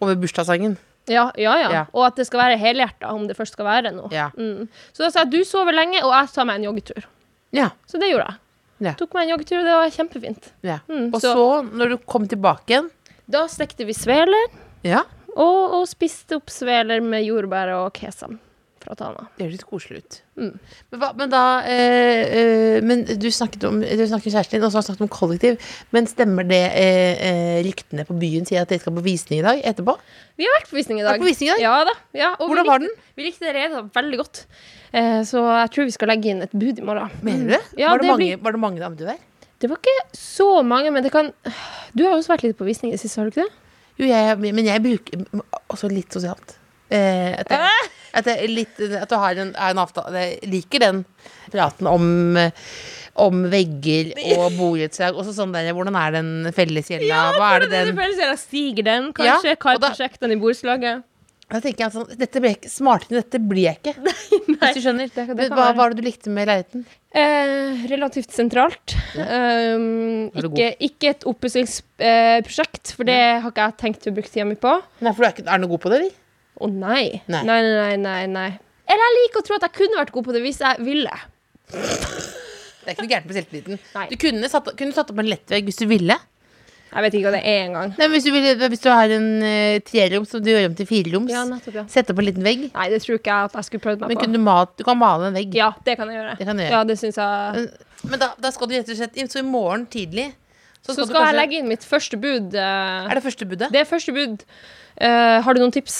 over 0.00 0.16
bursdagssangen. 0.16 0.76
Ja, 1.06 1.30
ja, 1.38 1.54
ja, 1.60 1.70
Ja. 1.70 1.84
Og 1.94 2.06
at 2.06 2.16
det 2.16 2.26
skal 2.26 2.40
være 2.40 2.58
helhjerta, 2.58 3.12
om 3.12 3.28
det 3.28 3.36
først 3.36 3.52
skal 3.52 3.64
være 3.66 3.92
noe. 3.94 4.08
Ja. 4.10 4.30
Mm. 4.36 4.66
Så 4.92 5.04
da 5.04 5.10
sa 5.10 5.20
jeg 5.22 5.30
du 5.30 5.44
sover 5.44 5.72
lenge, 5.72 6.02
og 6.02 6.10
jeg 6.10 6.32
tar 6.34 6.44
meg 6.44 6.56
en 6.56 6.64
joggetur. 6.74 7.04
Ja. 7.52 7.70
Så 7.86 8.00
det 8.00 8.10
gjorde 8.10 8.26
jeg. 8.26 8.36
Ja. 8.80 8.92
Tok 8.94 9.14
meg 9.14 9.28
en 9.28 9.38
joggetur, 9.38 9.60
og 9.60 9.64
det 9.64 9.76
var 9.76 9.90
kjempefint. 9.94 10.50
ja. 10.62 10.78
Mm, 10.90 11.14
Og 11.14 11.20
så- 11.22 11.32
så, 11.34 11.62
når 11.72 11.88
du 11.90 11.96
kom 11.98 12.26
tilbake 12.28 12.66
igjen 12.66 12.90
Da 13.30 13.46
stekte 13.46 13.84
vi 13.86 13.92
sveler, 13.92 14.46
Ja, 14.84 15.02
og, 15.36 15.72
og 15.74 15.86
spiste 15.88 16.36
opp 16.36 16.46
sveler 16.48 17.00
med 17.02 17.24
jordbær 17.24 17.72
og 17.86 17.92
kesam 17.94 18.38
fra 18.86 18.94
Tana. 18.98 19.26
det 19.36 19.48
høres 19.48 19.64
koselig 19.66 19.98
ut. 20.04 20.16
Mm. 20.38 20.52
Men, 20.92 21.00
hva, 21.02 21.10
men 21.18 21.30
da 21.32 21.42
eh, 21.64 22.22
eh, 22.38 22.78
Men 22.84 23.02
du 23.08 23.26
snakket 23.32 23.64
om 23.68 23.78
Du 23.80 24.02
snakket 24.06 24.34
kjæresten 24.34 24.58
din, 24.58 24.64
og 24.66 24.70
så 24.72 24.78
har 24.78 24.84
du 24.84 24.88
snakket 24.90 25.04
om 25.06 25.12
kollektiv. 25.12 25.58
Men 25.96 26.06
stemmer 26.10 26.46
det 26.48 26.62
eh, 26.76 27.24
eh, 27.28 27.58
ryktene 27.66 28.04
på 28.08 28.16
byen 28.20 28.46
sier 28.48 28.62
at 28.64 28.70
dere 28.72 28.82
skal 28.84 28.94
på 28.96 29.04
visning 29.06 29.40
i 29.42 29.46
dag 29.46 29.62
etterpå? 29.72 29.96
Vi 30.36 30.44
har 30.48 30.56
vært 30.60 30.70
på 30.72 30.76
visning 30.78 31.00
i 31.00 31.06
dag. 31.06 31.18
På 31.20 31.28
visning 31.28 31.50
i 31.50 31.54
dag? 31.56 31.62
Ja 31.64 31.76
da. 31.88 31.94
Ja, 32.16 32.32
Hvordan 32.40 32.68
var 32.68 32.80
likte- 32.84 32.92
den? 32.96 33.06
Vi 33.16 33.28
likte 33.30 33.52
det 33.56 33.68
veldig 33.96 34.18
godt. 34.22 34.42
Eh, 34.92 35.22
så 35.28 35.42
jeg 35.62 35.70
tror 35.74 35.88
vi 35.88 35.96
skal 35.96 36.12
legge 36.14 36.30
inn 36.32 36.44
et 36.46 36.52
bud 36.56 36.78
i 36.78 36.84
morgen. 36.86 37.10
Mener 37.26 37.56
du? 37.56 37.56
Mm. 37.56 37.80
Ja, 37.80 37.90
var, 37.90 37.98
det 37.98 38.06
det 38.06 38.12
mange, 38.12 38.22
blir- 38.24 38.42
var 38.44 38.52
det 38.56 38.60
mange 38.60 38.80
damer 38.84 38.96
der? 39.14 39.22
Det 39.58 39.70
var 39.72 39.78
ikke 39.80 39.98
så 40.20 40.50
mange, 40.62 40.90
men 40.92 41.02
det 41.02 41.10
kan 41.14 41.32
Du 41.96 42.02
har 42.04 42.12
også 42.18 42.34
vært 42.34 42.42
litt 42.44 42.58
på 42.58 42.66
visning 42.68 42.92
i 42.92 42.96
det 42.96 43.00
siste, 43.00 43.18
har 43.22 43.30
du 43.30 43.32
ikke 43.32 43.46
det? 43.48 43.62
Jo, 43.96 44.04
jeg, 44.10 44.36
men 44.52 44.66
jeg 44.68 44.82
bruker 44.84 45.22
også 45.72 45.88
litt 45.88 46.12
sosialt. 46.12 46.58
Eh, 46.92 47.32
at, 48.16 48.28
jeg, 48.32 48.50
litt, 48.52 48.84
at 49.00 49.10
du 49.10 49.16
har 49.20 49.42
en, 49.42 49.54
en 49.70 49.82
avtale 49.82 50.22
Jeg 50.24 50.52
liker 50.52 50.86
den 50.86 51.02
praten 51.52 51.90
om 51.90 52.06
om 53.16 53.46
vegger 53.48 54.12
og 54.36 54.56
borettslag. 54.58 55.16
Og 55.16 55.28
sånn 55.32 55.54
der, 55.54 55.72
hvordan 55.72 55.96
er 55.96 56.16
den 56.18 56.32
fellesgjelda? 56.56 57.20
Hva 57.36 57.52
er 57.56 57.64
det 57.64 57.70
den 57.72 57.92
Fellesgjelda 57.96 58.38
stiger 58.40 58.88
den, 58.90 59.12
kanskje? 59.16 59.54
Ja, 59.54 59.60
Hva 59.60 59.76
er 59.76 59.84
prosjektene 59.88 60.36
i 60.36 60.40
borettslaget. 60.42 61.06
Da 61.46 61.60
tenker 61.62 61.84
jeg 61.84 61.94
sånn, 61.94 62.08
dette 62.18 62.40
ble 62.42 62.50
ikke, 62.56 62.68
Smartere 62.72 63.20
dette 63.20 63.38
blir 63.38 63.68
jeg 63.68 63.78
ikke. 63.78 63.92
Hvis 64.50 64.78
du 64.78 64.80
skjønner. 64.82 65.10
det 65.14 65.26
det 65.28 65.46
Hva 65.52 65.68
være. 65.68 65.76
var 65.78 65.92
det 65.92 66.00
du 66.00 66.08
likte 66.08 66.32
med 66.34 66.48
leiligheten? 66.50 66.82
Eh, 67.16 67.84
relativt 67.92 68.34
sentralt. 68.34 68.96
Um, 69.14 70.26
Er 70.34 70.48
ikke, 70.50 70.70
ikke 70.88 71.12
et 71.14 71.26
oppussingsprosjekt, 71.30 72.96
for 72.98 73.06
det 73.06 73.20
har 73.44 73.46
ikke 73.52 73.68
jeg 73.68 73.78
tenkt 73.84 74.10
å 74.10 74.14
bruke 74.16 74.32
tida 74.32 74.48
mi 74.48 74.58
på. 74.58 74.74
Nei, 75.06 75.12
for 75.14 75.22
du 75.22 75.28
er, 75.28 75.36
ikke, 75.36 75.46
er 75.46 75.62
du 75.62 75.68
god 75.70 75.84
på 75.86 75.92
det, 75.94 76.00
eller? 76.02 76.18
Å 76.60 76.68
nei. 76.72 77.20
Nei. 77.28 77.42
Nei. 77.44 77.60
nei, 77.62 77.96
nei, 78.00 78.20
nei. 78.32 78.48
Eller 78.86 79.02
jeg 79.08 79.16
liker 79.20 79.42
å 79.42 79.46
tro 79.48 79.56
at 79.58 79.66
jeg 79.66 79.74
kunne 79.80 79.98
vært 79.98 80.12
god 80.14 80.24
på 80.28 80.32
det 80.36 80.42
hvis 80.44 80.60
jeg 80.62 80.84
ville. 80.86 81.16
Det 82.86 82.92
er 82.92 82.94
ikke 82.94 83.02
noe 83.02 83.10
gærent 83.10 83.26
med 83.26 83.36
selvtilliten. 83.40 83.78
Du 84.12 84.16
kunne 84.22 84.48
satt, 84.52 84.68
kunne 84.78 84.94
satt 84.94 85.08
opp 85.10 85.18
en 85.22 85.28
lettvegg 85.32 85.66
hvis 85.68 85.80
du 85.82 85.86
ville. 85.90 86.16
Jeg 86.86 87.02
vet 87.02 87.16
ikke 87.18 87.26
hva 87.26 87.32
det 87.34 87.40
er 87.50 87.64
engang. 87.66 87.90
Hvis, 88.12 88.24
du 88.30 88.66
hvis 88.70 88.82
du 88.84 88.86
har 88.88 89.10
en 89.12 89.26
uh, 89.42 89.78
treroms 89.84 90.30
som 90.32 90.40
du 90.40 90.48
gjør 90.52 90.68
om 90.70 90.76
til 90.78 90.86
fireroms, 90.88 91.32
Ja, 91.34 91.42
nettopp, 91.50 91.74
ja. 91.80 91.82
sett 91.92 92.12
opp 92.14 92.22
en 92.22 92.28
liten 92.28 92.46
vegg. 92.46 92.62
Nei, 92.72 92.86
det 92.92 93.00
tror 93.02 93.18
ikke 93.18 93.32
jeg 93.34 93.50
at 93.50 93.56
jeg 93.58 93.66
skulle 93.68 93.84
prøvd 93.88 94.04
meg 94.04 94.12
Men 94.12 94.16
på. 94.20 94.22
kunne 94.22 94.38
du, 94.38 94.44
malt, 94.46 94.72
du 94.78 94.84
kan 94.86 94.96
male 95.02 95.28
en 95.32 95.36
vegg. 95.36 95.56
Ja, 95.58 95.72
det 95.84 95.96
kan 95.98 96.08
jeg 96.12 96.20
gjøre. 96.22 96.36
Det 96.38 96.46
kan 96.48 96.56
du 96.56 96.62
gjøre. 96.62 96.72
Ja, 96.78 96.84
det 96.88 96.96
synes 97.02 97.18
jeg. 97.20 97.66
Men 98.06 98.22
da, 98.22 98.30
da 98.46 98.52
skal 98.54 98.70
du 98.70 98.76
rett 98.78 98.92
og 98.94 99.00
slett 99.02 99.18
Så 99.34 99.42
i 99.42 99.44
morgen 99.50 99.84
tidlig 99.90 100.28
Så 100.86 100.94
du 100.94 101.00
skal 101.02 101.08
jeg 101.10 101.16
kanskje- 101.18 101.40
legge 101.40 101.58
inn 101.58 101.68
mitt 101.74 101.84
første 101.84 102.16
bud. 102.22 102.54
eh, 102.54 103.10
Er 103.10 103.18
det 103.18 103.24
første 103.26 103.50
budet? 103.50 103.72
Det 103.74 103.82
er 103.82 103.88
første 103.90 104.14
bud. 104.14 104.46
Eh, 104.96 105.40
har 105.42 105.52
du 105.58 105.60
noen 105.60 105.74
tips? 105.74 105.98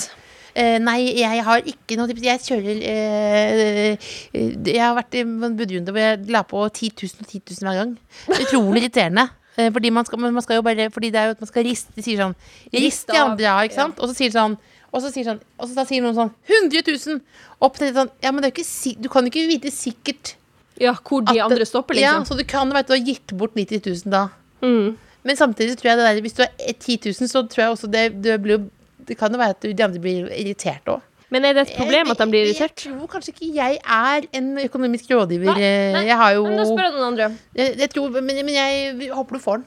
Eh, 0.56 0.76
nei, 0.80 1.00
jeg 1.20 1.42
har 1.44 1.66
ikke 1.68 1.98
noe 2.00 2.08
tips. 2.08 2.22
Jeg 2.24 2.44
kjører 2.46 2.78
uh, 2.80 4.12
Jeg 4.32 4.80
har 4.80 4.94
vært 4.96 5.18
i 5.18 5.24
en 5.26 5.56
budrunde 5.58 5.92
hvor 5.92 6.00
jeg 6.00 6.30
la 6.32 6.40
på 6.48 6.62
10 6.70 6.94
000 7.02 7.26
og 7.26 7.26
10 7.28 7.42
000 7.60 7.66
hver 7.66 7.80
gang. 7.82 7.92
Utrolig 8.32 8.84
irriterende. 8.84 9.26
Uh, 9.58 9.68
fordi 9.74 9.92
man 9.92 10.08
skal, 10.08 10.22
man 10.24 10.44
skal 10.44 10.58
jo 10.58 10.64
bare 10.64 10.88
Fordi 10.92 11.10
det 11.12 11.20
er 11.20 11.30
jo 11.30 11.36
at 11.36 11.40
man 11.40 11.48
skal 11.48 11.64
riste 11.64 11.94
De 11.96 12.02
sier 12.04 12.18
sånn 12.20 12.34
Rist 12.76 13.08
de 13.08 13.16
andre 13.16 13.54
ikke 13.64 13.78
sant? 13.78 14.02
Og 14.04 14.10
så 14.10 14.16
sier 14.18 14.28
de 14.28 14.36
sånn 14.36 14.56
og 14.96 15.02
så 15.04 15.10
sier, 15.12 15.26
sånn, 15.26 15.40
og 15.60 15.68
så 15.68 15.84
sier 15.84 16.04
noen 16.04 16.16
sånn 16.16 16.30
100 16.48 16.84
000! 16.86 17.18
Opp 17.64 17.76
til 17.80 17.90
sånn 17.96 18.10
Ja, 18.24 18.32
men 18.32 18.44
det 18.44 18.52
ikke 18.54 18.94
du 19.02 19.08
kan 19.12 19.26
jo 19.26 19.32
ikke 19.32 19.48
vite 19.50 19.72
sikkert 19.74 20.36
Ja, 20.80 20.94
hvor 20.96 21.24
de 21.24 21.34
andre 21.34 21.48
andre 21.50 21.66
stopper, 21.68 21.98
Ja, 21.98 22.14
liksom. 22.16 22.28
så 22.30 22.38
du 22.38 22.44
kan 22.48 22.70
jo 22.70 22.82
du 22.86 22.94
har 22.94 23.02
gitt 23.02 23.34
bort 23.36 23.56
90 23.56 23.82
000 23.84 24.12
da. 24.12 24.28
Mm. 24.62 24.96
Men 25.26 25.36
samtidig 25.36 25.76
tror 25.76 25.90
jeg 25.90 25.98
det 25.98 26.06
der 26.06 26.20
Hvis 26.24 26.38
du 26.38 26.42
er 26.44 26.72
10 26.72 27.12
000, 27.12 27.28
så 27.28 27.42
tror 27.42 27.62
jeg 27.64 27.74
også 27.74 27.90
det, 27.92 28.06
det 28.24 28.38
blir 28.42 28.56
jo 28.56 28.62
Det 29.06 29.18
kan 29.18 29.32
jo 29.32 29.38
være 29.42 29.54
at 29.56 29.68
de 29.68 29.84
andre 29.84 30.02
blir 30.02 30.26
irritert 30.34 30.90
òg. 30.96 31.04
Men 31.34 31.42
er 31.44 31.56
det 31.58 31.62
et 31.66 31.72
problem 31.78 32.10
at 32.12 32.20
de 32.22 32.26
blir 32.30 32.44
irritert? 32.46 32.84
Jeg 32.86 32.92
tror 32.94 33.08
kanskje 33.10 33.32
ikke 33.34 33.48
jeg 33.56 33.78
er 33.82 34.26
en 34.38 34.52
økonomisk 34.62 35.08
rådgiver. 35.10 35.56
Nei, 35.58 35.70
nei. 35.96 36.04
Jeg 36.06 36.16
har 36.20 36.36
jo 36.36 36.44
Men 36.46 36.60
da 36.60 36.66
spør 36.68 36.84
jeg 36.86 36.92
noen 36.94 37.06
andre. 37.08 37.30
jeg, 37.58 37.72
jeg 37.80 37.90
tror, 37.96 38.12
men, 38.20 38.26
men 38.46 38.54
jeg 38.54 39.10
håper 39.10 39.34
du 39.38 39.42
får 39.42 39.56
den. 39.62 39.66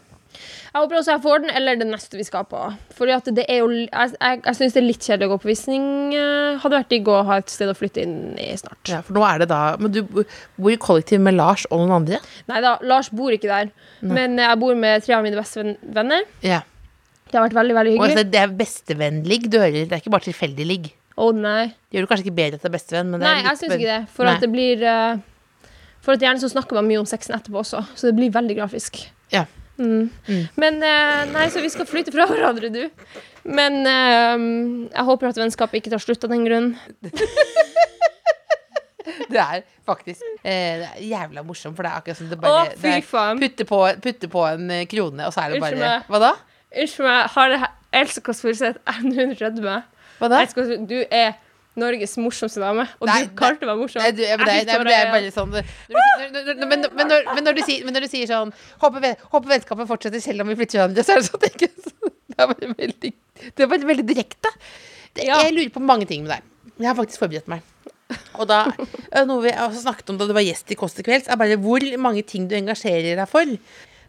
Jeg 0.69 0.83
håper 0.83 0.99
også 0.99 1.11
jeg 1.15 1.21
får 1.23 1.39
den, 1.41 1.49
eller 1.57 1.75
det 1.81 1.87
neste 1.89 2.15
vi 2.19 2.23
skal 2.23 2.43
på. 2.45 2.59
Fordi 2.95 3.11
at 3.15 3.25
det 3.35 3.45
er 3.49 3.57
jo 3.63 3.69
Jeg, 3.73 3.89
jeg, 4.13 4.41
jeg 4.45 4.55
syns 4.59 4.75
det 4.77 4.81
er 4.83 4.85
litt 4.85 5.01
kjedelig 5.09 5.27
å 5.27 5.31
gå 5.33 5.37
på 5.41 5.49
visning. 5.49 5.85
Eh, 6.13 6.59
Hadde 6.61 6.77
vært 6.77 6.91
digg 6.93 7.09
å 7.09 7.17
ha 7.25 7.39
et 7.41 7.49
sted 7.51 7.71
å 7.71 7.75
flytte 7.75 8.03
inn 8.05 8.37
i 8.39 8.51
snart. 8.55 8.79
Ja, 8.87 9.01
for 9.03 9.17
nå 9.17 9.25
er 9.25 9.41
det 9.41 9.49
da 9.49 9.61
Men 9.81 9.91
du 9.95 10.03
bor 10.05 10.71
i 10.71 10.77
kollektiv 10.79 11.19
med 11.25 11.35
Lars 11.39 11.65
og 11.71 11.81
noen 11.81 11.95
andre? 11.97 12.21
Nei 12.47 12.61
da, 12.63 12.75
Lars 12.85 13.09
bor 13.11 13.33
ikke 13.35 13.49
der. 13.49 13.71
Men 14.05 14.37
jeg 14.39 14.59
bor 14.61 14.77
med 14.79 15.03
tre 15.03 15.17
av 15.17 15.25
mine 15.25 15.41
beste 15.41 15.73
venner. 15.97 16.23
Ja. 16.45 16.61
Det 17.29 17.37
har 17.37 17.45
vært 17.45 17.57
veldig 17.59 17.75
veldig 17.77 17.91
Og 17.97 18.05
altså, 18.05 18.17
hyggelig. 18.17 18.31
det 18.33 18.41
er 18.41 18.55
bestevennlig 18.57 19.39
du 19.45 19.57
hører. 19.59 19.83
Det 19.85 19.93
er 19.93 20.01
ikke 20.01 20.13
bare 20.15 20.25
tilfeldig 20.25 20.65
ligg. 20.65 20.89
Å 21.19 21.29
nei. 21.35 21.69
Det 21.89 21.97
gjør 21.99 22.05
du 22.05 22.09
kanskje 22.09 22.25
ikke 22.25 22.37
bedre 22.37 22.59
det 22.59 22.69
er 22.69 22.73
bestevenn, 22.73 23.11
men 23.11 23.21
det 23.21 23.27
Nei, 23.27 23.37
er 23.41 23.49
jeg 23.49 23.59
syns 23.61 23.75
ikke 23.75 23.91
det. 23.91 24.01
For 24.15 24.25
Nei. 24.27 24.33
at 24.33 24.43
det 24.45 24.49
blir 24.53 24.83
uh, 24.87 25.71
For 26.05 26.15
at 26.15 26.23
gjerne 26.23 26.41
så 26.41 26.49
snakker 26.53 26.79
man 26.79 26.87
mye 26.87 27.01
om 27.01 27.09
sexen 27.09 27.35
etterpå 27.35 27.61
også, 27.61 27.83
så 27.93 28.09
det 28.09 28.15
blir 28.17 28.31
veldig 28.33 28.55
grafisk. 28.61 29.01
Ja. 29.35 29.43
Mm. 29.79 30.09
Men 30.59 30.79
uh, 30.83 31.25
Nei, 31.33 31.45
så 31.51 31.63
vi 31.63 31.71
skal 31.71 31.87
flytte 31.89 32.15
fra 32.15 32.27
hverandre, 32.31 32.71
du. 32.71 33.11
Men 33.49 33.81
uh, 33.83 34.87
jeg 34.87 35.07
håper 35.11 35.31
at 35.31 35.43
vennskapet 35.43 35.81
ikke 35.81 35.93
tar 35.93 36.03
slutt 36.03 36.25
av 36.25 36.33
den 36.33 36.47
grunn. 36.47 36.73
Det 39.29 39.37
er 39.37 39.61
faktisk 39.85 40.21
eh, 40.41 40.79
Det 40.81 40.87
er 40.87 41.01
jævla 41.05 41.41
morsomt, 41.45 41.75
for 41.77 41.85
det 41.85 41.91
er 41.91 41.97
akkurat 42.01 42.17
som 42.17 42.29
det 42.29 42.37
Å, 42.37 42.41
bare 42.41 42.71
det 42.71 42.77
fy 42.81 42.91
er, 42.93 43.39
putte, 43.41 43.65
på, 43.69 43.79
putte 44.03 44.29
på 44.31 44.43
en 44.45 44.71
krone, 44.89 45.27
og 45.27 45.33
så 45.33 45.43
er 45.43 45.53
det 45.53 45.61
bare. 45.63 45.91
Hva 46.09 46.21
da? 46.23 46.31
Unnskyld 46.75 47.05
meg, 47.07 47.29
har 47.33 47.49
det 47.53 47.59
Else 47.99 48.21
Kåss 48.21 48.41
Furuseth 48.45 48.79
under 48.99 49.31
30? 49.35 49.85
Hva 50.19 50.29
da? 50.29 50.41
Du 50.89 50.97
er 51.09 51.37
Norges 51.79 52.17
morsomste 52.19 52.59
dame, 52.59 52.83
og 52.99 53.07
Nei, 53.07 53.21
du 53.29 53.35
kalte 53.39 53.67
meg 53.69 53.77
morsom. 53.79 54.01
Nei, 54.03 54.11
du, 54.11 54.21
Jeg 54.25 54.37
nei, 54.41 54.57
synes 54.59 54.67
det 54.67 54.73
er 54.75 55.11
bare- 55.13 55.31
sånn 55.31 55.53
men, 56.67 56.83
når, 57.45 58.01
du 58.03 58.09
sier, 58.11 58.27
sånn 58.29 58.51
Håper, 58.81 59.15
håper 59.31 59.53
vennskapet 59.53 59.87
fortsetter 59.89 60.21
selv 60.23 60.43
om 60.43 60.51
vi 60.51 60.57
flytter 60.59 60.81
hverandre, 60.81 61.05
så 61.05 61.15
er 61.15 61.21
det 61.21 61.29
sånn 61.29 61.43
tenker 61.45 61.67
jeg 61.69 61.87
sånn, 61.87 62.13
Det 62.29 62.37
er 62.43 62.51
bare 62.51 62.71
veldig, 62.83 63.11
det 63.55 63.65
er 63.65 63.71
bare 63.71 63.89
veldig 63.93 64.05
direkte. 64.07 64.51
Det, 65.15 65.25
Ja. 65.25 65.39
Jeg 65.43 65.55
lurer 65.55 65.71
på 65.73 65.81
mange 65.83 66.05
ting 66.09 66.23
med 66.25 66.35
deg. 66.35 66.43
Jeg 66.79 66.87
har 66.91 66.95
faktisk 66.99 67.19
forberedt 67.23 67.47
meg. 67.51 67.61
Og 68.39 68.47
da, 68.49 68.63
øh, 68.73 69.25
Noe 69.27 69.41
vi 69.43 69.51
snakket 69.53 70.09
om 70.09 70.17
da 70.17 70.25
du 70.29 70.33
var 70.33 70.41
gjest 70.45 70.71
i 70.71 70.77
Kåss 70.79 70.95
til 70.97 71.05
kvelds, 71.05 71.27
er 71.29 71.37
bare 71.39 71.57
hvor 71.61 71.83
mange 72.01 72.23
ting 72.25 72.47
du 72.49 72.55
engasjerer 72.57 73.15
deg 73.19 73.27
for. 73.29 73.45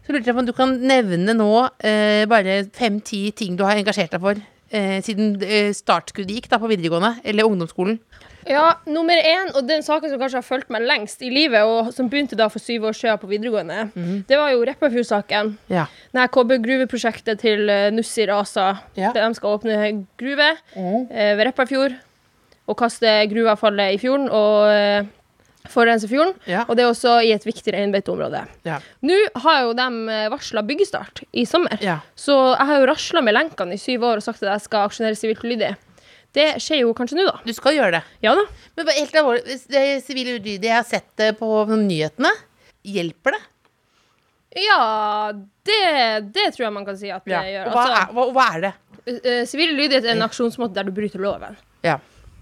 Så 0.05 0.13
lurte 0.13 0.29
jeg 0.29 0.35
på 0.35 0.41
om 0.41 0.47
du 0.49 0.55
kan 0.57 0.73
nevne 0.81 1.35
nå 1.37 1.51
eh, 1.85 2.25
bare 2.29 2.63
fem-ti 2.73 3.27
ting 3.37 3.57
du 3.57 3.65
har 3.67 3.77
engasjert 3.77 4.15
deg 4.15 4.23
for 4.23 4.39
eh, 4.71 4.97
siden 5.05 5.35
eh, 5.45 5.69
startskuddet 5.75 6.39
gikk 6.39 6.49
da 6.51 6.59
på 6.61 6.69
videregående 6.71 7.15
eller 7.27 7.49
ungdomsskolen. 7.49 7.99
Ja, 8.49 8.71
nummer 8.89 9.13
én, 9.13 9.51
og 9.53 9.67
den 9.69 9.83
saken 9.85 10.09
som 10.09 10.17
kanskje 10.21 10.39
har 10.39 10.45
fulgt 10.45 10.71
meg 10.73 10.85
lengst 10.89 11.21
i 11.21 11.29
livet, 11.29 11.61
og 11.61 11.91
som 11.93 12.07
begynte 12.09 12.37
da 12.39 12.47
for 12.49 12.63
syv 12.63 12.87
år 12.89 12.97
siden 12.97 13.19
på 13.21 13.29
videregående, 13.29 13.83
det 14.27 14.39
var 14.39 14.49
jo 14.49 14.63
Repparfjord-saken. 14.65 15.51
Ja. 15.69 15.85
Det 16.09 16.23
her 16.23 16.31
KB-gruveprosjektet 16.33 17.43
til 17.43 17.69
uh, 17.69 17.91
Nussir 17.93 18.33
ASA. 18.33 18.71
Ja. 18.97 19.11
Der 19.13 19.27
de 19.27 19.37
skal 19.37 19.57
åpne 19.59 19.77
gruve 20.17 20.49
eh, 20.73 21.35
ved 21.37 21.45
Repparfjord 21.51 21.99
og 22.65 22.77
kaste 22.79 23.13
gruveavfallet 23.29 23.97
i 23.97 24.01
fjorden 24.01 24.29
og 24.33 25.09
eh, 25.71 25.73
forurense 25.73 26.09
fjorden. 26.11 26.35
Ja. 26.51 26.65
Og 26.67 26.75
det 26.77 26.83
er 26.85 26.91
også 26.91 27.15
i 27.25 27.31
et 27.35 27.45
viktig 27.47 27.73
reinbeiteområde. 27.73 28.43
Ja. 28.67 28.79
Nå 29.07 29.17
har 29.45 29.61
jo 29.65 29.71
de 29.79 29.87
varsla 30.33 30.63
byggestart 30.67 31.23
i 31.31 31.45
sommer. 31.49 31.79
Ja. 31.81 31.99
Så 32.19 32.35
jeg 32.57 32.67
har 32.69 32.81
jo 32.83 32.89
rasla 32.91 33.23
med 33.25 33.37
lenkene 33.39 33.79
i 33.79 33.81
syv 33.81 34.03
år 34.11 34.19
og 34.21 34.27
sagt 34.27 34.43
at 34.43 34.51
jeg 34.53 34.65
skal 34.67 34.89
aksjonere 34.89 35.17
sivilt 35.19 35.45
ulydig. 35.47 35.71
Det 36.31 36.45
skjer 36.63 36.85
jo 36.85 36.93
kanskje 36.95 37.17
nå, 37.17 37.25
da. 37.27 37.39
Du 37.43 37.51
skal 37.51 37.73
gjøre 37.75 37.97
det. 37.97 38.03
Ja 38.23 38.31
da. 38.37 38.45
Men 38.79 38.91
helt 38.95 39.15
alvorlig, 39.19 39.57
det 39.73 39.81
sivile 40.05 40.37
ulydige, 40.37 40.69
jeg 40.69 40.77
har 40.77 40.87
sett 40.87 41.09
det 41.19 41.33
på 41.41 41.49
nyhetene. 41.73 42.31
Hjelper 42.87 43.35
det? 43.35 43.41
Ja, 44.61 45.31
det, 45.67 45.81
det 46.35 46.45
tror 46.55 46.65
jeg 46.65 46.73
man 46.75 46.87
kan 46.87 46.97
si 46.99 47.11
at 47.11 47.23
det 47.27 47.35
gjør. 47.51 47.67
Og 47.69 47.75
hva, 47.75 47.83
Altså, 47.83 47.99
er, 47.99 48.15
hva, 48.15 48.25
hva 48.35 48.45
er 48.55 48.63
det? 48.65 48.71
eh, 49.23 49.43
Sivil 49.47 49.75
ulydighet 49.75 50.07
er 50.07 50.15
en 50.17 50.25
aksjonsmåte 50.27 50.75
der 50.75 50.87
du 50.89 50.95
bryter 50.95 51.23
loven. 51.23 51.55
Ja. 51.87 51.97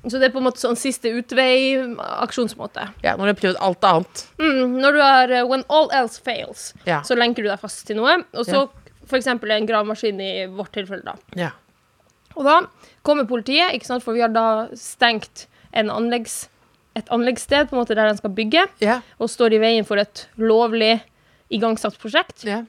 Så 0.07 0.15
det 0.19 0.29
er 0.29 0.31
på 0.31 0.39
en 0.39 0.45
måte 0.47 0.61
sånn 0.61 0.77
siste 0.79 1.09
utvei-aksjonsmåte. 1.11 2.85
ja, 3.03 3.15
når 3.17 3.25
du 3.25 3.31
har 3.33 3.39
prøvd 3.41 3.57
alt 3.65 3.83
annet. 3.83 4.21
Mm, 4.39 4.77
når 4.79 4.93
du 4.95 4.99
har 5.03 5.31
uh, 5.31 5.47
When 5.49 5.63
all 5.69 5.89
else 5.91 6.21
fails, 6.23 6.73
Ja. 6.85 7.01
så 7.01 7.15
lenker 7.17 7.43
du 7.43 7.49
deg 7.49 7.59
fast 7.59 7.85
til 7.87 7.97
noe. 7.99 8.23
Og 8.33 8.45
så 8.45 8.69
for 9.09 9.17
eksempel 9.17 9.51
en 9.51 9.65
gravemaskin 9.67 10.19
i 10.21 10.45
vårt 10.47 10.71
tilfelle, 10.71 11.03
da. 11.03 11.15
Ja. 11.35 11.49
Og 12.37 12.45
da 12.45 12.59
kommer 13.03 13.25
politiet, 13.27 13.73
ikke 13.73 13.85
sant, 13.89 14.03
for 14.03 14.13
vi 14.13 14.21
har 14.21 14.29
da 14.29 14.67
stengt 14.77 15.47
en 15.73 15.89
anleggs, 15.89 16.47
et 16.95 17.09
anleggssted 17.09 17.69
på 17.69 17.75
en 17.75 17.81
måte 17.83 17.95
der 17.97 18.09
de 18.11 18.17
skal 18.17 18.29
bygge, 18.31 18.67
Ja. 18.79 19.01
og 19.19 19.29
står 19.29 19.53
i 19.53 19.59
veien 19.59 19.85
for 19.85 19.97
et 19.97 20.27
lovlig 20.37 21.01
igangsatt 21.51 21.97
prosjekt. 21.99 22.43
ja. 22.45 22.63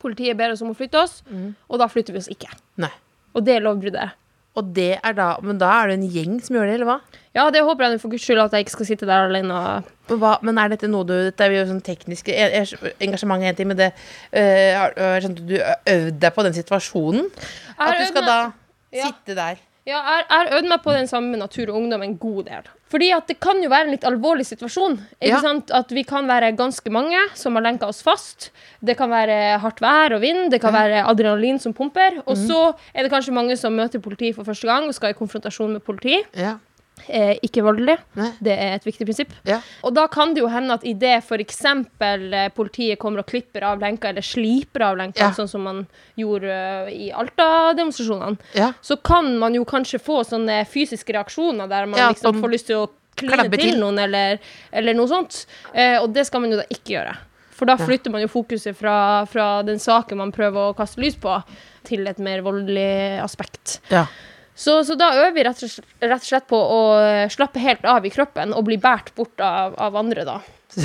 Politiet 0.00 0.34
ber 0.36 0.50
oss 0.52 0.62
om 0.62 0.70
å 0.70 0.74
flytte 0.76 0.96
oss, 0.96 1.22
og 1.68 1.78
da 1.78 1.86
flytter 1.86 2.12
vi 2.12 2.18
oss 2.18 2.28
ikke. 2.32 2.48
Nei. 2.78 2.90
Og 3.34 3.44
det 3.44 3.56
er 3.56 3.60
lovbruddet. 3.60 4.10
Og 4.60 4.70
det 4.76 4.90
er 4.98 5.14
da 5.16 5.30
Men 5.46 5.58
da 5.60 5.70
er 5.80 5.90
det 5.90 5.98
en 5.98 6.08
gjeng 6.12 6.36
som 6.44 6.56
gjør 6.58 6.68
det, 6.68 6.74
eller 6.78 6.88
hva? 6.90 6.98
Ja, 7.36 7.46
det 7.54 7.62
håper 7.62 7.86
jeg 7.86 8.00
for 8.02 8.10
guds 8.12 8.24
skyld 8.26 8.40
at 8.42 8.52
jeg 8.56 8.64
ikke 8.66 8.74
skal 8.74 8.86
sitte 8.88 9.06
der 9.08 9.28
alene. 9.28 9.54
og- 9.54 10.18
hva, 10.18 10.32
men 10.42 10.58
er 10.58 10.68
dette 10.72 10.88
noe 10.90 11.06
du 11.06 11.12
Dette 11.14 11.46
er 11.46 11.54
jo 11.54 11.64
sånn 11.68 11.82
teknisk 11.86 12.28
Engasjement 13.00 13.42
en 13.46 13.54
ting, 13.54 13.68
men 13.70 13.78
det 13.78 13.92
øh, 14.34 14.90
øh, 14.96 15.20
skjønte 15.22 15.46
du 15.46 15.54
øvde 15.86 16.18
deg 16.20 16.34
på 16.34 16.42
den 16.42 16.56
situasjonen? 16.58 17.30
At 17.78 17.94
du 18.00 18.06
skal 18.10 18.26
da 18.26 18.38
Ja. 18.92 19.06
sitte 19.06 19.36
der. 19.38 19.56
Ja, 19.88 20.00
jeg 20.20 20.26
har 20.28 20.50
øvd 20.58 20.68
meg 20.68 20.82
på 20.84 20.92
den 20.92 21.06
samme 21.08 21.30
med 21.32 21.40
natur 21.40 21.70
og 21.72 21.78
ungdom 21.80 22.02
en 22.04 22.16
god 22.20 22.44
del. 22.50 22.66
Fordi 22.90 23.08
at 23.16 23.26
det 23.30 23.38
kan 23.40 23.62
jo 23.62 23.70
være 23.70 23.86
en 23.88 23.92
litt 23.94 24.04
alvorlig 24.04 24.44
situasjon. 24.46 24.98
Ikke 25.22 25.30
Ja. 25.36 25.40
sant? 25.40 25.70
At 25.70 25.88
vi 25.94 26.02
kan 26.04 26.26
være 26.28 26.52
ganske 26.56 26.90
mange 26.90 27.16
som 27.34 27.54
har 27.54 27.62
lenka 27.62 27.86
oss 27.86 28.02
fast. 28.02 28.50
Det 28.84 28.96
kan 28.98 29.08
være 29.10 29.58
hardt 29.60 29.80
vær 29.80 30.14
og 30.16 30.20
vind, 30.20 30.50
det 30.50 30.60
kan 30.60 30.72
være 30.74 31.04
adrenalin 31.06 31.58
som 31.60 31.72
pumper. 31.72 32.22
Og 32.26 32.36
så 32.36 32.74
er 32.94 33.02
det 33.02 33.12
kanskje 33.12 33.32
mange 33.32 33.56
som 33.56 33.72
møter 33.72 34.00
politi 34.02 34.32
for 34.34 34.44
første 34.44 34.66
gang 34.66 34.84
og 34.88 34.94
skal 34.94 35.10
i 35.10 35.18
konfrontasjon 35.18 35.72
med 35.72 35.80
politi. 35.82 36.22
Ja. 36.36 36.56
Eh, 37.08 37.38
ikke 37.42 37.62
voldelig. 37.64 37.96
Nei. 38.18 38.30
Det 38.42 38.52
er 38.58 38.74
et 38.76 38.84
viktig 38.86 39.06
prinsipp. 39.08 39.32
Ja. 39.48 39.60
Og 39.84 39.94
da 39.94 40.06
kan 40.12 40.34
det 40.34 40.42
jo 40.42 40.48
hende 40.52 40.74
at 40.74 40.84
idet 40.84 41.22
f.eks. 41.24 41.64
Eh, 41.64 42.48
politiet 42.54 42.98
kommer 42.98 43.20
og 43.24 43.26
klipper 43.30 43.62
av 43.62 43.80
lenka, 43.80 44.08
eller 44.10 44.22
sliper 44.22 44.82
av 44.90 44.96
lenka, 45.00 45.20
Ja. 45.20 45.30
sånn 45.32 45.48
som 45.48 45.62
man 45.62 45.86
gjorde 46.16 46.50
eh, 46.50 46.92
i 47.08 47.10
Alta-demonstrasjonene, 47.12 48.38
Ja. 48.54 48.72
så 48.82 48.96
kan 49.02 49.38
man 49.38 49.54
jo 49.54 49.64
kanskje 49.64 49.98
få 50.00 50.22
sånne 50.24 50.64
fysiske 50.66 51.12
reaksjoner 51.12 51.68
der 51.68 51.86
man 51.86 51.98
liksom 52.14 52.40
får 52.42 52.50
lyst 52.50 52.66
til 52.66 52.76
å 52.84 52.90
kline 53.16 53.50
til, 53.50 53.58
til. 53.72 53.80
noen, 53.80 53.98
eller, 53.98 54.38
eller 54.72 54.94
noe 54.94 55.06
sånt. 55.10 55.46
Eh, 55.74 55.98
og 56.00 56.12
det 56.14 56.26
skal 56.26 56.40
man 56.40 56.50
jo 56.54 56.56
da 56.62 56.64
ikke 56.70 56.94
gjøre. 56.96 57.16
For 57.50 57.66
da 57.68 57.76
flytter 57.76 58.10
man 58.10 58.22
jo 58.22 58.28
fokuset 58.32 58.74
fra, 58.76 59.26
fra 59.28 59.62
den 59.62 59.76
saken 59.78 60.16
man 60.16 60.30
prøver 60.32 60.70
å 60.70 60.76
kaste 60.76 61.02
lys 61.02 61.16
på, 61.20 61.34
til 61.84 62.06
et 62.08 62.18
mer 62.18 62.40
voldelig 62.46 63.20
aspekt. 63.22 63.80
ja. 63.90 64.06
Så, 64.60 64.76
så 64.84 64.94
da 65.00 65.10
øver 65.16 65.32
vi 65.38 65.44
rett 65.46 65.62
og, 65.64 65.70
slett, 65.72 65.92
rett 66.04 66.20
og 66.20 66.28
slett 66.28 66.48
på 66.50 66.58
å 66.60 66.80
eh, 67.00 67.26
slappe 67.32 67.60
helt 67.62 67.86
av 67.88 68.04
i 68.04 68.12
kroppen 68.12 68.52
og 68.52 68.66
bli 68.66 68.76
båret 68.80 69.12
bort 69.16 69.40
av, 69.40 69.76
av 69.80 69.96
andre, 69.96 70.26
da. 70.28 70.40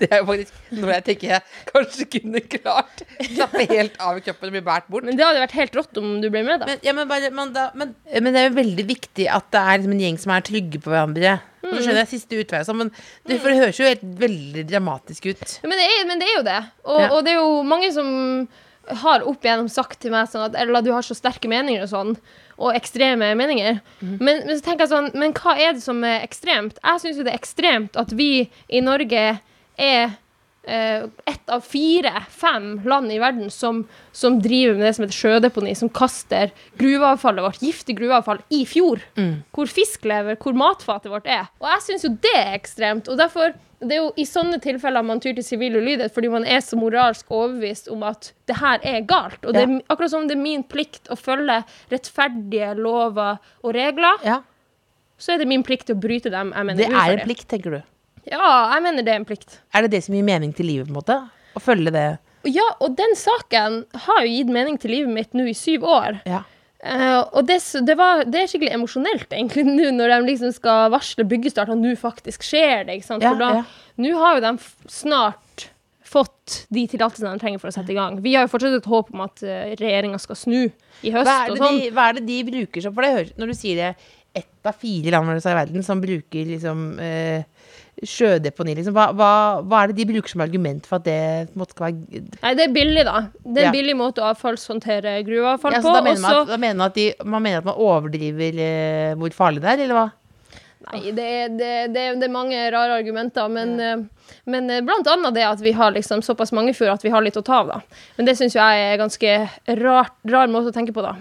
Det 0.00 0.08
er 0.10 0.18
jo 0.20 0.26
faktisk 0.28 0.56
noe 0.76 0.90
jeg 0.98 1.04
tenker 1.06 1.30
jeg 1.30 1.44
kanskje 1.70 2.06
kunne 2.16 2.42
klart. 2.52 3.04
Slappe 3.24 3.62
helt 3.70 3.94
av 4.02 4.18
i 4.18 4.24
kroppen 4.26 4.50
og 4.50 4.56
bli 4.56 4.64
båret 4.66 4.90
bort. 4.92 5.06
Men 5.06 5.16
det 5.16 5.24
hadde 5.24 5.40
vært 5.44 5.54
helt 5.56 5.78
rått 5.78 6.00
om 6.02 6.10
du 6.20 6.26
ble 6.34 6.42
med, 6.44 6.60
da. 6.60 6.68
Men, 6.68 6.82
ja, 6.84 6.92
men, 6.98 7.08
bare, 7.08 7.30
men, 7.38 7.54
da, 7.54 7.68
men, 7.78 7.94
men 8.12 8.28
det 8.34 8.42
er 8.42 8.50
jo 8.50 8.58
veldig 8.58 8.86
viktig 8.90 9.28
at 9.38 9.48
det 9.54 9.62
er 9.62 9.78
liksom 9.80 9.94
en 9.96 10.04
gjeng 10.04 10.18
som 10.24 10.34
er 10.34 10.44
trygge 10.50 10.82
på 10.82 10.92
hverandre. 10.92 11.36
Og 11.62 11.70
så 11.70 11.84
skjønner 11.86 12.02
jeg 12.02 12.10
siste 12.16 12.42
utvei, 12.42 12.60
sånn, 12.66 12.80
men 12.82 12.90
det, 12.98 13.38
for 13.38 13.48
det 13.52 13.60
høres 13.62 13.78
jo 13.78 13.86
helt 13.86 14.02
veldig 14.20 14.66
dramatisk 14.68 15.30
ut. 15.30 15.56
Men 15.62 15.78
det 15.78 15.86
er, 15.86 16.04
men 16.10 16.20
det 16.20 16.28
er 16.28 16.36
jo 16.40 16.44
det. 16.50 16.60
Og, 16.82 17.00
Ja. 17.00 17.08
og 17.14 17.22
det 17.24 17.36
er 17.36 17.38
jo 17.38 17.62
mange 17.70 17.92
som 17.94 18.08
har 19.00 19.24
opp 19.28 19.44
igjennom 19.44 19.68
sagt 19.72 20.00
til 20.02 20.12
meg 20.14 20.30
sånn 20.30 20.46
at 20.48 20.56
Ella, 20.58 20.82
du 20.84 20.92
har 20.94 21.04
så 21.06 21.16
sterke 21.16 21.50
meninger 21.50 21.84
og 21.84 21.90
sånn, 21.92 22.16
og 22.62 22.76
ekstreme 22.76 23.32
meninger. 23.38 23.80
Men, 24.20 24.42
men 24.44 24.52
så 24.54 24.62
tenker 24.62 24.84
jeg 24.84 24.92
sånn 24.92 25.08
Men 25.18 25.32
hva 25.34 25.54
er 25.56 25.72
det 25.74 25.82
som 25.82 26.02
er 26.06 26.20
ekstremt? 26.22 26.76
Jeg 26.84 27.02
syns 27.02 27.18
jo 27.18 27.24
det 27.26 27.32
er 27.32 27.40
ekstremt 27.40 27.98
at 27.98 28.12
vi 28.14 28.48
i 28.68 28.82
Norge 28.84 29.24
er 29.80 30.12
ett 30.64 31.48
av 31.50 31.60
fire-fem 31.66 32.80
land 32.86 33.12
i 33.12 33.18
verden 33.18 33.50
som, 33.50 33.82
som 34.12 34.36
driver 34.42 34.76
med 34.78 34.86
det 34.86 34.92
som 34.94 35.04
heter 35.04 35.18
sjødeponi, 35.18 35.74
som 35.74 35.90
kaster 35.90 36.52
gruveavfallet 36.78 37.42
vårt, 37.42 37.62
giftig 37.62 37.96
gruveavfall, 37.98 38.38
i 38.54 38.62
fjord. 38.66 39.02
Hvor 39.50 39.66
fisk 39.66 40.04
lever, 40.06 40.38
hvor 40.38 40.54
matfatet 40.54 41.10
vårt 41.10 41.26
er. 41.26 41.48
Og 41.58 41.66
jeg 41.72 41.84
syns 41.88 42.06
jo 42.06 42.12
det 42.22 42.36
er 42.38 42.54
ekstremt. 42.54 43.10
Og 43.10 43.18
derfor 43.18 43.54
det 43.82 43.96
er 43.96 44.04
jo 44.04 44.12
i 44.14 44.24
sånne 44.28 44.60
tilfeller 44.62 45.02
man 45.02 45.18
tyr 45.18 45.34
til 45.34 45.42
sivil 45.42 45.74
ulydighet, 45.80 46.12
fordi 46.14 46.28
man 46.30 46.44
er 46.46 46.60
så 46.62 46.78
moralsk 46.78 47.26
overbevist 47.34 47.88
om 47.90 48.04
at 48.06 48.30
det 48.46 48.60
her 48.60 48.78
er 48.86 49.00
galt. 49.10 49.42
Og 49.42 49.56
det 49.56 49.64
er 49.64 49.72
akkurat 49.90 50.12
som 50.12 50.28
det 50.30 50.36
er 50.36 50.42
min 50.44 50.62
plikt 50.62 51.10
å 51.10 51.18
følge 51.18 51.64
rettferdige 51.90 52.76
lover 52.78 53.40
og 53.62 53.74
regler, 53.74 54.22
Ja, 54.22 54.38
så 55.18 55.34
er 55.34 55.42
det 55.42 55.48
min 55.50 55.62
plikt 55.66 55.90
å 55.90 55.98
bryte 55.98 56.30
dem. 56.30 56.54
Mener 56.54 56.78
Det 56.78 56.88
er 56.90 57.16
en 57.16 57.26
plikt, 57.26 57.48
tenker 57.50 57.74
du. 57.76 57.82
Ja, 58.30 58.74
jeg 58.74 58.84
mener 58.84 59.06
det 59.06 59.14
er 59.14 59.20
en 59.20 59.28
plikt. 59.28 59.58
Er 59.74 59.84
det 59.84 59.96
det 59.96 60.04
som 60.06 60.14
gir 60.16 60.26
mening 60.26 60.52
til 60.54 60.68
livet, 60.68 60.88
på 60.88 60.94
en 60.94 61.00
måte? 61.00 61.18
Å 61.58 61.62
følge 61.62 61.92
det? 61.94 62.06
Ja, 62.48 62.64
og 62.82 62.96
den 62.98 63.14
saken 63.18 63.82
har 64.06 64.24
jo 64.24 64.30
gitt 64.32 64.50
mening 64.50 64.78
til 64.82 64.94
livet 64.96 65.14
mitt 65.14 65.36
nå 65.36 65.46
i 65.50 65.56
syv 65.56 65.86
år. 65.86 66.22
Ja. 66.28 66.42
Uh, 66.82 67.22
og 67.38 67.44
det, 67.46 67.60
det, 67.86 67.94
var, 67.94 68.24
det 68.26 68.40
er 68.40 68.48
skikkelig 68.50 68.72
emosjonelt 68.74 69.30
egentlig 69.30 69.62
nå 69.68 69.92
når 69.94 70.16
de 70.16 70.32
liksom 70.32 70.54
skal 70.54 70.90
varsle 70.94 71.26
byggestart, 71.30 71.70
og 71.70 71.78
nå 71.78 71.94
faktisk 71.98 72.46
skjer 72.46 72.88
det. 72.88 72.98
ikke 72.98 73.10
sant? 73.12 73.26
Ja, 73.26 73.34
For 73.34 73.42
da, 73.42 73.50
ja. 73.60 73.92
nå 74.02 74.16
har 74.18 74.38
jo 74.38 74.44
de 74.48 74.90
snart 74.90 75.68
fått 76.12 76.56
de 76.74 76.82
tillatelsene 76.90 77.36
de 77.36 77.40
trenger 77.40 77.62
for 77.62 77.70
å 77.70 77.74
sette 77.74 77.94
i 77.94 77.96
gang. 77.96 78.18
Vi 78.24 78.34
har 78.34 78.44
jo 78.44 78.50
fortsatt 78.52 78.74
et 78.76 78.90
håp 78.90 79.12
om 79.14 79.22
at 79.24 79.44
uh, 79.46 79.70
regjeringa 79.78 80.18
skal 80.20 80.38
snu 80.38 80.58
i 80.60 81.14
høst. 81.14 81.28
Hva 81.28 81.36
er, 81.44 81.54
det 81.54 81.62
sånn. 81.62 81.78
de, 81.78 81.92
hva 81.94 82.08
er 82.10 82.18
det 82.18 82.26
de 82.26 82.40
bruker 82.50 82.84
som 82.84 82.94
For 82.96 83.06
det 83.06 83.38
Når 83.40 83.52
du 83.52 83.56
sier 83.56 83.78
det 83.78 83.92
ett 84.34 84.66
av 84.66 84.76
fire 84.78 85.10
land 85.12 85.30
i 85.34 85.54
verden 85.54 85.82
som 85.84 86.00
bruker 86.00 86.46
liksom 86.48 86.98
eh, 87.02 87.44
sjødeponi, 88.02 88.74
liksom. 88.78 88.94
Hva, 88.96 89.10
hva, 89.14 89.32
hva 89.66 89.82
er 89.82 89.92
det 89.92 89.98
de 90.00 90.06
bruker 90.14 90.32
som 90.32 90.42
argument 90.44 90.86
for 90.88 90.98
at 90.98 91.06
det 91.06 91.58
måtte 91.58 91.76
skal 91.76 91.90
være 91.90 92.22
Nei, 92.40 92.54
det 92.58 92.64
er 92.64 92.72
billig, 92.74 93.04
da. 93.06 93.26
Det 93.44 93.52
er 93.52 93.68
en 93.68 93.68
Ja. 93.68 93.74
billig 93.76 93.94
måte 93.98 94.24
å 94.24 94.30
avfallshåndtere 94.32 95.18
gruveavfall 95.26 95.76
ja, 95.76 95.82
på. 95.82 95.86
så 95.86 95.94
da, 95.98 96.02
mener 96.06 96.24
man 96.24 96.40
at, 96.40 96.48
da 96.48 96.56
mener 96.56 96.80
man 96.80 96.88
at 96.88 96.96
de, 96.98 97.06
man 97.24 97.44
mener 97.44 97.62
at 97.62 97.68
man 97.68 97.78
overdriver 97.78 98.58
eh, 98.64 99.14
hvor 99.20 99.36
farlig 99.36 99.62
det 99.62 99.74
er, 99.74 99.84
eller 99.84 100.00
hva? 100.00 100.08
Nei, 100.82 101.12
det, 101.14 101.28
det, 101.60 101.72
det, 101.94 102.06
det 102.18 102.26
er 102.26 102.32
mange 102.32 102.58
rare 102.74 102.96
argumenter, 102.98 103.46
men, 103.52 103.76
ja. 103.78 103.92
men 104.50 104.70
eh, 104.72 104.82
blant 104.82 105.06
annet 105.12 105.36
det 105.36 105.44
at 105.46 105.60
vi 105.62 105.74
har 105.76 105.94
liksom 105.94 106.24
såpass 106.26 106.50
mange 106.56 106.74
fjord 106.74 106.96
at 106.96 107.04
vi 107.06 107.12
har 107.12 107.22
litt 107.22 107.38
å 107.38 107.44
ta 107.46 107.60
av, 107.60 107.70
da. 107.76 108.00
Men 108.16 108.26
det 108.26 108.34
syns 108.40 108.56
jeg 108.58 108.88
er 108.88 108.98
ganske 108.98 109.36
rart, 109.78 110.16
rar 110.26 110.50
måte 110.50 110.72
å 110.72 110.74
tenke 110.74 110.96
på, 110.96 111.04
da. 111.04 111.14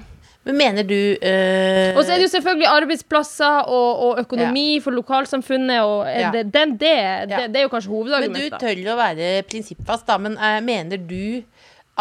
Men 0.44 0.58
mener 0.58 0.86
du 0.90 0.96
eh, 1.22 1.94
Og 1.94 2.02
så 2.02 2.16
er 2.16 2.18
det 2.18 2.26
jo 2.26 2.32
selvfølgelig 2.34 2.70
arbeidsplasser 2.72 3.68
og, 3.70 4.00
og 4.08 4.22
økonomi 4.24 4.80
for 4.82 4.96
lokalsamfunnet, 4.98 5.82
og 5.86 6.08
eh, 6.10 6.22
Ja. 6.24 6.32
det, 6.34 6.48
den, 6.54 6.74
det, 6.82 6.94
Ja. 6.98 7.26
det, 7.30 7.52
det 7.54 7.62
er 7.62 7.68
jo 7.68 7.74
kanskje 7.76 7.92
hovedargumentet. 7.94 8.48
Men 8.50 8.58
du 8.58 8.66
tør 8.66 8.94
å 8.96 8.98
være 8.98 9.30
prinsippfast, 9.52 10.08
da. 10.10 10.18
Men 10.18 10.38
eh, 10.42 10.58
mener 10.66 10.98
du 10.98 11.44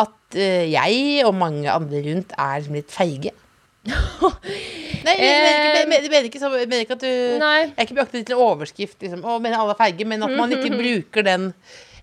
at 0.00 0.38
eh, 0.40 0.70
jeg 0.72 1.26
og 1.29 1.35
mange 1.37 1.68
andre 1.68 2.00
rundt 2.09 2.33
er 2.38 2.64
litt 2.72 2.90
feige? 2.94 3.35
Nei, 5.00 5.14
jeg 5.16 5.37
mener 5.40 5.87
mener, 5.88 6.09
mener 6.12 6.66
mener 6.68 6.83
ikke 6.85 6.96
at 6.98 7.05
du 7.05 7.12
Nei. 7.40 7.61
Jeg 7.62 7.76
er 7.76 7.87
ikke 7.87 7.96
beaktet 7.96 8.26
til 8.29 8.37
en 8.37 8.42
overskrift, 8.44 8.98
liksom. 9.05 9.22
Å, 9.24 9.37
mener 9.40 9.61
alle 9.61 9.76
er 9.76 9.81
feige, 9.81 10.09
men 10.09 10.24
at 10.24 10.33
man 10.37 10.53
ikke 10.53 10.72
bruker 10.76 11.24
den 11.26 11.50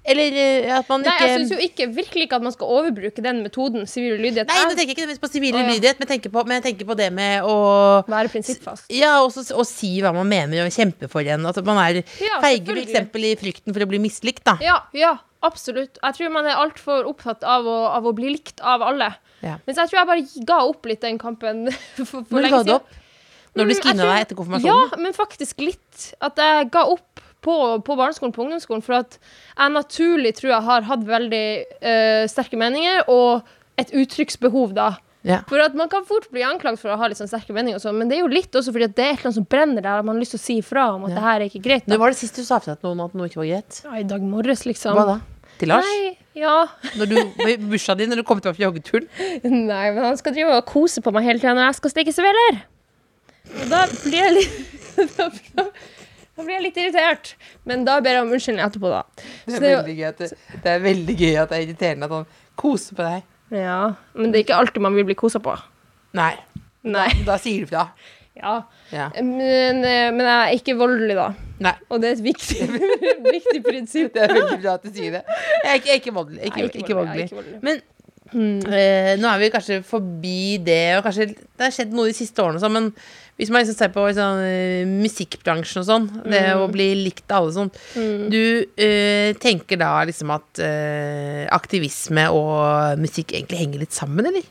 Eller 0.08 0.32
eh, 0.40 0.72
at 0.78 0.88
man 0.88 1.02
Nei, 1.04 1.12
ikke 1.12 1.26
jeg 1.28 1.40
syns 1.42 1.50
jo 1.52 1.58
ikke, 1.68 1.86
virkelig 1.98 2.26
ikke 2.30 2.38
at 2.40 2.44
man 2.46 2.54
skal 2.56 2.70
overbruke 2.78 3.24
den 3.26 3.42
metoden, 3.44 3.84
sivil 3.92 4.14
ulydighet. 4.16 4.48
Nei, 4.48 4.56
nå 4.64 4.70
Jeg- 4.70 4.78
tenker 4.78 4.88
jeg 4.88 4.96
ikke 4.96 5.04
nødvendigvis 5.04 5.24
på 5.26 5.32
sivil 5.34 5.54
Å, 5.54 5.60
ja. 5.60 5.66
ulydighet, 5.68 6.00
men, 6.00 6.08
jeg 6.08 6.12
tenker 6.14 6.32
på- 6.32 6.46
men 6.48 6.56
jeg 6.62 6.64
tenker 6.70 6.86
på 6.88 6.96
det 6.96 7.10
med 7.14 7.44
å 7.44 7.56
Være 8.08 8.30
prinsippfast. 8.32 8.86
ja, 8.90 9.18
også 9.20 9.44
s- 9.44 9.52
å 9.52 9.66
si 9.68 10.00
hva 10.02 10.14
man 10.16 10.30
mener, 10.30 10.64
og 10.66 10.72
kjempe 10.72 11.10
for 11.12 11.22
en. 11.22 11.46
At 11.46 11.60
man 11.66 11.78
er 11.84 12.04
Ja, 12.24 12.40
feige 12.42 12.72
f.eks. 12.72 13.12
i 13.20 13.36
frykten 13.36 13.74
for 13.74 13.84
å 13.84 13.88
bli 13.92 14.00
mislikt, 14.00 14.44
da. 14.46 14.58
Ja, 14.62 14.80
ja, 14.94 15.18
absolutt. 15.44 15.98
Jeg 16.02 16.14
tror 16.16 16.32
man 16.32 16.46
er 16.46 16.56
altfor 16.56 17.04
opptatt 17.06 17.44
av 17.44 17.66
å, 17.66 17.78
av 17.98 18.04
å 18.06 18.14
bli 18.16 18.32
likt 18.32 18.62
av 18.64 18.82
alle. 18.82 19.12
Ja. 19.44 19.58
Mens 19.68 19.78
jeg 19.78 19.90
tror 19.92 20.00
jeg 20.00 20.08
bare 20.08 20.46
ga 20.46 20.62
opp 20.66 20.86
litt 20.86 21.02
den 21.02 21.20
kampen 21.20 21.68
for, 22.06 22.24
for 22.24 22.40
lenge 22.42 22.64
siden. 22.64 22.82
Når 23.58 23.66
du 23.68 23.74
Mm, 23.74 23.82
skinna 23.82 24.04
deg 24.06 24.20
etter 24.28 24.36
konfirmasjonen? 24.38 24.90
Ja, 24.92 24.98
men 25.02 25.14
faktisk 25.14 25.58
litt. 25.66 26.14
At 26.22 26.36
jeg 26.38 26.70
ga 26.70 26.84
opp 26.86 27.17
på, 27.48 27.58
på 27.88 27.98
barneskolen, 27.98 28.36
på 28.36 28.46
ungdomsskolen, 28.46 28.84
for 28.86 29.00
at 29.00 29.18
jeg 29.18 29.74
naturlig 29.74 30.36
tror 30.38 30.54
jeg 30.54 30.68
har 30.68 30.88
hatt 30.92 31.08
veldig 31.08 31.46
uh, 31.80 32.24
sterke 32.32 32.60
meninger, 32.60 33.06
og 33.08 33.48
et 33.80 33.94
uttrykksbehov 33.96 34.76
da. 34.78 34.96
Ja. 35.28 35.42
For 35.50 35.60
at 35.60 35.76
man 35.76 35.90
kan 35.92 36.06
fort 36.08 36.30
bli 36.32 36.44
anklagd 36.46 36.80
for 36.80 36.94
å 36.94 36.98
ha 37.00 37.10
litt 37.10 37.20
sånn 37.20 37.30
sterke 37.30 37.56
meninger, 37.56 37.80
og 37.80 37.84
sånn, 37.84 37.98
men 38.00 38.12
det 38.12 38.20
er 38.20 38.24
jo 38.24 38.30
litt 38.32 38.54
også 38.56 38.72
fordi 38.76 38.88
at 38.88 38.94
det 38.98 39.04
er 39.06 39.10
et 39.12 39.18
eller 39.18 39.32
annet 39.32 39.40
som 39.40 39.48
brenner 39.50 39.84
der, 39.84 40.00
og 40.00 40.08
man 40.08 40.16
har 40.16 40.24
lyst 40.24 40.36
til 40.38 40.42
å 40.42 40.46
si 40.46 40.60
ifra 40.62 40.86
om 40.96 41.08
at 41.08 41.18
det 41.18 41.24
her 41.26 41.42
er 41.42 41.50
ikke 41.50 41.64
greit. 41.66 41.88
Da. 41.88 42.00
var 42.00 42.14
det 42.14 42.20
sist 42.22 42.40
du 42.40 42.46
sa 42.48 42.62
til 42.64 42.78
noen 42.86 43.04
at 43.08 43.18
noe 43.18 43.28
ikke 43.32 43.42
var 43.42 43.50
greit? 43.50 43.82
Ja, 43.84 43.98
I 44.00 44.06
dag 44.08 44.24
morges, 44.24 44.64
liksom. 44.70 44.96
Hva 44.96 45.08
da? 45.10 45.18
Til 45.58 45.72
Lars? 45.74 45.90
Nei, 45.90 46.14
ja. 46.38 46.56
Når 47.00 47.12
du, 47.12 47.18
I 47.44 47.58
bursdagen 47.60 48.04
din, 48.04 48.14
når 48.14 48.22
du 48.22 48.28
kom 48.30 48.40
tilbake 48.40 48.60
fra 48.60 48.68
joggeturen? 48.68 49.10
Nei, 49.72 49.86
men 49.90 50.02
han 50.06 50.20
skal 50.20 50.36
drive 50.38 50.56
og 50.56 50.66
kose 50.70 51.04
på 51.04 51.14
meg 51.16 51.28
hele 51.28 51.42
tida 51.42 51.56
når 51.58 51.72
jeg 51.72 51.80
skal 51.82 51.96
steke 51.96 52.16
sveler. 52.16 52.62
Og 53.58 53.70
da 53.72 53.84
blir 54.04 54.20
jeg 54.22 54.36
litt 54.38 54.76
da, 56.38 56.44
da 56.44 56.46
blir 56.46 56.56
jeg 56.60 56.66
litt 56.68 56.78
irritert. 56.84 57.32
Men 57.68 57.86
da 57.88 57.98
ber 58.06 58.18
jeg 58.20 58.26
om 58.26 58.36
unnskyldning 58.38 58.66
etterpå, 58.68 58.92
da. 58.94 59.02
Det 59.48 59.58
er, 59.58 59.64
det 59.64 59.72
veldig 59.78 59.96
gøy 59.98 60.10
at 60.12 60.22
det, 60.22 60.30
det 60.64 60.76
er 60.76 60.84
veldig 60.86 61.16
gøy 61.18 61.34
at 61.42 61.50
det 61.50 61.58
er 61.58 61.66
irriterende 61.66 62.10
at 62.10 62.16
han 62.20 62.30
koser 62.62 62.98
på 63.00 63.08
deg. 63.08 63.26
Ja, 63.58 63.80
men 64.14 64.32
det 64.34 64.40
er 64.42 64.46
ikke 64.46 64.62
alltid 64.62 64.84
man 64.84 64.96
vil 64.98 65.08
bli 65.08 65.18
kosa 65.18 65.42
på. 65.44 65.56
Nei. 66.18 66.34
Nei. 66.88 67.10
Da 67.28 67.36
sier 67.42 67.66
du 67.66 67.72
fra. 67.74 67.90
Ja. 68.38 68.54
Ja. 68.94 69.10
Men, 69.18 69.82
eh, 69.82 70.08
men 70.14 70.22
jeg 70.28 70.38
er 70.38 70.56
ikke 70.60 70.78
voldelig, 70.78 71.16
da. 71.18 71.28
Nei. 71.66 71.74
Og 71.90 72.02
det 72.04 72.12
er 72.12 72.18
et 72.20 72.26
viktig, 72.28 72.68
viktig 73.38 73.62
prinsipp. 73.66 74.14
Det 74.14 74.26
er 74.28 74.34
veldig 74.36 74.58
bra 74.62 74.76
at 74.78 74.86
du 74.86 74.92
sier 74.94 75.18
det. 75.18 75.24
Jeg 75.64 75.72
er 75.72 75.80
ikke, 75.80 75.90
jeg 75.90 75.96
er 75.96 76.02
ikke 76.04 76.18
voldelig. 76.20 76.42
Ikke, 76.44 76.66
Nei, 76.66 76.82
ikke, 76.84 76.98
voldelig. 77.00 77.26
ikke 77.26 77.40
voldelig. 77.40 77.62
Men 77.66 77.82
eh, 78.78 79.14
nå 79.18 79.32
er 79.32 79.42
vi 79.42 79.50
kanskje 79.56 79.80
forbi 79.88 80.42
det, 80.68 80.82
og 81.00 81.08
kanskje 81.08 81.30
det 81.34 81.66
har 81.66 81.74
skjedd 81.74 81.96
noe 81.98 82.12
de 82.12 82.18
siste 82.18 82.44
årene, 82.44 82.62
sånn, 82.62 82.76
men 82.78 82.92
hvis 83.38 83.52
man 83.54 83.62
liksom 83.62 83.78
ser 83.78 83.92
på 83.94 84.04
sånn, 84.18 84.40
eh, 84.42 84.86
musikkbransjen 84.90 85.82
og 85.84 85.86
sånn, 85.88 86.08
det 86.26 86.42
Mm. 86.48 86.62
å 86.64 86.72
bli 86.72 86.88
likt 87.06 87.30
av 87.32 87.44
alle 87.44 87.54
sånn 87.54 87.72
Du 88.30 88.66
eh, 88.78 89.34
tenker 89.38 89.78
da 89.78 90.04
liksom 90.06 90.32
at 90.34 90.60
eh, 90.60 91.46
aktivisme 91.54 92.28
og 92.34 92.98
musikk 93.00 93.34
egentlig 93.38 93.60
henger 93.62 93.80
litt 93.86 93.94
sammen, 93.94 94.26
eller? 94.26 94.44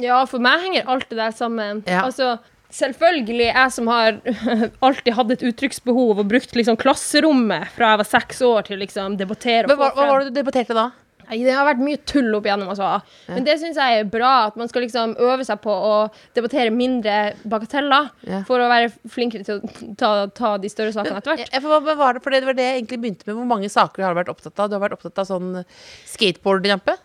Ja, 0.00 0.24
for 0.26 0.40
meg 0.42 0.60
henger 0.64 0.88
alt 0.88 1.08
det 1.10 1.18
der 1.20 1.30
sammen. 1.36 1.84
Ja. 1.86 2.02
Altså, 2.08 2.38
selvfølgelig, 2.72 3.52
jeg 3.54 3.72
som 3.72 3.86
har 3.92 4.18
alltid 4.82 5.14
hatt 5.14 5.30
et 5.30 5.42
uttrykksbehov 5.52 6.18
og 6.22 6.28
brukt 6.32 6.54
liksom 6.56 6.78
klasserommet 6.80 7.68
fra 7.76 7.92
jeg 7.92 8.00
var 8.02 8.08
seks 8.08 8.40
år 8.42 8.64
til 8.66 8.78
liksom 8.80 9.18
debattere 9.20 9.68
hva, 9.68 9.92
hva 9.92 10.08
var 10.08 10.20
det 10.24 10.32
du 10.32 10.40
debatterte 10.40 10.74
da? 10.74 10.90
Det 11.30 11.52
har 11.54 11.66
vært 11.68 11.82
mye 11.82 12.00
tull 12.08 12.34
opp 12.36 12.46
igjennom, 12.48 12.68
altså. 12.72 12.88
Men 13.28 13.44
det 13.46 13.54
syns 13.60 13.78
jeg 13.80 14.00
er 14.00 14.08
bra. 14.10 14.32
At 14.50 14.56
man 14.60 14.68
skal 14.70 14.82
liksom 14.86 15.14
øve 15.22 15.44
seg 15.46 15.60
på 15.64 15.72
å 15.72 15.94
debattere 16.36 16.72
mindre 16.74 17.34
bagateller 17.48 18.10
Ja. 18.28 18.42
for 18.48 18.58
å 18.62 18.68
være 18.70 18.90
flinkere 19.08 19.44
til 19.46 19.60
å 19.60 19.94
ta, 19.98 20.12
ta 20.34 20.56
de 20.58 20.68
større 20.72 20.92
sakene 20.94 21.18
etter 21.22 21.34
hvert. 21.36 21.52
Ja, 21.52 21.60
hva, 21.64 21.80
var 21.96 22.18
det, 22.18 22.22
for 22.24 22.30
det 22.34 22.44
var 22.46 22.58
det 22.58 22.66
jeg 22.68 22.82
egentlig 22.82 23.00
begynte 23.04 23.26
med. 23.28 23.36
Hvor 23.38 23.48
mange 23.54 23.70
saker 23.72 24.04
har 24.04 24.14
du 24.14 24.20
vært 24.22 24.32
opptatt 24.34 24.58
av? 24.58 24.68
Du 24.70 24.76
har 24.78 24.84
vært 24.84 24.98
opptatt 24.98 25.22
av 25.24 25.30
sånn 25.30 25.64
skateboardrampe? 26.10 26.96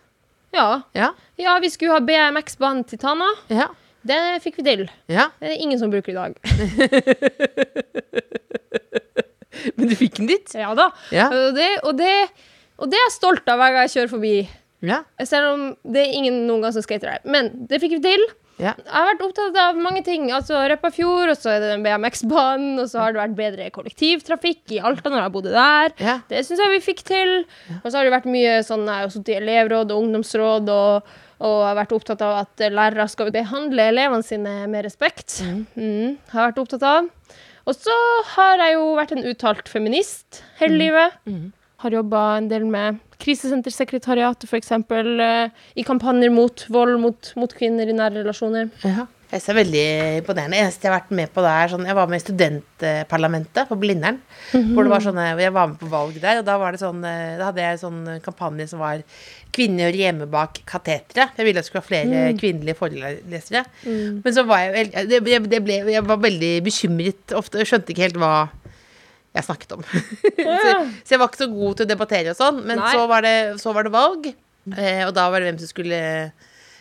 Ja. 0.56 0.82
Ja. 0.96 1.12
ja, 1.36 1.58
vi 1.60 1.68
skulle 1.70 1.92
ha 1.98 2.00
BMX-banen 2.04 2.84
til 2.88 2.98
Tana. 3.02 3.28
Ja. 3.52 3.68
Det 4.08 4.16
fikk 4.44 4.60
vi 4.60 4.64
til. 4.64 4.84
ja. 5.10 5.28
Det 5.40 5.50
er 5.52 5.62
ingen 5.62 5.78
som 5.80 5.90
bruker 5.92 6.14
i 6.14 6.16
dag. 6.16 6.38
Men 9.76 9.90
du 9.90 9.94
fikk 9.98 10.16
den 10.20 10.28
dit? 10.30 10.54
Ja 10.54 10.70
da. 10.78 10.90
Ja. 11.14 11.28
Og, 11.34 11.56
det, 11.56 11.68
og, 11.82 11.98
det, 11.98 12.12
og 12.78 12.90
det 12.90 12.98
er 12.98 13.06
jeg 13.08 13.16
stolt 13.18 13.48
av 13.50 13.58
hver 13.60 13.74
gang 13.74 13.86
jeg 13.88 13.94
kjører 13.96 14.12
forbi. 14.16 14.34
Ja. 14.86 15.00
Selv 15.26 15.54
om 15.56 15.62
det 15.82 16.04
er 16.04 16.12
ingen 16.14 16.44
noen 16.46 16.62
gang 16.62 16.74
som 16.76 16.84
skater 16.84 17.16
her. 17.16 17.24
Men 17.26 17.48
det 17.70 17.80
fikk 17.82 17.96
vi 17.96 18.04
til. 18.04 18.22
ja. 18.62 18.72
Jeg 18.78 18.92
har 18.94 19.08
vært 19.08 19.24
opptatt 19.26 19.56
av 19.58 19.76
mange 19.82 20.04
ting. 20.06 20.28
Altså 20.34 20.60
Repparfjord, 20.70 21.32
og 21.32 21.38
så 21.40 21.50
er 21.56 21.64
det 21.64 21.72
den 21.72 21.82
BMX-banen, 21.86 22.76
og 22.78 22.86
så 22.90 23.02
har 23.02 23.14
det 23.16 23.20
vært 23.24 23.36
bedre 23.38 23.66
kollektivtrafikk 23.74 24.76
i 24.76 24.80
Alta 24.86 25.10
når 25.10 25.24
jeg 25.24 25.34
bodde 25.34 25.54
der. 25.56 25.94
Ja. 26.02 26.16
Det 26.30 26.44
syns 26.46 26.62
jeg 26.62 26.74
vi 26.76 26.80
fikk 26.86 27.02
til. 27.10 27.34
Og 27.80 27.88
så 27.90 27.98
har 27.98 28.06
det 28.06 28.14
vært 28.14 28.30
mye 28.30 28.60
sånn 28.66 28.86
Jeg 28.86 29.02
har 29.08 29.10
sittet 29.14 29.34
i 29.34 29.38
elevråd 29.42 29.90
og 29.94 30.04
ungdomsråd 30.06 30.70
og, 30.74 31.12
Og 31.38 31.58
har 31.66 31.76
vært 31.78 31.92
opptatt 31.98 32.22
av 32.26 32.38
at 32.44 32.64
lærere 32.74 33.04
skal 33.10 33.30
behandle 33.34 33.90
elevene 33.92 34.26
sine 34.26 34.54
med 34.70 34.86
respekt. 34.86 35.40
Mm. 35.74 36.16
har 36.32 36.48
vært 36.52 36.62
opptatt 36.62 36.82
av. 36.86 37.10
Og 37.68 37.76
så 37.76 37.94
har 38.36 38.62
jeg 38.62 38.78
jo 38.78 38.86
vært 38.96 39.12
en 39.18 39.26
uttalt 39.28 39.68
feminist 39.68 40.44
hele 40.62 40.78
livet. 40.86 41.18
Har 41.78 41.94
jobba 41.94 42.22
en 42.38 42.48
del 42.50 42.64
med 42.66 42.98
krisesentersekretariatet, 43.22 44.48
f.eks. 44.48 44.72
Uh, 44.90 45.50
I 45.78 45.84
kampanjer 45.86 46.32
mot 46.34 46.64
vold 46.74 46.98
mot, 47.02 47.30
mot 47.38 47.54
kvinner 47.54 47.88
i 47.90 47.94
nære 47.94 48.22
relasjoner. 48.22 48.72
Ja. 48.86 49.06
Jeg 49.28 49.42
ser 49.44 49.52
det 49.52 49.60
er 49.60 49.64
veldig 49.66 50.20
imponerende. 50.22 50.56
Eneste 50.56 50.86
jeg 50.86 50.88
har 50.88 51.02
vært 51.02 51.10
med 51.18 51.30
på 51.34 51.42
der, 51.44 51.68
sånn, 51.68 51.84
jeg 51.84 51.96
var 51.98 52.08
med 52.08 52.16
i 52.16 52.24
studentparlamentet 52.24 53.68
på 53.68 53.76
Blindern. 53.76 54.22
Hvor 54.54 54.86
det 54.86 54.92
var 54.94 55.04
sånne, 55.04 55.26
jeg 55.36 55.52
var 55.52 55.68
med 55.68 55.82
på 55.82 55.90
valg 55.92 56.16
der, 56.22 56.40
og 56.40 56.46
da 56.46 56.54
var 56.62 56.72
det 56.72 56.80
sånn 56.80 57.04
eh, 57.04 57.34
Da 57.36 57.50
hadde 57.50 57.60
jeg 57.60 57.76
en 57.76 57.82
sånn 57.82 58.00
kampanje 58.24 58.70
som 58.70 58.80
var 58.80 59.02
'Kvinner 59.52 59.90
gjør 59.90 59.98
hjemme 60.00 60.30
bak 60.32 60.62
kateteret'. 60.64 61.36
Jeg 61.36 61.44
ville 61.44 61.60
at 61.60 61.66
det 61.66 61.68
skulle 61.68 61.84
være 61.84 61.90
flere 61.90 62.32
kvinnelige 62.40 62.78
forelesere. 62.78 63.64
Men 63.84 64.32
så 64.32 64.46
var 64.48 64.64
jeg 64.64 64.92
jeg, 64.94 65.48
det, 65.50 65.60
ble, 65.64 65.76
Jeg 65.92 66.04
var 66.08 66.24
veldig 66.24 66.52
bekymret 66.64 67.36
ofte. 67.36 67.68
Skjønte 67.68 67.92
ikke 67.92 68.08
helt 68.08 68.20
hva 68.22 68.48
jeg 69.38 69.48
snakket 69.48 69.74
om. 69.78 69.86
så, 70.64 70.74
så 71.02 71.14
jeg 71.14 71.22
var 71.22 71.30
ikke 71.30 71.44
så 71.44 71.50
god 71.52 71.78
til 71.78 71.86
å 71.86 71.90
debattere 71.94 72.34
og 72.34 72.38
sånn. 72.38 72.62
Men 72.68 72.82
så 72.84 73.06
var, 73.10 73.24
det, 73.26 73.36
så 73.62 73.74
var 73.76 73.88
det 73.88 73.94
valg, 73.94 74.30
eh, 74.74 75.02
og 75.06 75.14
da 75.16 75.28
var 75.32 75.42
det 75.42 75.52
hvem 75.52 75.60
som 75.62 75.72
skulle 75.72 76.02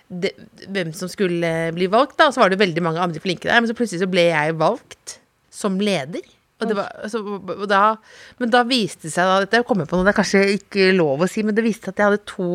de, 0.07 0.31
hvem 0.71 0.93
som 0.95 1.11
skulle 1.11 1.51
bli 1.75 1.89
valgt, 1.91 2.17
da. 2.19 2.29
Så 2.31 2.41
var 2.41 2.51
det 2.51 2.61
veldig 2.61 2.83
mange 2.83 3.03
andre 3.03 3.21
flinke 3.23 3.49
der. 3.49 3.59
Men 3.59 3.69
så 3.69 3.75
plutselig 3.77 4.03
så 4.05 4.11
ble 4.11 4.29
jeg 4.29 4.57
valgt 4.59 5.17
som 5.53 5.79
leder. 5.81 6.23
Og 6.57 6.71
det 6.71 6.77
var, 6.77 6.89
så, 7.05 7.19
og 7.21 7.67
da, 7.69 7.81
men 8.41 8.49
da 8.53 8.63
viste 8.65 9.05
det 9.05 9.11
seg 9.13 9.27
da, 9.29 9.41
Dette 9.43 9.59
kommer 9.67 9.85
på 9.85 9.93
noe 9.93 10.07
det 10.07 10.15
er 10.15 10.17
kanskje 10.17 10.39
ikke 10.55 10.87
lov 10.95 11.21
å 11.21 11.27
si, 11.29 11.43
men 11.45 11.53
det 11.53 11.61
viste 11.61 11.85
seg 11.85 11.93
at 11.93 12.01
jeg 12.01 12.09
hadde 12.09 12.29
to 12.31 12.47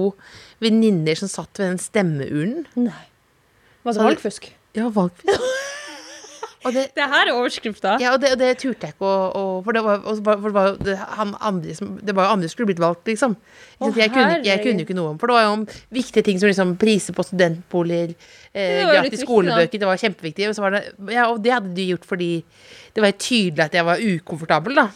venninner 0.62 1.18
som 1.18 1.30
satt 1.30 1.60
ved 1.60 1.70
den 1.70 1.82
stemmeurnen. 1.82 2.64
Nei. 2.74 3.04
Det 3.86 3.94
valgfusk? 3.98 4.50
Ja, 4.78 4.88
valgfusk. 4.94 5.46
Det, 6.62 6.84
Det 6.94 7.06
her 7.10 7.26
er 7.26 7.32
overskrifta. 7.34 7.96
ja, 8.00 8.12
og 8.14 8.20
det, 8.22 8.32
og 8.36 8.38
det 8.38 8.50
turte 8.60 8.86
jeg 8.86 8.94
ikke 8.94 9.08
å, 9.08 9.14
å 9.34 9.44
For 9.66 9.74
det 9.74 9.82
var, 9.82 10.02
for 10.04 10.46
det 10.46 10.54
var 10.54 10.68
jo 10.70 10.96
han 11.18 11.32
andre 11.40 11.74
som 11.74 11.96
Det 11.98 12.14
var 12.14 12.28
jo 12.28 12.34
andre 12.36 12.48
som 12.50 12.54
skulle 12.54 12.70
blitt 12.70 12.82
valgt, 12.82 13.06
liksom. 13.10 13.34
Å, 13.80 13.90
jeg, 13.96 14.12
kunne, 14.14 14.38
jeg 14.46 14.62
kunne 14.62 14.84
ikke 14.86 14.96
noe 14.98 15.14
om 15.14 15.18
For 15.18 15.32
det 15.32 15.38
var 15.38 15.46
jo 15.48 15.56
om 15.56 15.64
viktige 15.90 16.26
ting 16.28 16.38
som 16.38 16.50
liksom 16.50 16.76
priser 16.80 17.16
på 17.16 17.24
studentboliger, 17.26 18.14
eh, 18.52 18.84
gratis 18.86 19.24
skolebøker, 19.26 19.82
det 19.82 19.88
var 19.88 19.98
kjempeviktig. 20.04 20.50
Og, 20.50 20.54
så 20.54 20.62
var 20.66 20.76
det, 20.78 20.84
ja, 21.10 21.26
og 21.32 21.42
det 21.42 21.56
hadde 21.56 21.74
de 21.74 21.88
gjort 21.94 22.06
fordi 22.06 22.30
det 22.92 23.02
var 23.02 23.16
tydelig 23.16 23.66
at 23.66 23.74
jeg 23.74 23.88
var 23.88 24.02
ukomfortabel, 24.04 24.78
da. 24.82 24.86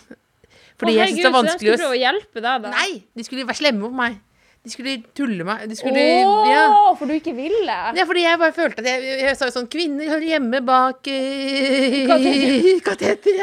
Fordi 0.76 0.98
jeg 0.98 1.14
syns 1.14 1.22
det 1.22 1.30
var 1.32 1.38
vanskelig 1.40 1.56
Så 1.56 1.64
jeg 1.64 1.78
skulle 1.78 1.82
prøve 1.86 1.96
å 1.96 2.00
hjelpe 2.02 2.42
deg, 2.44 2.64
da? 2.66 2.72
Nei! 2.76 2.90
De 3.16 3.24
skulle 3.24 3.46
være 3.48 3.60
slemme 3.62 3.80
mot 3.80 3.96
meg. 3.96 4.18
De 4.66 4.72
skulle 4.72 4.96
tulle 5.14 5.44
meg. 5.46 5.62
De 5.70 5.76
skulle, 5.78 6.02
oh, 6.26 6.42
ja. 6.50 6.64
for 6.98 7.06
du 7.06 7.14
ikke 7.14 7.30
ville? 7.36 7.76
Ja, 7.94 8.02
fordi 8.08 8.24
jeg 8.24 8.40
bare 8.40 8.54
følte 8.56 8.82
at 8.82 8.88
jeg, 8.90 9.04
jeg, 9.06 9.20
jeg 9.22 9.38
sa 9.38 9.46
jo 9.46 9.54
sånn 9.54 9.68
Kvinner 9.70 10.10
hører 10.10 10.26
hjemme 10.26 10.60
bak 10.66 11.06
uh, 11.06 12.16
kateter. 12.88 13.38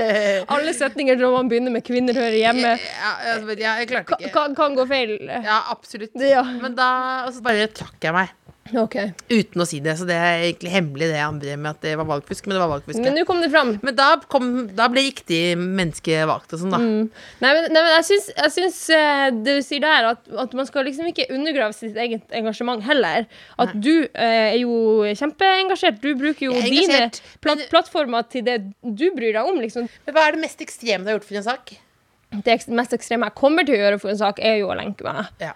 Alle 0.56 0.74
setninger 0.74 1.20
når 1.20 1.36
man 1.38 1.52
begynner 1.52 1.76
med 1.76 1.86
'kvinner 1.86 2.18
hører 2.18 2.38
hjemme', 2.40 2.74
Ja, 2.74 3.12
altså, 3.36 3.54
ja, 3.54 3.76
jeg 3.84 3.92
klarte 3.92 4.18
ikke. 4.18 4.32
kan, 4.34 4.58
kan 4.58 4.74
gå 4.74 4.88
feil. 4.90 5.14
Ja, 5.30 5.62
absolutt. 5.70 6.18
Ja. 6.18 6.42
Men 6.42 6.74
da 6.74 6.88
og 7.28 7.36
så 7.36 7.44
bare 7.46 7.70
trakk 7.70 8.02
jeg 8.02 8.16
meg. 8.18 8.34
OK. 8.72 8.96
Uten 9.28 9.60
å 9.60 9.66
si 9.68 9.78
det. 9.84 9.92
Så 9.98 10.06
det 10.08 10.16
er 10.16 10.46
egentlig 10.46 10.72
hemmelig, 10.72 11.10
det 11.12 11.20
andre 11.20 11.56
med 11.60 11.74
at 11.74 11.84
det 11.84 11.92
var 12.00 12.08
valgfusk. 12.08 12.46
Men 12.46 12.56
det 12.56 12.62
var 12.62 12.70
valgfusk. 12.72 12.96
Men 12.96 13.10
Men, 13.10 13.18
nå 13.20 13.24
kom 13.28 13.42
det 13.44 13.50
fram. 13.52 13.74
da, 13.98 14.08
kom, 14.32 14.48
da 14.76 14.88
ble 14.92 15.04
riktig 15.04 15.40
menneske 15.60 16.22
valgt 16.28 16.54
og 16.56 16.62
sånn, 16.62 16.72
da. 16.72 16.80
Nei, 16.80 17.52
men, 17.58 17.68
nei, 17.68 17.82
men 17.82 17.92
jeg 17.98 18.06
syns, 18.08 18.30
jeg 18.32 18.54
syns 18.56 18.80
eh, 18.96 19.26
det 19.36 19.58
du 19.60 19.66
sier 19.66 19.84
der, 19.84 20.10
at, 20.14 20.24
at 20.46 20.56
man 20.56 20.68
skal 20.70 20.88
liksom 20.88 21.10
ikke 21.12 21.28
undergrave 21.34 21.76
sitt 21.76 21.98
eget 22.00 22.32
engasjement 22.34 22.84
heller. 22.86 23.28
At 23.60 23.74
du 23.76 23.92
eh, 24.06 24.54
er 24.54 24.58
jo 24.62 25.04
kjempeengasjert. 25.12 26.00
Du 26.02 26.14
bruker 26.20 26.48
jo 26.48 26.56
dine 26.56 26.86
engasjert, 26.88 27.20
plat 27.44 27.66
plattformer 27.72 28.24
til 28.32 28.46
det 28.48 28.60
du 28.80 29.10
bryr 29.16 29.36
deg 29.36 29.44
om. 29.44 29.60
Liksom. 29.60 29.90
Men 30.06 30.16
hva 30.16 30.28
er 30.28 30.38
det 30.38 30.46
mest 30.46 30.64
ekstreme 30.64 31.04
du 31.04 31.12
har 31.12 31.20
gjort 31.20 31.28
for 31.28 31.40
en 31.42 31.50
sak? 31.52 31.76
Det 32.44 32.56
mest 32.74 32.96
ekstreme 32.96 33.28
jeg 33.28 33.38
kommer 33.38 33.66
til 33.66 33.76
å 33.76 33.82
gjøre 33.84 34.00
for 34.02 34.10
en 34.10 34.18
sak, 34.18 34.40
er 34.42 34.58
jo 34.62 34.72
å 34.72 34.78
lenke 34.78 35.06
meg. 35.06 35.28
Ja. 35.42 35.52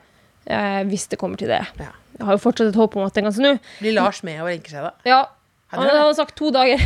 Eh, 0.48 0.82
hvis 0.88 1.08
det 1.12 1.18
kommer 1.20 1.40
til 1.40 1.50
det. 1.52 1.60
Ja. 1.78 1.90
Jeg 2.18 2.26
har 2.26 2.38
jo 2.38 2.42
fortsatt 2.42 2.70
et 2.72 2.78
håp 2.78 2.96
om 2.98 3.04
at 3.06 3.14
den 3.14 3.28
kan 3.28 3.34
snu. 3.36 3.50
Blir 3.82 3.94
Lars 3.94 4.22
med 4.26 4.40
og 4.42 4.48
lenker 4.50 4.72
seg, 4.72 4.86
da? 4.88 4.92
Ja, 5.06 5.18
han 5.74 5.84
hadde 5.86 6.14
sagt 6.18 6.36
to 6.38 6.48
dager. 6.54 6.80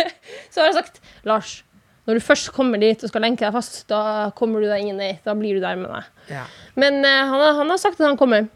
så 0.52 0.62
har 0.62 0.70
jeg 0.70 0.76
sagt 0.78 1.00
Lars, 1.28 1.58
når 2.06 2.20
du 2.20 2.24
først 2.24 2.52
kommer 2.56 2.80
dit 2.80 3.02
og 3.04 3.10
skal 3.10 3.24
lenke 3.26 3.42
deg 3.44 3.52
fast, 3.52 3.82
da 3.90 4.30
kommer 4.38 4.62
du 4.62 4.68
deg 4.70 4.84
ingen 4.86 5.02
vei. 5.02 5.10
Da 5.26 5.34
blir 5.36 5.58
du 5.58 5.64
der 5.64 5.76
med 5.80 5.90
meg. 5.92 6.06
Ja. 6.30 6.46
Men 6.78 7.02
eh, 7.04 7.24
han, 7.28 7.42
han 7.58 7.74
har 7.74 7.82
sagt 7.82 8.00
at 8.00 8.06
han 8.06 8.16
kommer. 8.20 8.46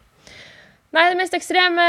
Nei, 0.93 1.07
det 1.09 1.17
mest 1.17 1.33
ekstreme 1.33 1.83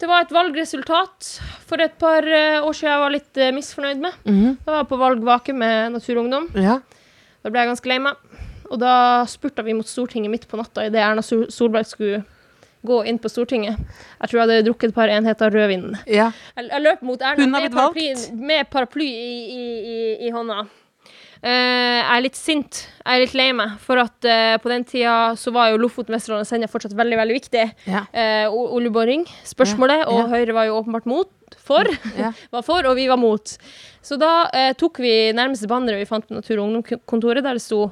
Det 0.00 0.08
var 0.10 0.24
et 0.24 0.32
valgresultat 0.34 1.28
for 1.70 1.78
et 1.82 1.94
par 2.02 2.26
eh, 2.26 2.58
år 2.58 2.74
siden 2.74 2.90
jeg 2.92 3.02
var 3.04 3.14
litt 3.14 3.38
eh, 3.40 3.52
misfornøyd 3.54 4.02
med. 4.02 4.20
Da 4.66 4.74
var 4.74 4.82
jeg 4.82 4.90
på 4.92 5.00
valgvake 5.00 5.56
med 5.56 5.96
Naturungdom. 5.96 6.52
ja. 6.58 6.78
Da 7.38 7.52
ble 7.54 7.62
jeg 7.62 7.68
ganske 7.70 7.88
lei 7.88 8.00
meg. 8.02 8.16
Og 8.68 8.80
da 8.82 9.24
spurta 9.30 9.64
vi 9.64 9.76
mot 9.76 9.88
Stortinget 9.88 10.32
midt 10.32 10.48
på 10.48 10.58
natta 10.60 10.86
idet 10.88 11.00
Erna 11.02 11.24
Solberg 11.24 11.88
skulle 11.88 12.24
gå 12.86 12.98
inn 13.10 13.18
på 13.18 13.30
Stortinget. 13.32 13.78
Jeg 14.20 14.30
tror 14.30 14.38
jeg 14.38 14.46
hadde 14.46 14.66
drukket 14.68 14.92
et 14.92 14.98
par 14.98 15.12
enheter 15.12 15.54
rødvin. 15.54 15.94
ja. 16.06 16.30
Jeg, 16.56 16.68
jeg 16.68 16.84
løp 16.84 17.06
mot 17.06 17.22
Erna 17.22 17.46
med 17.46 17.72
paraply, 17.74 18.10
med 18.34 18.68
paraply 18.70 19.08
i, 19.08 19.32
i, 19.54 19.64
i, 19.94 20.02
i 20.28 20.34
hånda. 20.34 20.66
Uh, 21.38 21.46
jeg 21.46 22.14
er 22.16 22.22
litt 22.24 22.38
sint. 22.38 22.80
Jeg 22.98 23.14
er 23.14 23.22
litt 23.22 23.34
lei 23.38 23.48
meg. 23.54 23.76
For 23.82 24.00
at 24.02 24.26
uh, 24.26 24.56
på 24.62 24.70
den 24.72 24.86
tida 24.88 25.36
så 25.38 25.52
var 25.54 25.70
jo 25.70 25.78
Lofoten, 25.78 26.14
Vesterålen 26.14 26.42
og 26.42 26.48
Senja 26.50 26.70
fortsatt 26.70 26.96
veldig 26.98 27.18
veldig 27.20 27.36
viktig. 27.36 27.66
Ja. 27.86 28.04
Uh, 28.10 28.56
oljeboring, 28.78 29.22
spørsmålet, 29.46 30.02
Ja, 30.02 30.08
og. 30.10 30.32
Høyre 30.32 30.56
var 30.56 30.66
jo 30.68 30.80
åpenbart 30.80 31.06
mot. 31.10 31.30
For. 31.62 31.86
Ja. 32.18 32.32
var 32.54 32.66
for, 32.66 32.90
og 32.90 32.98
vi 32.98 33.06
var 33.10 33.20
mot. 33.20 33.54
Så 34.04 34.18
da 34.20 34.48
tok 34.78 35.00
vi 35.02 35.30
nærmeste 35.36 35.68
banneret 35.70 36.00
vi 36.00 36.08
fant 36.08 36.26
på 36.26 36.36
Natur- 36.36 36.58
og 36.58 36.68
Ungdomskontoret, 36.68 37.44
der 37.44 37.58
det 37.58 37.64
sto 37.64 37.88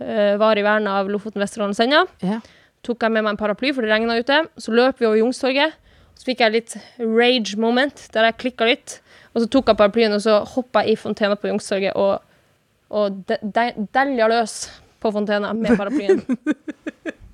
eh, 0.00 0.34
i 0.36 0.62
vern 0.66 0.86
av 0.86 1.08
Lofoten, 1.10 1.40
Vesterålen 1.42 1.70
og 1.74 1.78
Senja' 1.78 2.06
Ja. 2.22 2.40
tok 2.82 3.02
jeg 3.02 3.12
med 3.12 3.24
meg 3.24 3.30
en 3.34 3.36
paraply, 3.36 3.72
for 3.74 3.82
det 3.82 3.90
regna 3.90 4.18
ute. 4.18 4.46
Så 4.58 4.72
løp 4.72 4.98
vi 5.00 5.06
over 5.06 5.16
Youngstorget. 5.18 5.72
Så 6.16 6.24
fikk 6.24 6.38
jeg 6.40 6.52
litt 6.52 6.76
rage 6.98 7.56
moment, 7.58 8.08
der 8.12 8.24
jeg 8.30 8.36
klikka 8.38 8.64
litt. 8.68 9.00
Og 9.34 9.42
så 9.42 9.48
tok 9.50 9.66
jeg 9.68 9.76
paraplyen 9.76 10.14
og 10.14 10.20
så 10.22 10.38
hoppa 10.54 10.82
jeg 10.84 10.92
i 10.92 10.96
fontena 10.96 11.36
på 11.36 11.48
Youngstorget 11.50 11.92
og, 11.96 12.22
og 12.90 13.18
de- 13.28 13.38
de- 13.42 13.86
delja 13.92 14.28
løs 14.28 14.70
på 15.02 15.12
fontena 15.12 15.52
med 15.52 15.76
paraplyen. 15.76 16.22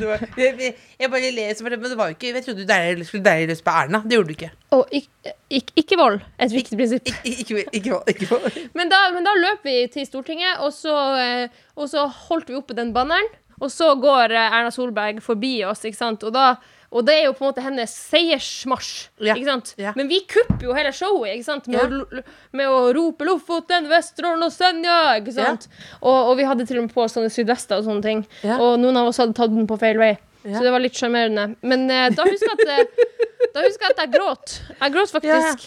Var, 0.00 0.24
jeg, 0.36 0.74
jeg- 1.00 1.10
bare 1.10 1.30
leser 1.34 1.64
for 1.64 1.70
det, 1.72 1.78
men 1.80 1.90
det 1.92 1.98
var 1.98 2.10
jo 2.10 2.16
ikke 2.16 2.32
Jeg 2.34 2.44
trodde 2.44 2.64
du 2.98 3.04
skulle 3.04 3.24
deilig 3.24 3.48
løs 3.52 3.62
på 3.62 3.70
Erna. 3.70 4.00
Det 4.04 4.16
gjorde 4.16 4.28
du 4.28 4.34
ikke. 4.36 4.50
Og 4.76 4.88
ikke, 4.92 5.34
ikke, 5.50 5.72
ikke 5.82 5.98
vold, 6.00 6.20
et 6.40 6.52
viktig 6.54 6.78
prinsipp. 6.78 7.06
Ik 7.08 7.20
ikke, 7.24 7.64
ikke, 7.72 8.00
ikke, 8.14 8.28
vold. 8.30 8.58
Men 8.78 8.90
da, 8.92 9.00
men 9.14 9.24
da 9.26 9.34
løp 9.38 9.64
vi 9.66 9.76
til 9.92 10.06
Stortinget, 10.06 10.58
og 10.64 10.72
så, 10.74 10.96
eh, 11.20 11.62
og 11.76 11.88
så 11.92 12.06
holdt 12.28 12.48
vi 12.50 12.58
oppe 12.58 12.74
den 12.78 12.92
banneren. 12.96 13.28
Og 13.60 13.70
så 13.70 13.92
går 14.00 14.32
eh, 14.32 14.58
Erna 14.60 14.70
Solberg 14.74 15.20
forbi 15.22 15.58
oss, 15.68 15.84
ikke 15.84 15.98
sant. 15.98 16.22
Og, 16.24 16.32
da, 16.34 16.54
og 16.90 17.04
det 17.06 17.14
er 17.14 17.24
jo 17.28 17.34
på 17.38 17.44
en 17.44 17.52
måte 17.52 17.62
hennes 17.62 17.92
seiersmarsj. 18.10 18.94
Ja, 19.22 19.36
Ikke 19.36 19.46
sant? 19.46 19.74
ja. 19.78 19.92
Men 19.94 20.08
vi 20.10 20.20
kupper 20.26 20.64
jo 20.66 20.74
hele 20.74 20.90
showet 20.96 21.36
ikke 21.36 21.46
sant? 21.46 21.68
Med, 21.70 21.78
Ja. 21.78 21.86
å, 21.86 22.22
med 22.52 22.66
å 22.66 22.80
rope 22.96 23.24
'Lofoten, 23.24 23.86
Vesterålen 23.90 24.42
og 24.42 24.50
Senja'. 24.50 25.20
Ikke 25.20 25.36
sant? 25.36 25.68
Og, 26.02 26.30
og 26.32 26.36
vi 26.40 26.48
hadde 26.48 26.66
til 26.66 26.80
og 26.80 26.88
med 26.88 26.94
på 26.94 27.06
sånne 27.06 27.30
sydvester 27.30 27.78
og 27.78 27.86
sånne 27.86 28.02
ting. 28.02 28.24
Og 28.58 28.74
noen 28.82 28.96
av 28.98 29.06
oss 29.12 29.22
hadde 29.22 29.36
tatt 29.38 29.54
den 29.54 29.70
på 29.70 29.78
feil 29.78 29.98
vei. 30.02 30.16
Så 30.42 30.62
det 30.64 30.72
var 30.72 30.80
litt 30.82 30.96
sjarmerende. 30.96 31.54
Men 31.62 31.84
eh, 31.90 32.08
da 32.16 32.24
husker 32.26 32.48
jeg 32.48 32.58
at, 32.58 32.88
eh, 32.88 33.10
da 33.54 33.66
husker 33.66 33.86
jeg 33.86 33.94
at 33.94 34.02
jeg 34.04 34.12
gråt. 34.16 34.56
Jeg 34.80 34.94
gråt 34.96 35.12
faktisk. 35.14 35.66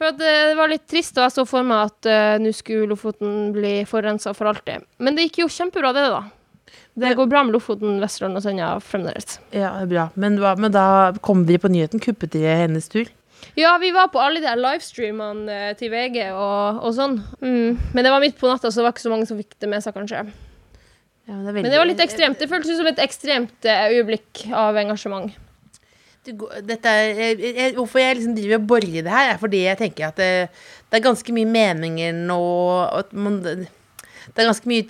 For 0.00 0.12
eh, 0.12 0.50
det 0.52 0.56
var 0.56 0.70
litt 0.72 0.86
trist, 0.88 1.16
og 1.18 1.26
jeg 1.26 1.34
så 1.34 1.44
for 1.48 1.66
meg 1.66 1.90
at 1.90 2.08
uh, 2.08 2.36
nå 2.40 2.52
skulle 2.56 2.88
Lofoten 2.88 3.50
bli 3.56 3.80
forurensa 3.88 4.32
for 4.36 4.48
alltid. 4.52 4.86
Men 5.00 5.16
det 5.16 5.26
gikk 5.28 5.42
jo 5.42 5.48
kjempebra, 5.52 5.92
det, 5.96 6.06
da. 6.12 6.22
Det 7.00 7.14
går 7.16 7.28
bra 7.30 7.44
med 7.46 7.54
Lofoten, 7.54 8.00
Vesterålen 8.02 8.36
og 8.36 8.44
Senja 8.44 8.72
fremdeles. 8.84 9.38
Ja, 9.54 9.72
det 9.80 9.88
bra. 9.92 10.08
Men, 10.20 10.36
men 10.60 10.74
da 10.74 10.84
kom 11.24 11.46
dere 11.48 11.62
på 11.62 11.70
nyheten. 11.72 12.02
Kuppet 12.02 12.34
dere 12.34 12.58
hennes 12.64 12.90
tur? 12.92 13.08
Ja, 13.56 13.72
vi 13.80 13.90
var 13.94 14.10
på 14.12 14.20
alle 14.20 14.42
de 14.42 14.52
livestreamene 14.58 15.54
eh, 15.70 15.72
til 15.78 15.90
VG 15.92 16.18
og, 16.34 16.80
og 16.84 16.94
sånn. 16.96 17.18
Mm. 17.40 17.78
Men 17.94 18.06
det 18.06 18.12
var 18.12 18.22
midt 18.22 18.38
på 18.40 18.50
natta, 18.50 18.70
så 18.70 18.82
det 18.82 18.88
var 18.88 18.94
ikke 18.94 19.06
så 19.06 19.12
mange 19.14 19.28
som 19.30 19.40
fikk 19.40 19.56
det 19.62 19.70
med 19.70 19.84
seg, 19.84 19.96
kanskje. 19.96 20.24
Ja, 20.28 21.36
men, 21.36 21.46
det 21.46 21.54
veldig... 21.54 21.62
Men 21.64 21.72
det 21.72 21.80
var 21.80 21.88
litt 21.88 22.02
ekstremt. 22.04 22.40
Det 22.42 22.50
føltes 22.50 22.78
som 22.80 22.90
et 22.90 23.00
ekstremt 23.02 23.68
eh, 23.70 23.86
øyeblikk 23.96 24.44
av 24.50 24.78
engasjement. 24.82 25.32
Det 26.26 26.34
går- 26.36 26.58
er, 26.84 27.38
jeg, 27.40 27.74
hvorfor 27.78 28.02
jeg 28.02 28.18
liksom 28.18 28.34
driver 28.36 28.58
og 28.60 28.66
borer 28.68 28.98
i 29.00 29.04
det 29.06 29.12
her, 29.14 29.30
er 29.32 29.38
fordi 29.40 29.62
jeg 29.64 29.78
tenker 29.80 30.10
at 30.10 30.18
det, 30.20 30.32
det 30.90 30.98
er 30.98 31.06
ganske 31.06 31.32
mye 31.32 31.48
meninger 31.48 32.18
nå 32.28 32.40
at 32.98 33.14
man, 33.16 33.38
Det 33.40 34.36
er 34.36 34.50
ganske 34.50 34.68
mye 34.68 34.84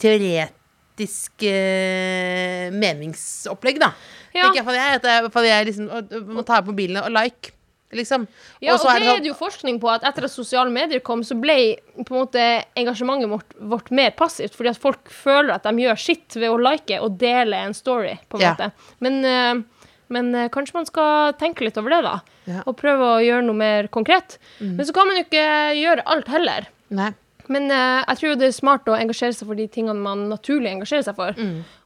teoretisk 1.00 1.42
eh, 1.48 2.70
meningsopplegg, 2.74 3.78
da. 3.80 3.92
Ja. 4.34 4.44
Tenker 4.48 4.60
jeg, 4.60 4.66
for 4.66 4.76
jeg, 4.76 4.98
at 5.00 5.08
jeg, 5.08 5.32
for 5.34 5.48
jeg 5.48 5.66
liksom 5.70 6.28
må 6.36 6.44
ta 6.46 6.60
på 6.62 6.74
bilene 6.76 7.02
og 7.06 7.12
like, 7.14 7.52
liksom. 7.96 8.26
Ja, 8.62 8.74
og, 8.76 8.80
så 8.82 8.92
det 8.94 9.02
sånn- 9.06 9.16
er 9.16 9.20
det 9.24 9.30
jo 9.32 9.34
forskning 9.38 9.80
på, 9.82 9.90
at 9.90 10.04
etter 10.06 10.24
at 10.28 10.30
sosiale 10.34 10.70
medier 10.70 11.00
kom, 11.04 11.22
så 11.26 11.34
ble 11.40 11.56
på 12.04 12.14
en 12.14 12.20
måte 12.22 12.44
engasjementet 12.78 13.30
vårt, 13.32 13.56
vårt 13.72 13.90
mer 13.90 14.10
passivt, 14.18 14.54
fordi 14.58 14.70
at 14.74 14.78
folk 14.80 15.10
føler 15.10 15.54
at 15.56 15.66
de 15.66 15.74
gjør 15.86 15.98
sitt 15.98 16.36
ved 16.38 16.50
å 16.50 16.60
like 16.60 17.00
og 17.02 17.18
dele 17.20 17.64
en 17.66 17.74
story, 17.74 18.18
på 18.30 18.38
en 18.38 18.46
Ja. 18.46 18.54
måte. 18.54 18.72
Men, 19.00 19.24
eh, 19.24 19.62
Men 20.10 20.34
eh, 20.34 20.48
kanskje 20.50 20.74
man 20.74 20.86
skal 20.86 21.34
tenke 21.38 21.60
litt 21.62 21.76
over 21.78 21.88
det, 21.90 22.00
da. 22.02 22.16
Ja. 22.44 22.62
Og 22.66 22.74
prøve 22.76 22.98
å 22.98 23.20
gjøre 23.22 23.44
noe 23.46 23.54
mer 23.54 23.86
konkret. 23.86 24.38
Men 24.58 24.80
så 24.84 24.90
kan 24.92 25.06
man 25.06 25.14
jo 25.14 25.22
ikke 25.22 25.44
gjøre 25.78 26.02
alt 26.04 26.26
heller. 26.26 26.66
Nei. 26.90 27.12
Men 27.50 27.68
uh, 27.72 28.00
jeg 28.06 28.20
tror 28.20 28.40
det 28.40 28.48
er 28.48 28.56
smart 28.56 28.88
å 28.88 28.96
engasjere 28.96 29.34
seg 29.36 29.50
for 29.50 29.58
de 29.58 29.66
tingene 29.72 29.98
man 29.98 30.28
naturlig 30.30 30.70
engasjerer 30.70 31.08
seg 31.08 31.18
for. 31.18 31.38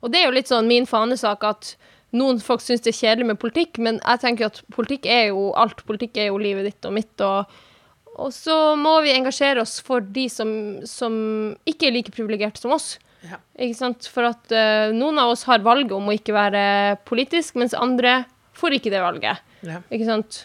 Og 0.05 0.13
det 0.13 0.21
er 0.21 0.29
jo 0.29 0.37
litt 0.37 0.53
sånn 0.53 0.69
min 0.71 0.89
fanesak 0.89 1.47
at 1.49 1.75
noen 2.15 2.39
folk 2.39 2.63
syns 2.63 2.85
det 2.85 2.93
er 2.93 3.01
kjedelig 3.01 3.33
med 3.33 3.41
politikk, 3.43 3.81
men 3.83 3.97
jeg 3.99 4.21
tenker 4.23 4.53
at 4.53 4.61
politikk 4.75 5.09
er 5.11 5.31
jo 5.33 5.49
alt. 5.59 5.81
Politikk 5.89 6.21
er 6.21 6.29
jo 6.29 6.43
livet 6.43 6.69
ditt 6.69 6.87
og 6.87 6.95
mitt. 6.95 7.15
og 7.25 7.49
og 8.15 8.31
så 8.31 8.57
må 8.79 9.01
vi 9.03 9.15
engasjere 9.15 9.63
oss 9.65 9.81
for 9.83 10.05
de 10.15 10.29
som, 10.31 10.49
som 10.87 11.15
ikke 11.67 11.89
er 11.89 11.97
like 11.97 12.15
privilegerte 12.15 12.63
som 12.63 12.75
oss. 12.77 12.95
Ja. 13.25 13.41
Ikke 13.59 13.79
sant? 13.79 14.07
For 14.13 14.29
at 14.29 14.55
uh, 14.55 14.93
noen 14.95 15.19
av 15.19 15.33
oss 15.33 15.45
har 15.49 15.65
valget 15.65 15.95
om 15.97 16.11
å 16.11 16.15
ikke 16.15 16.37
være 16.37 16.65
politisk, 17.09 17.57
mens 17.59 17.75
andre 17.75 18.23
får 18.55 18.79
ikke 18.79 18.93
det 18.95 19.03
valget. 19.03 19.43
Ja. 19.67 19.81
Ikke 19.91 20.07
sant? 20.07 20.45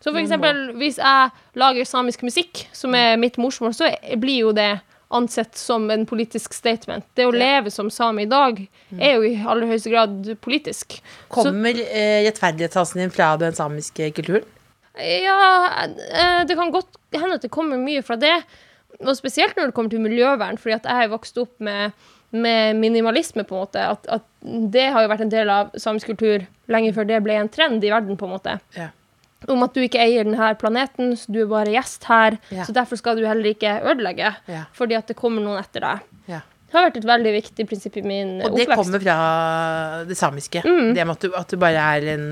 Så 0.00 0.14
for 0.14 0.20
eksempel, 0.22 0.70
hvis 0.80 0.96
jeg 0.96 1.58
lager 1.60 1.88
samisk 1.88 2.22
musikk, 2.24 2.62
som 2.72 2.94
er 2.96 3.18
mitt 3.20 3.36
morsmål, 3.40 3.74
så 3.76 3.90
blir 4.16 4.46
jo 4.46 4.54
det 4.56 4.78
ansett 5.12 5.58
som 5.58 5.90
en 5.90 6.06
politisk 6.06 6.54
statement. 6.54 7.04
Det 7.18 7.26
å 7.26 7.34
leve 7.34 7.72
som 7.74 7.90
same 7.92 8.24
i 8.24 8.30
dag 8.30 8.62
er 8.96 9.18
jo 9.18 9.26
i 9.26 9.34
aller 9.42 9.68
høyeste 9.68 9.90
grad 9.92 10.30
politisk. 10.40 11.00
Kommer 11.28 11.76
eh, 11.82 12.22
rettferdighetssansen 12.28 13.02
din 13.02 13.12
fra 13.12 13.34
den 13.40 13.56
samiske 13.58 14.12
kulturen? 14.16 14.46
ja, 15.00 15.70
eh, 16.12 16.46
det 16.46 16.56
kan 16.56 16.70
godt 16.70 16.98
hende 17.14 17.38
at 17.38 17.42
det 17.42 17.52
kommer 17.52 17.80
mye 17.80 18.02
fra 18.02 18.16
det. 18.20 18.36
Og 19.00 19.16
spesielt 19.16 19.56
når 19.56 19.70
det 19.70 19.74
kommer 19.76 19.90
til 19.92 20.02
miljøvern, 20.04 20.58
fordi 20.60 20.76
at 20.76 20.88
jeg 20.88 21.02
har 21.02 21.12
vokst 21.12 21.38
opp 21.40 21.52
med, 21.62 21.92
med 22.30 22.76
minimalisme, 22.76 23.44
på 23.44 23.56
en 23.56 23.64
måte. 23.64 23.84
At, 23.94 24.06
at 24.06 24.26
det 24.42 24.90
har 24.92 25.04
jo 25.04 25.12
vært 25.12 25.24
en 25.24 25.32
del 25.32 25.52
av 25.52 25.74
samisk 25.78 26.12
kultur 26.12 26.44
lenge 26.70 26.92
før 26.96 27.08
det 27.08 27.22
ble 27.24 27.38
en 27.40 27.52
trend 27.52 27.84
i 27.84 27.92
verden, 27.92 28.18
på 28.20 28.28
en 28.28 28.34
måte. 28.34 28.58
Ja. 28.76 28.90
Om 29.48 29.64
at 29.64 29.76
du 29.76 29.80
ikke 29.80 30.00
eier 30.02 30.26
denne 30.26 30.50
planeten, 30.60 31.14
så 31.16 31.32
du 31.32 31.40
er 31.44 31.50
bare 31.50 31.72
gjest 31.72 32.04
her. 32.10 32.36
Yeah. 32.50 32.66
Så 32.68 32.74
derfor 32.76 33.00
skal 33.00 33.16
du 33.16 33.24
heller 33.24 33.52
ikke 33.54 33.78
ødelegge, 33.80 34.34
yeah. 34.50 34.66
fordi 34.76 34.98
at 34.98 35.08
det 35.08 35.16
kommer 35.16 35.44
noen 35.44 35.62
etter 35.62 35.86
deg. 35.86 36.04
Yeah. 36.28 36.44
Det 36.70 36.76
har 36.78 36.86
vært 36.86 37.00
et 37.00 37.08
veldig 37.08 37.32
viktig 37.34 37.66
prinsipp 37.66 37.96
i 37.98 38.04
min 38.04 38.36
oppvekst. 38.36 38.52
Og 38.52 38.58
det 38.58 38.66
oppvekst. 38.68 38.84
kommer 38.84 39.02
fra 39.06 40.04
det 40.06 40.18
samiske. 40.18 40.62
Mm. 40.62 40.92
Det 40.94 41.06
med 41.06 41.16
at 41.16 41.24
du, 41.24 41.32
at 41.40 41.50
du 41.50 41.58
bare 41.58 41.88
er 41.96 42.12
en, 42.12 42.28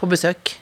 på 0.00 0.10
besøk. 0.10 0.56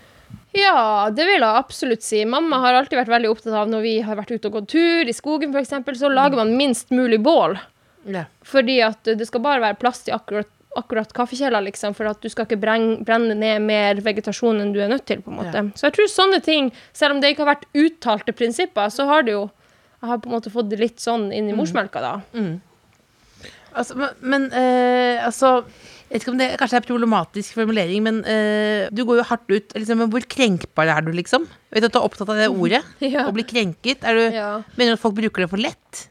Ja, 0.54 1.10
det 1.14 1.26
vil 1.26 1.38
jeg 1.38 1.58
absolutt 1.62 2.04
si. 2.06 2.22
Mamma 2.26 2.60
har 2.64 2.78
alltid 2.78 2.98
vært 2.98 3.12
veldig 3.12 3.30
opptatt 3.30 3.56
av 3.56 3.70
når 3.70 3.84
vi 3.86 3.96
har 4.06 4.18
vært 4.18 4.32
ute 4.34 4.50
og 4.50 4.60
gått 4.60 4.70
tur 4.74 5.10
i 5.10 5.14
skogen 5.14 5.54
f.eks., 5.54 5.74
så 5.98 6.10
lager 6.10 6.38
man 6.38 6.56
minst 6.58 6.90
mulig 6.94 7.20
bål. 7.22 7.56
Ja. 8.10 8.24
Fordi 8.46 8.80
at 8.82 9.10
det 9.18 9.26
skal 9.28 9.44
bare 9.44 9.62
være 9.62 9.78
plass 9.80 10.02
til 10.06 10.16
akkurat, 10.16 10.50
akkurat 10.78 11.10
kaffekjeler, 11.16 11.64
liksom, 11.66 11.94
for 11.98 12.06
at 12.06 12.20
du 12.22 12.28
skal 12.30 12.46
ikke 12.46 12.60
brenne, 12.62 13.00
brenne 13.06 13.34
ned 13.34 13.64
mer 13.66 13.98
vegetasjon 14.06 14.60
enn 14.62 14.70
du 14.74 14.78
er 14.84 14.88
nødt 14.92 15.06
til, 15.08 15.18
på 15.24 15.32
en 15.32 15.40
måte. 15.40 15.64
Så 15.74 15.88
jeg 15.88 15.96
tror 15.96 16.10
sånne 16.12 16.38
ting, 16.46 16.68
selv 16.94 17.16
om 17.16 17.20
det 17.22 17.32
ikke 17.32 17.42
har 17.46 17.56
vært 17.56 17.66
uttalte 17.74 18.34
prinsipper, 18.38 18.90
så 18.94 19.08
har 19.10 19.26
det 19.26 19.34
jo 19.38 19.48
Jeg 20.00 20.08
har 20.08 20.18
på 20.22 20.30
en 20.30 20.32
måte 20.38 20.48
fått 20.48 20.70
det 20.70 20.78
litt 20.80 21.02
sånn 21.02 21.26
inn 21.36 21.50
i 21.50 21.52
morsmelka, 21.52 22.00
da. 22.00 22.12
Altså, 23.76 23.94
men 23.98 24.14
men 24.22 24.46
eh, 24.56 25.20
altså 25.26 25.58
jeg 26.10 26.16
vet 26.16 26.24
ikke 26.24 26.32
om 26.32 26.38
det 26.40 26.46
kanskje 26.58 26.78
er 26.80 26.86
problematisk 26.88 27.54
formulering, 27.54 28.00
men 28.02 28.16
eh, 28.26 28.88
du 28.90 29.04
går 29.06 29.20
jo 29.20 29.26
hardt 29.28 29.44
ut. 29.52 29.74
Liksom, 29.78 30.00
men 30.02 30.08
hvor 30.10 30.24
krenkbar 30.26 30.88
er 30.90 31.04
du, 31.06 31.12
liksom? 31.14 31.44
Jeg 31.70 31.76
vet 31.76 31.86
at 31.86 31.94
du 31.94 31.98
er 32.00 32.06
opptatt 32.08 32.32
av 32.32 32.40
det 32.40 32.48
ordet. 32.64 32.80
Ja. 33.04 33.28
Å 33.28 33.34
bli 33.36 33.44
krenket. 33.46 34.02
Er 34.02 34.18
du, 34.18 34.24
Ja. 34.34 34.48
Mener 34.74 34.96
du 34.96 34.98
at 34.98 35.04
folk 35.04 35.14
bruker 35.20 35.44
det 35.44 35.50
for 35.52 35.62
lett? 35.62 36.08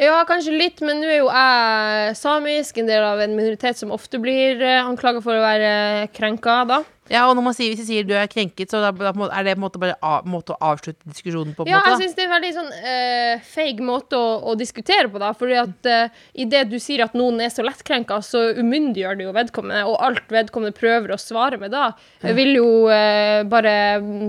Ja, 0.00 0.20
kanskje 0.28 0.52
litt, 0.52 0.80
men 0.84 1.00
nå 1.00 1.08
er 1.08 1.20
jo 1.22 1.28
jeg 1.32 2.16
samisk, 2.20 2.78
en 2.80 2.88
del 2.88 3.04
av 3.04 3.20
en 3.24 3.36
minoritet 3.36 3.78
som 3.80 3.92
ofte 3.94 4.20
blir 4.20 4.60
uh, 4.60 4.84
anklaga 4.84 5.22
for 5.24 5.36
å 5.36 5.44
være 5.44 6.08
krenka, 6.16 6.62
da. 6.68 6.82
Ja, 7.10 7.24
og 7.26 7.40
sier, 7.56 7.72
hvis 7.72 7.80
de 7.80 7.86
sier 7.88 8.04
du 8.06 8.12
er 8.14 8.28
krenket, 8.30 8.70
så 8.70 8.84
er 8.84 8.92
det 8.94 9.14
på 9.16 9.24
en 9.40 9.62
måte 9.64 9.80
bare 9.82 9.96
av, 10.06 10.28
måte 10.30 10.54
å 10.54 10.58
avslutte 10.70 11.02
diskusjonen 11.10 11.56
på? 11.56 11.64
på 11.64 11.70
Ja, 11.70 11.80
måte, 11.80 11.96
jeg 11.96 12.04
syns 12.04 12.14
det 12.14 12.22
er 12.22 12.28
en 12.28 12.34
veldig 12.36 12.52
sånn 12.54 12.70
uh, 12.76 13.48
feig 13.50 13.82
måte 13.82 14.20
å, 14.20 14.30
å 14.52 14.54
diskutere 14.58 15.10
på, 15.10 15.18
da. 15.22 15.32
Fordi 15.34 15.58
at 15.58 15.90
uh, 15.90 16.22
idet 16.38 16.68
du 16.70 16.78
sier 16.82 17.02
at 17.08 17.16
noen 17.18 17.42
er 17.42 17.50
så 17.50 17.66
lettkrenka, 17.66 18.20
så 18.22 18.46
umyndiggjør 18.60 19.18
det 19.18 19.26
jo 19.26 19.34
vedkommende. 19.34 19.82
Og 19.90 19.98
alt 20.06 20.30
vedkommende 20.30 20.76
prøver 20.76 21.16
å 21.16 21.20
svare 21.20 21.58
med 21.58 21.74
da, 21.74 21.90
eh, 22.22 22.34
vil 22.36 22.54
jo 22.60 22.70
uh, 22.86 23.42
bare 23.50 23.74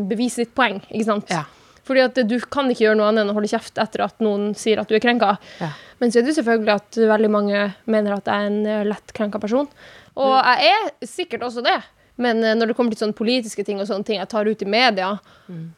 bevise 0.09 0.45
ditt 0.45 0.55
poeng, 0.57 0.81
ikke 0.89 1.09
sant. 1.11 1.35
Ja. 1.37 1.45
Fordi 1.91 2.03
at 2.07 2.19
du 2.23 2.37
kan 2.47 2.69
ikke 2.71 2.85
gjøre 2.85 2.97
noe 3.01 3.09
annet 3.11 3.25
enn 3.25 3.33
å 3.33 3.35
holde 3.35 3.51
kjeft 3.51 3.79
etter 3.81 4.05
at 4.05 4.21
noen 4.23 4.53
sier 4.55 4.79
at 4.79 4.87
du 4.87 4.95
er 4.95 5.03
krenka. 5.03 5.33
Ja. 5.59 5.73
Men 5.99 6.13
så 6.13 6.21
er 6.21 6.27
det 6.27 6.37
selvfølgelig 6.37 6.77
at 6.77 6.99
veldig 7.11 7.31
mange 7.33 7.65
mener 7.91 8.15
at 8.15 8.29
jeg 8.31 8.45
er 8.45 8.51
en 8.51 8.87
lett 8.87 9.11
krenka 9.17 9.41
person. 9.43 9.67
Og 10.15 10.37
jeg 10.39 10.71
er 10.71 11.09
sikkert 11.09 11.43
også 11.47 11.63
det. 11.65 11.81
Men 12.21 12.43
eh, 12.43 12.55
når 12.55 12.71
det 12.71 12.77
kommer 12.77 12.95
til 12.95 13.03
sånne 13.05 13.17
politiske 13.17 13.65
ting 13.67 13.79
og 13.81 13.89
sånne 13.89 14.07
ting 14.07 14.19
jeg 14.19 14.29
tar 14.31 14.47
ut 14.47 14.63
i 14.63 14.69
media, 14.69 15.15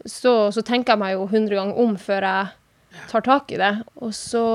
så, 0.05 0.51
så 0.53 0.63
tenker 0.65 0.93
jeg 0.93 1.01
meg 1.01 1.15
jo 1.15 1.29
hundre 1.31 1.57
ganger 1.59 1.81
om 1.81 1.95
før 1.99 2.27
jeg 2.29 3.07
tar 3.09 3.25
tak 3.25 3.51
i 3.53 3.59
det. 3.61 3.73
Og 4.05 4.13
så 4.17 4.45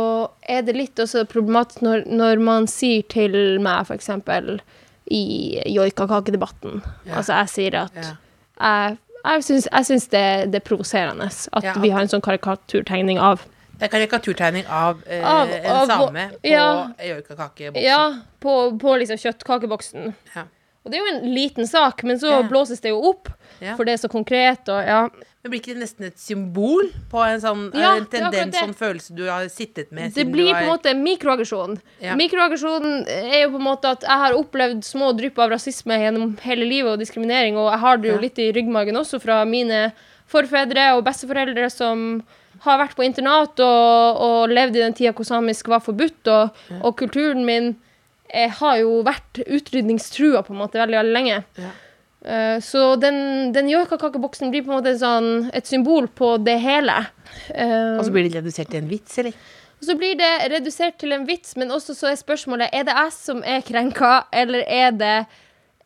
er 0.46 0.64
det 0.66 0.76
litt 0.76 1.02
også 1.02 1.26
problematisk 1.30 1.82
når, 1.86 2.06
når 2.06 2.44
man 2.44 2.70
sier 2.70 3.06
til 3.10 3.58
meg, 3.64 3.86
for 3.88 3.98
eksempel 3.98 4.58
i 5.08 5.56
joikakakedebatten 5.72 6.82
Altså, 7.06 7.38
jeg 7.38 7.48
sier 7.48 7.76
at 7.80 7.94
yeah. 7.96 8.16
jeg, 8.60 8.98
jeg 9.24 9.42
syns, 9.84 10.08
det, 10.08 10.52
det 10.52 10.60
er 10.62 10.64
provoserende 10.66 11.26
at 11.52 11.64
Ja, 11.64 11.72
vi 11.80 11.90
har 11.90 12.00
en 12.00 12.08
sånn 12.08 12.22
karikaturtegning 12.24 13.18
av 13.18 13.42
Det 13.78 13.86
er 13.86 13.92
karikaturtegning 13.92 14.66
av, 14.66 15.02
eh, 15.06 15.22
Av- 15.24 15.48
en 15.50 15.66
av- 15.70 15.86
same 15.88 16.30
på 16.42 16.50
ja. 16.50 16.88
joikakakeboksen. 16.98 17.82
Ja, 17.82 18.14
på, 18.40 18.78
på 18.78 18.96
liksom 18.98 19.16
kjøttkakeboksen. 19.22 20.14
Ja. 20.34 20.42
Og 20.84 20.90
det 20.92 20.98
er 20.98 21.04
jo 21.06 21.14
en 21.18 21.34
liten 21.34 21.66
sak, 21.66 22.02
men 22.02 22.18
så 22.18 22.30
Ja. 22.30 22.42
blåses 22.42 22.80
det 22.80 22.88
jo 22.90 22.98
opp, 23.10 23.28
for 23.76 23.84
det 23.84 23.92
er 23.94 24.08
så 24.08 24.10
konkret, 24.10 24.68
og 24.68 24.82
ja. 24.86 25.08
Men 25.48 25.54
blir 25.54 25.62
ikke 25.62 25.74
det 25.78 25.80
nesten 25.80 26.06
et 26.10 26.18
symbol 26.20 26.90
på 27.08 27.20
en 27.24 27.40
sånn 27.40 27.62
Ja, 27.72 27.94
en 27.96 28.04
tendens, 28.12 28.56
sånn 28.58 28.74
følelse 28.76 29.14
du 29.16 29.22
har 29.30 29.46
sittet 29.48 29.94
med 29.96 30.12
Det 30.12 30.26
blir 30.28 30.50
på 30.52 30.60
en 30.60 30.68
måte 30.68 30.92
mikroaggresjon. 30.98 31.78
Ja. 32.04 32.16
Mikroaggresjon 32.20 33.06
er 33.08 33.46
jo 33.46 33.54
på 33.54 33.62
en 33.62 33.64
måte 33.64 33.94
at 33.96 34.04
jeg 34.04 34.22
har 34.24 34.36
opplevd 34.36 34.84
små 34.84 35.14
drypp 35.16 35.40
av 35.40 35.54
rasisme 35.54 35.96
gjennom 35.96 36.36
hele 36.44 36.68
livet 36.68 36.92
og 36.92 37.00
diskriminering, 37.00 37.56
og 37.56 37.70
jeg 37.72 37.82
har 37.86 38.02
det 38.02 38.12
jo 38.12 38.20
litt 38.20 38.42
i 38.44 38.50
ryggmargen 38.52 39.00
også 39.00 39.22
fra 39.24 39.40
mine 39.48 39.88
forfedre 40.28 40.90
og 40.98 41.06
besteforeldre 41.08 41.72
som 41.72 42.22
har 42.66 42.80
vært 42.84 42.96
på 42.98 43.06
internat 43.06 43.60
og, 43.64 44.22
og 44.28 44.52
levd 44.52 44.76
i 44.76 44.84
den 44.84 44.96
tida 45.00 45.16
hvor 45.16 45.24
samisk 45.24 45.72
var 45.72 45.80
forbudt, 45.80 46.28
og, 46.28 46.64
og 46.82 46.96
kulturen 47.00 47.46
min 47.48 47.76
har 48.28 48.80
jo 48.82 48.98
vært 49.06 49.40
utrydningstrua 49.46 50.42
på 50.44 50.52
en 50.52 50.60
måte 50.60 50.76
veldig, 50.76 50.98
veldig 51.00 51.14
lenge. 51.16 51.44
Ja. 51.56 51.70
Eh, 52.24 52.60
så 52.60 52.96
den, 52.96 53.52
den 53.52 53.68
joikakakeboksen 53.70 54.50
blir 54.50 54.64
på 54.66 54.72
en 54.72 54.80
måte 54.80 54.96
sånn, 54.98 55.48
et 55.54 55.68
symbol 55.70 56.08
på 56.10 56.34
det 56.42 56.58
hele. 56.62 56.96
Uh, 57.52 57.98
Og 58.00 58.08
så 58.08 58.14
blir 58.14 58.26
det 58.26 58.40
redusert 58.40 58.72
til 58.72 58.82
en 58.82 58.90
vits, 58.90 59.18
eller? 59.22 59.36
og 59.78 59.86
så 59.86 59.94
blir 59.94 60.16
det 60.18 60.30
redusert 60.50 60.96
til 60.98 61.14
en 61.14 61.26
vits, 61.28 61.54
men 61.54 61.70
også 61.70 61.94
så 61.94 62.08
er 62.10 62.16
spørsmålet 62.18 62.72
Er 62.74 62.88
det 62.88 62.96
jeg 62.96 63.12
som 63.14 63.44
er 63.46 63.62
krenka, 63.62 64.24
eller 64.34 64.64
er 64.66 64.90
det, 64.90 65.18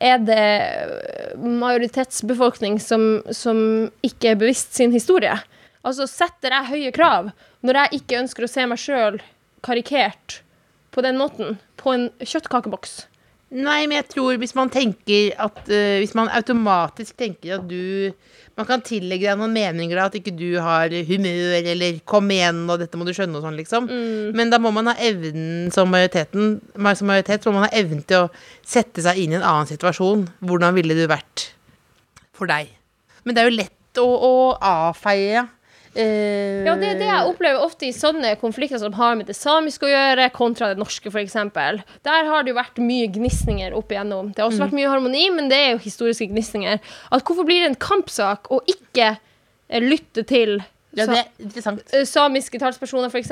er 0.01 0.23
det 0.25 1.37
majoritetsbefolkning 1.37 2.81
som, 2.81 3.21
som 3.29 3.91
ikke 4.01 4.33
er 4.33 4.41
bevisst 4.41 4.73
sin 4.79 4.97
historie? 4.97 5.37
Altså 5.85 6.07
setter 6.09 6.57
jeg 6.57 6.71
høye 6.71 6.95
krav 6.95 7.33
når 7.61 7.83
jeg 7.83 8.01
ikke 8.01 8.23
ønsker 8.23 8.47
å 8.47 8.51
se 8.51 8.65
meg 8.71 8.81
sjøl 8.81 9.21
karikert 9.67 10.41
på 10.95 11.05
den 11.05 11.21
måten 11.21 11.59
på 11.77 11.93
en 11.93 12.09
kjøttkakeboks? 12.23 13.03
Nei, 13.53 13.83
men 13.85 13.99
jeg 13.99 14.07
tror 14.15 14.39
hvis 14.41 14.55
man 14.57 14.71
tenker 14.73 15.35
at 15.37 15.59
uh, 15.69 15.99
Hvis 16.01 16.15
man 16.17 16.31
automatisk 16.33 17.19
tenker 17.21 17.59
at 17.59 17.67
du 17.69 18.13
Man 18.57 18.69
kan 18.69 18.85
tillegge 18.85 19.29
deg 19.29 19.41
noen 19.41 19.53
meninger 19.53 19.99
da, 19.99 20.07
at 20.09 20.17
ikke 20.17 20.33
du 20.37 20.57
har 20.61 20.93
humør, 21.09 21.59
eller 21.61 22.01
'kom 22.05 22.29
igjen', 22.33 22.65
og 22.69 22.81
'dette 22.81 23.01
må 23.01 23.05
du 23.09 23.13
skjønne', 23.17 23.37
og 23.41 23.47
sånn, 23.47 23.57
liksom. 23.57 23.89
Men 24.37 24.53
da 24.53 24.59
må 24.61 24.73
man 24.77 24.91
ha 24.91 24.95
evnen 25.01 25.71
som 25.73 25.89
majoriteten 25.89 26.61
Som 26.97 27.09
majoritet 27.09 27.47
må 27.49 27.55
man 27.57 27.65
ha 27.65 27.73
evnen 27.73 28.05
til 28.05 28.27
å 28.27 28.31
sette 28.61 29.01
seg 29.05 29.17
inn 29.17 29.33
i 29.33 29.41
en 29.41 29.47
annen 29.47 29.69
situasjon. 29.69 30.29
Hvordan 30.45 30.77
ville 30.77 30.97
du 30.97 31.07
vært 31.09 31.53
for 32.37 32.47
deg? 32.47 32.69
Men 33.25 33.35
det 33.35 33.43
er 33.43 33.49
jo 33.51 33.57
lett 33.57 34.01
å, 34.03 34.05
å 34.05 34.35
avfeie. 34.61 35.47
Eh, 35.95 36.65
Ja, 36.67 36.75
det 36.79 36.89
er 36.93 36.99
det 37.01 37.09
jeg 37.09 37.29
opplever 37.29 37.63
ofte 37.65 37.87
i 37.89 37.93
sånne 37.97 38.35
konflikter 38.41 38.81
som 38.81 38.95
har 38.97 39.17
med 39.19 39.29
det 39.29 39.37
samiske 39.37 39.87
å 39.87 39.93
gjøre, 39.93 40.29
kontra 40.35 40.73
det 40.73 40.81
norske, 40.81 41.13
f.eks. 41.13 41.37
Der 42.05 42.29
har 42.31 42.43
det 42.45 42.53
jo 42.53 42.59
vært 42.59 42.81
mye 42.83 43.09
gnisninger 43.13 43.77
opp 43.77 43.93
igjennom. 43.93 44.33
Det 44.33 44.43
har 44.43 44.51
også 44.51 44.65
vært 44.67 44.77
mye 44.79 44.91
harmoni, 44.93 45.25
men 45.35 45.51
det 45.53 45.59
er 45.59 45.71
jo 45.75 45.83
historiske 45.85 46.31
gnisninger. 46.33 46.81
At 47.13 47.25
hvorfor 47.25 47.49
blir 47.49 47.65
det 47.65 47.73
en 47.75 47.81
kampsak 47.83 48.51
å 48.53 48.63
ikke 48.71 49.15
eh, 49.17 49.83
lytte 49.83 50.25
til 50.29 50.61
Ja, 50.93 51.07
eh, 51.09 52.03
samiske 52.05 52.59
talspersoner, 52.61 53.09
f.eks., 53.09 53.31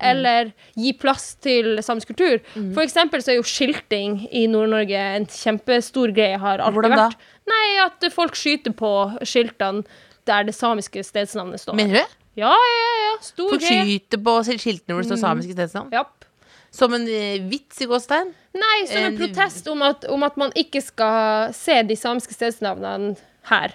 eller 0.00 0.52
gi 0.80 0.94
plass 0.96 1.34
til 1.44 1.74
samisk 1.84 2.08
kultur. 2.14 2.38
For 2.72 2.80
eksempel 2.86 3.20
så 3.20 3.34
er 3.34 3.36
jo 3.36 3.44
skilting 3.44 4.22
i 4.32 4.46
Nord-Norge 4.48 5.02
en 5.18 5.26
kjempestor 5.28 6.14
greie, 6.16 6.38
har 6.40 6.64
alltid 6.64 6.88
vært. 6.94 7.18
Nei, 7.52 7.66
at 7.84 8.06
folk 8.14 8.38
skyter 8.38 8.72
på 8.72 8.94
skiltene 9.28 9.84
der 10.26 10.44
det 10.48 10.54
samiske 10.54 11.02
stedsnavnet 11.04 11.60
står. 11.62 11.74
Mener 11.78 11.94
du 11.94 12.00
det? 12.00 12.08
Ja, 12.40 12.52
ja, 12.52 12.90
ja. 13.04 13.14
Stor 13.20 13.50
Folk 13.54 13.60
greie. 13.64 13.82
skyter 13.84 14.22
på 14.24 14.36
skiltene 14.48 14.94
hvor 14.96 15.02
det 15.04 15.10
står 15.10 15.20
samiske 15.20 15.52
stedsnavn? 15.56 15.90
Japp. 15.92 16.24
Som 16.72 16.94
en 16.96 17.04
eh, 17.08 17.42
vits 17.50 17.82
i 17.84 17.86
gåstegn? 17.90 18.30
Nei, 18.56 18.78
som 18.88 19.04
en 19.10 19.18
protest 19.18 19.66
om 19.68 19.82
at, 19.84 20.06
om 20.08 20.22
at 20.24 20.38
man 20.40 20.52
ikke 20.56 20.80
skal 20.80 21.52
se 21.56 21.82
de 21.84 21.96
samiske 22.00 22.32
stedsnavnene 22.36 23.16
her. 23.50 23.74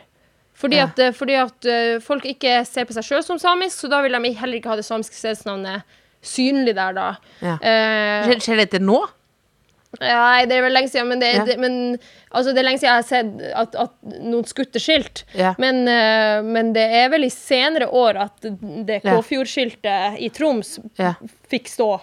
Fordi 0.57 0.79
Ja. 0.79 0.87
at, 0.89 0.97
eh, 0.99 1.11
fordi 1.13 1.35
at 1.37 1.65
eh, 1.69 1.99
folk 2.01 2.25
ikke 2.25 2.65
ser 2.65 2.85
på 2.89 2.93
seg 2.97 3.05
sjøl 3.05 3.21
som 3.23 3.37
samisk, 3.37 3.77
så 3.83 3.89
da 3.93 4.01
vil 4.01 4.17
de 4.17 4.33
heller 4.33 4.57
ikke 4.57 4.69
ha 4.73 4.75
det 4.79 4.85
samiske 4.87 5.13
stedsnavnet 5.13 5.83
synlig 6.25 6.73
der, 6.75 6.93
da. 6.97 7.11
Ja. 7.45 7.59
Eh, 7.61 8.33
skjer 8.41 8.57
dette 8.63 8.79
nå? 8.81 9.03
Nei, 10.01 10.45
det 10.49 10.57
er 10.57 10.65
vel 10.65 10.75
lenge 10.75 10.91
siden, 10.91 11.07
men 11.11 11.19
det, 11.23 11.31
Ja. 11.35 11.45
det, 11.47 11.55
men, 11.61 11.77
altså, 12.31 12.53
det 12.53 12.61
er 12.61 12.67
lenge 12.67 12.81
siden 12.81 12.91
jeg 12.91 13.01
har 13.01 13.07
sett 13.07 13.55
at, 13.63 13.75
at 13.75 14.19
noen 14.21 14.45
skutter 14.49 14.79
skilt. 14.83 15.23
Ja. 15.37 15.55
Men, 15.61 15.83
uh, 15.87 16.43
men 16.45 16.73
det 16.75 16.85
er 17.01 17.09
vel 17.13 17.25
i 17.27 17.31
senere 17.33 17.87
år 17.89 18.19
at 18.27 18.47
det. 18.87 19.01
Kåfjord-skiltet 19.07 20.19
i 20.19 20.29
Troms 20.29 20.77
Ja. 20.99 21.15
fikk 21.49 21.67
stå 21.71 21.95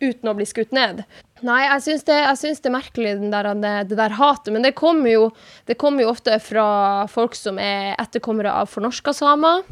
uten 0.00 0.28
å 0.28 0.34
bli 0.36 0.44
skutt 0.44 0.74
ned. 0.76 1.04
Nei, 1.46 1.62
jeg 1.66 1.82
syns 1.84 2.04
det, 2.04 2.16
det 2.60 2.68
er 2.68 2.72
merkelig, 2.74 3.12
der, 3.32 3.48
det, 3.60 3.74
det 3.90 3.96
der 3.98 4.14
hatet. 4.16 4.52
Men 4.52 4.64
det 4.64 4.74
kommer, 4.76 5.08
jo, 5.10 5.30
det 5.68 5.76
kommer 5.80 6.04
jo 6.04 6.10
ofte 6.12 6.38
fra 6.40 7.06
folk 7.12 7.36
som 7.36 7.58
er 7.60 7.94
etterkommere 8.00 8.52
av 8.52 8.68
fornorska 8.72 9.14
samer. 9.16 9.64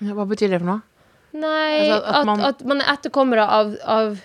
Hva 0.00 0.26
betyr 0.28 0.54
det 0.54 0.60
for 0.62 0.68
noe? 0.70 0.80
Nei, 1.36 1.86
Altså, 1.86 2.00
at 2.00 2.16
at, 2.16 2.26
man- 2.26 2.44
at, 2.48 2.62
man... 2.66 2.80
er 2.82 2.92
etterkommere 2.96 3.44
av, 3.46 3.74
av 3.84 4.16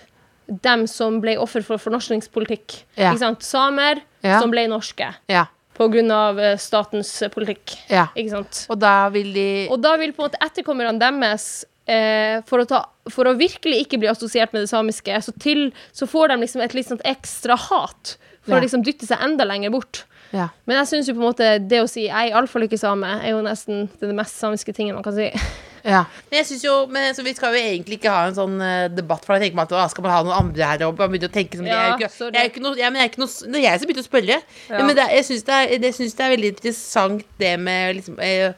dem 0.48 0.86
som 0.86 1.20
ble 1.20 1.36
offer 1.42 1.64
for 1.66 1.78
fornorskningspolitikk. 1.82 2.82
Ja. 2.96 3.12
Ikke 3.12 3.22
sant? 3.24 3.42
Samer 3.46 4.02
Ja. 4.22 4.40
som 4.40 4.50
ble 4.50 4.66
norske 4.68 5.14
Ja. 5.28 5.46
på 5.76 5.88
grunn 5.92 6.10
av 6.10 6.38
eh, 6.38 6.56
statens 6.56 7.10
eh, 7.22 7.28
politikk. 7.28 7.76
ja. 7.90 8.06
Ikke 8.16 8.30
sant? 8.30 8.66
Og 8.70 8.78
da 8.78 9.08
vil 9.10 9.32
de 9.34 9.68
Og 9.70 9.80
da 9.82 9.96
vil 9.96 10.12
på 10.12 10.22
en 10.24 10.30
måte 10.30 10.40
etterkommerne 10.40 10.98
deres 10.98 11.64
eh, 11.86 12.40
for, 12.46 12.60
å 12.60 12.66
ta, 12.66 12.84
for 13.10 13.24
å 13.26 13.36
virkelig 13.36 13.84
ikke 13.86 13.98
bli 13.98 14.08
assosiert 14.08 14.52
med 14.52 14.62
det 14.62 14.70
samiske, 14.70 15.20
så, 15.22 15.32
til, 15.38 15.72
så 15.92 16.06
får 16.06 16.28
de 16.28 16.36
liksom 16.42 16.62
et 16.62 16.74
litt 16.74 16.88
sånt 16.88 17.02
ekstra 17.04 17.56
hat 17.56 18.16
for 18.46 18.56
å 18.56 18.62
liksom 18.62 18.82
dytte 18.86 19.06
seg 19.06 19.18
enda 19.22 19.44
lenger 19.44 19.70
bort. 19.74 20.04
Ja. 20.32 20.48
Men 20.66 20.80
jeg 20.80 20.88
syns 20.90 21.08
jo 21.08 21.14
på 21.14 21.22
en 21.22 21.28
måte 21.30 21.68
det 21.68 21.78
å 21.82 21.86
si 21.88 22.06
'jeg 22.08 22.30
er 22.30 22.34
iallfall 22.34 22.66
ikke 22.66 22.78
same', 22.80 23.06
er 23.22 23.30
jo 23.30 23.42
nesten 23.42 23.88
det 24.00 24.14
mest 24.14 24.38
samiske 24.40 24.72
tingen 24.74 24.94
man 24.94 25.04
kan 25.06 25.14
si. 25.14 25.30
Ja. 25.86 26.00
Men 26.30 26.40
jeg 26.40 26.46
synes 26.46 26.64
jo, 26.64 26.72
men, 26.90 27.14
så 27.14 27.22
Vi 27.22 27.32
skal 27.32 27.54
jo 27.54 27.60
egentlig 27.62 28.00
ikke 28.00 28.10
ha 28.10 28.26
en 28.26 28.34
sånn 28.34 28.56
uh, 28.58 28.88
debatt, 28.90 29.22
for 29.24 29.34
da 29.36 29.38
tenker 29.44 29.54
man 29.54 29.68
at 29.68 29.74
å, 29.76 29.84
skal 29.88 30.02
man 30.02 30.10
ha 30.10 30.22
noen 30.26 30.38
andre 30.40 30.64
her 30.66 30.82
og 30.82 30.98
man 30.98 31.12
begynner 31.12 31.30
å 31.30 31.34
tenke 31.36 31.56
som 31.60 31.66
ja, 31.68 31.76
Jeg 31.76 31.92
er 31.92 31.94
ikke, 31.94 32.10
jeg 32.34 32.40
er 32.42 32.50
ikke 32.50 32.62
noe, 32.64 32.74
ja, 32.74 32.90
men 32.90 32.98
jeg 32.98 33.06
er 33.06 33.12
ikke 33.12 33.22
noe, 33.22 33.52
det 33.52 33.60
er 33.60 33.66
jeg 33.68 33.78
som 33.78 33.86
begynte 33.86 34.02
å 34.02 34.08
spørre. 34.10 34.38
Ja. 34.66 34.80
Men 34.82 34.96
det, 34.98 35.04
jeg 35.14 35.24
syns 35.28 35.44
det, 35.46 35.54
er- 35.54 35.78
det, 35.84 35.92
synes 35.94 36.14
det 36.18 36.24
er 36.26 36.34
veldig 36.34 36.50
interessant 36.56 37.22
det 37.38 37.52
med 37.62 37.94
liksom 38.00 38.18
eh, 38.18 38.52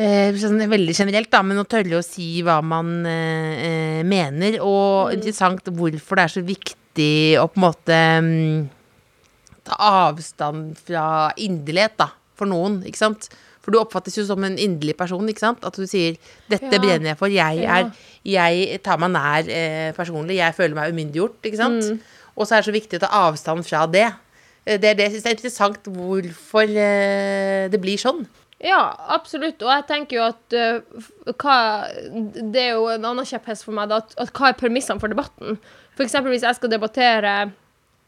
eh, 0.00 0.34
sånn 0.42 0.58
veldig 0.74 0.98
generelt, 0.98 1.30
da, 1.30 1.44
men 1.46 1.62
å 1.62 1.66
tørre 1.68 2.00
å 2.00 2.02
si 2.02 2.42
hva 2.42 2.58
man 2.64 3.06
eh, 3.06 3.54
eh, 3.68 4.02
mener. 4.02 4.58
Og 4.66 5.14
interessant 5.14 5.70
hvorfor 5.70 6.18
det 6.18 6.26
er 6.26 6.34
så 6.34 6.42
viktig 6.42 7.38
å 7.38 7.46
på 7.46 7.60
en 7.60 7.66
måte 7.68 8.02
mm, 8.26 8.68
ta 9.64 9.76
avstand 10.08 10.76
fra 10.78 11.32
inderlighet, 11.36 11.96
da, 12.00 12.10
for 12.38 12.46
noen, 12.50 12.80
ikke 12.88 13.00
sant? 13.00 13.28
For 13.60 13.74
du 13.74 13.78
oppfattes 13.80 14.16
jo 14.16 14.24
som 14.24 14.40
en 14.46 14.56
inderlig 14.56 14.96
person, 14.96 15.26
ikke 15.28 15.42
sant? 15.42 15.64
At 15.68 15.76
du 15.76 15.84
sier 15.86 16.16
'dette 16.48 16.72
Ja. 16.72 16.78
brenner 16.80 17.10
jeg 17.12 17.18
for', 17.18 17.28
jeg, 17.28 17.64
er, 17.64 17.90
jeg 18.24 18.80
tar 18.82 18.96
meg 18.98 19.10
nær 19.12 19.44
eh, 19.48 19.92
personlig, 19.92 20.36
jeg 20.40 20.54
føler 20.56 20.74
meg 20.74 20.92
umyndiggjort, 20.94 21.36
ikke 21.44 21.56
sant? 21.60 21.84
Mm. 21.84 22.00
Og 22.36 22.46
så 22.46 22.54
er 22.56 22.62
det 22.62 22.70
så 22.70 22.72
viktig 22.72 22.96
å 22.96 23.04
ta 23.04 23.10
avstand 23.28 23.64
fra 23.66 23.86
det. 23.86 24.08
Eh, 24.66 24.78
Det 24.78 24.84
er 24.90 24.94
det 24.94 25.04
jeg 25.10 25.12
syns 25.12 25.26
er 25.26 25.36
interessant, 25.36 25.82
hvorfor 25.84 26.62
eh, 26.64 27.68
det 27.68 27.80
blir 27.80 27.98
sånn. 28.00 28.26
Ja, 28.62 28.94
absolutt. 29.08 29.62
Og 29.62 29.68
jeg 29.72 29.86
tenker 29.88 30.16
jo 30.16 30.22
at 30.22 30.52
uh, 30.52 30.80
hva, 31.40 31.88
Det 32.52 32.60
er 32.60 32.74
jo 32.76 32.88
en 32.92 33.04
annen 33.04 33.24
kjepphest 33.24 33.64
for 33.64 33.72
meg, 33.72 33.88
da, 33.88 33.96
at, 34.04 34.12
at 34.20 34.32
hva 34.36 34.48
er 34.50 34.52
premissene 34.60 35.00
for 35.00 35.08
debatten? 35.08 35.58
Eksempel 36.00 36.32
hvis 36.32 36.42
jeg 36.44 36.56
skal 36.56 36.70
debattere 36.72 37.52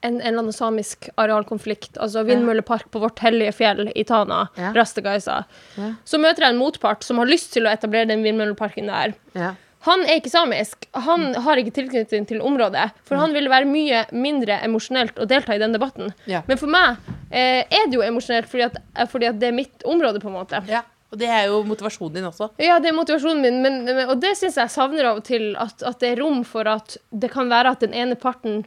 en, 0.02 0.16
en 0.20 0.20
eller 0.20 0.42
annen 0.42 0.52
samisk 0.56 1.08
arealkonflikt, 1.16 1.96
altså 2.02 2.24
vindmøllepark 2.28 2.88
på 2.92 3.00
vårt 3.02 3.18
hellige 3.24 3.52
fjell 3.56 3.88
i 3.94 4.04
Tana, 4.08 4.48
Ja. 4.58 4.72
Rastegaisa, 4.76 5.44
Ja. 5.78 5.92
så 6.04 6.18
møter 6.20 6.46
jeg 6.46 6.54
en 6.54 6.60
motpart 6.60 7.02
som 7.06 7.18
har 7.22 7.26
lyst 7.30 7.52
til 7.54 7.64
å 7.66 7.72
etablere 7.72 8.08
den 8.12 8.22
vindmølleparken 8.26 8.86
der. 8.90 9.14
Ja. 9.34 9.54
Han 9.82 10.04
er 10.06 10.20
ikke 10.20 10.30
samisk. 10.30 10.86
Han 10.94 11.32
har 11.34 11.58
ikke 11.58 11.72
tilknytning 11.74 12.26
til 12.30 12.38
området. 12.40 12.92
For 13.04 13.18
han 13.18 13.32
vil 13.34 13.48
være 13.50 13.66
mye 13.66 14.04
mindre 14.14 14.60
emosjonelt 14.62 15.16
å 15.18 15.26
delta 15.26 15.56
i 15.56 15.58
den 15.58 15.72
debatten. 15.74 16.12
Ja. 16.30 16.44
Men 16.46 16.56
for 16.60 16.70
meg 16.70 16.98
eh, 17.32 17.64
er 17.66 17.88
det 17.90 17.96
jo 17.98 18.04
emosjonelt 18.06 18.46
fordi 18.46 18.62
at, 18.68 18.76
eh, 18.94 19.08
fordi 19.10 19.26
at 19.26 19.40
det 19.42 19.48
er 19.48 19.56
mitt 19.56 19.82
område, 19.84 20.20
på 20.22 20.30
en 20.30 20.38
måte. 20.38 20.62
ja. 20.70 20.84
Og 21.12 21.18
det 21.20 21.26
er 21.28 21.50
jo 21.50 21.58
motivasjonen 21.68 22.14
din 22.14 22.24
også. 22.24 22.46
Ja, 22.62 22.78
det 22.80 22.88
er 22.88 22.94
motivasjonen 22.96 23.42
min, 23.42 23.58
men, 23.60 23.82
men, 23.84 23.98
og 24.08 24.16
det 24.22 24.30
syns 24.38 24.54
jeg 24.56 24.70
savner 24.72 25.04
av 25.10 25.18
og 25.18 25.24
til. 25.26 25.50
At, 25.60 25.82
at 25.84 25.98
det 26.00 26.08
er 26.14 26.22
rom 26.22 26.38
for 26.48 26.64
at 26.64 26.94
det 27.12 27.28
kan 27.34 27.50
være 27.52 27.68
at 27.74 27.80
den 27.84 27.92
ene 27.92 28.14
parten 28.16 28.62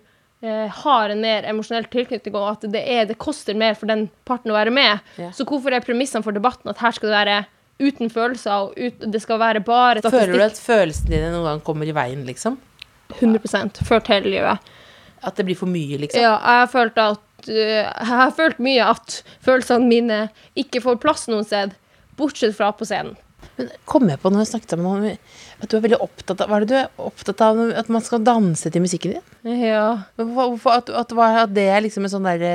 har 0.77 1.11
en 1.11 1.21
mer 1.23 1.47
emosjonell 1.49 1.87
tilknytning, 1.91 2.35
og 2.37 2.51
at 2.51 2.65
det, 2.71 2.81
er, 2.81 3.05
det 3.09 3.17
koster 3.21 3.57
mer 3.57 3.77
for 3.79 3.89
den 3.91 4.07
parten 4.27 4.53
å 4.53 4.57
være 4.57 4.73
med. 4.73 5.03
Yeah. 5.19 5.33
Så 5.35 5.47
hvorfor 5.47 5.73
er 5.75 5.85
premissene 5.85 6.25
for 6.25 6.35
debatten 6.35 6.71
at 6.71 6.81
her 6.83 6.95
skal 6.95 7.11
det 7.11 7.17
være 7.19 7.41
uten 7.81 8.11
følelser, 8.11 8.67
og 8.67 8.77
ut, 8.77 9.03
det 9.11 9.21
skal 9.23 9.41
være 9.41 9.63
bare 9.65 9.99
statistikk? 10.03 10.21
Føler 10.21 10.39
du 10.39 10.45
at 10.47 10.61
følelsene 10.61 11.11
dine 11.11 11.33
noen 11.33 11.49
gang 11.49 11.65
kommer 11.65 11.89
i 11.89 11.95
veien, 11.95 12.23
liksom? 12.27 12.57
100 13.19 13.83
ført 13.85 14.09
hele 14.11 14.31
livet. 14.33 14.71
At 15.25 15.37
det 15.37 15.47
blir 15.47 15.57
for 15.59 15.71
mye, 15.71 15.99
liksom? 16.01 16.21
Ja, 16.21 16.35
jeg 16.37 16.61
har 16.61 16.71
følt 16.71 16.97
at 17.01 17.49
eh, 17.49 17.83
Jeg 17.83 18.09
har 18.09 18.31
følt 18.35 18.61
mye 18.63 18.87
at 18.93 19.19
følelsene 19.45 19.89
mine 19.89 20.21
ikke 20.59 20.83
får 20.83 20.99
plass 21.03 21.27
noen 21.31 21.45
sted, 21.47 21.75
bortsett 22.19 22.55
fra 22.57 22.71
på 22.75 22.87
scenen. 22.87 23.17
Men 23.55 23.69
kom 23.87 24.07
jeg 24.09 24.19
på 24.19 24.31
når 24.31 24.43
vi 24.43 24.49
snakket 24.49 24.75
om 24.77 24.87
at 25.61 25.69
du 25.71 25.77
er 25.77 25.83
veldig 25.85 25.99
opptatt 26.03 26.41
av 26.43 26.49
Hva 26.51 26.57
er 26.59 26.65
det 26.65 26.69
du 26.73 26.77
er 26.81 26.89
opptatt 27.07 27.41
av 27.45 27.59
at 27.79 27.87
man 27.93 28.03
skal 28.03 28.23
danse 28.27 28.69
til 28.73 28.83
musikken 28.83 29.15
din? 29.15 29.57
Ja. 29.63 29.85
Hvorfor, 30.19 30.75
at, 30.81 30.89
at, 30.91 31.13
at 31.15 31.53
det 31.55 31.67
er 31.71 31.81
liksom 31.85 32.05
en 32.07 32.11
sånn 32.11 32.27
derre 32.27 32.51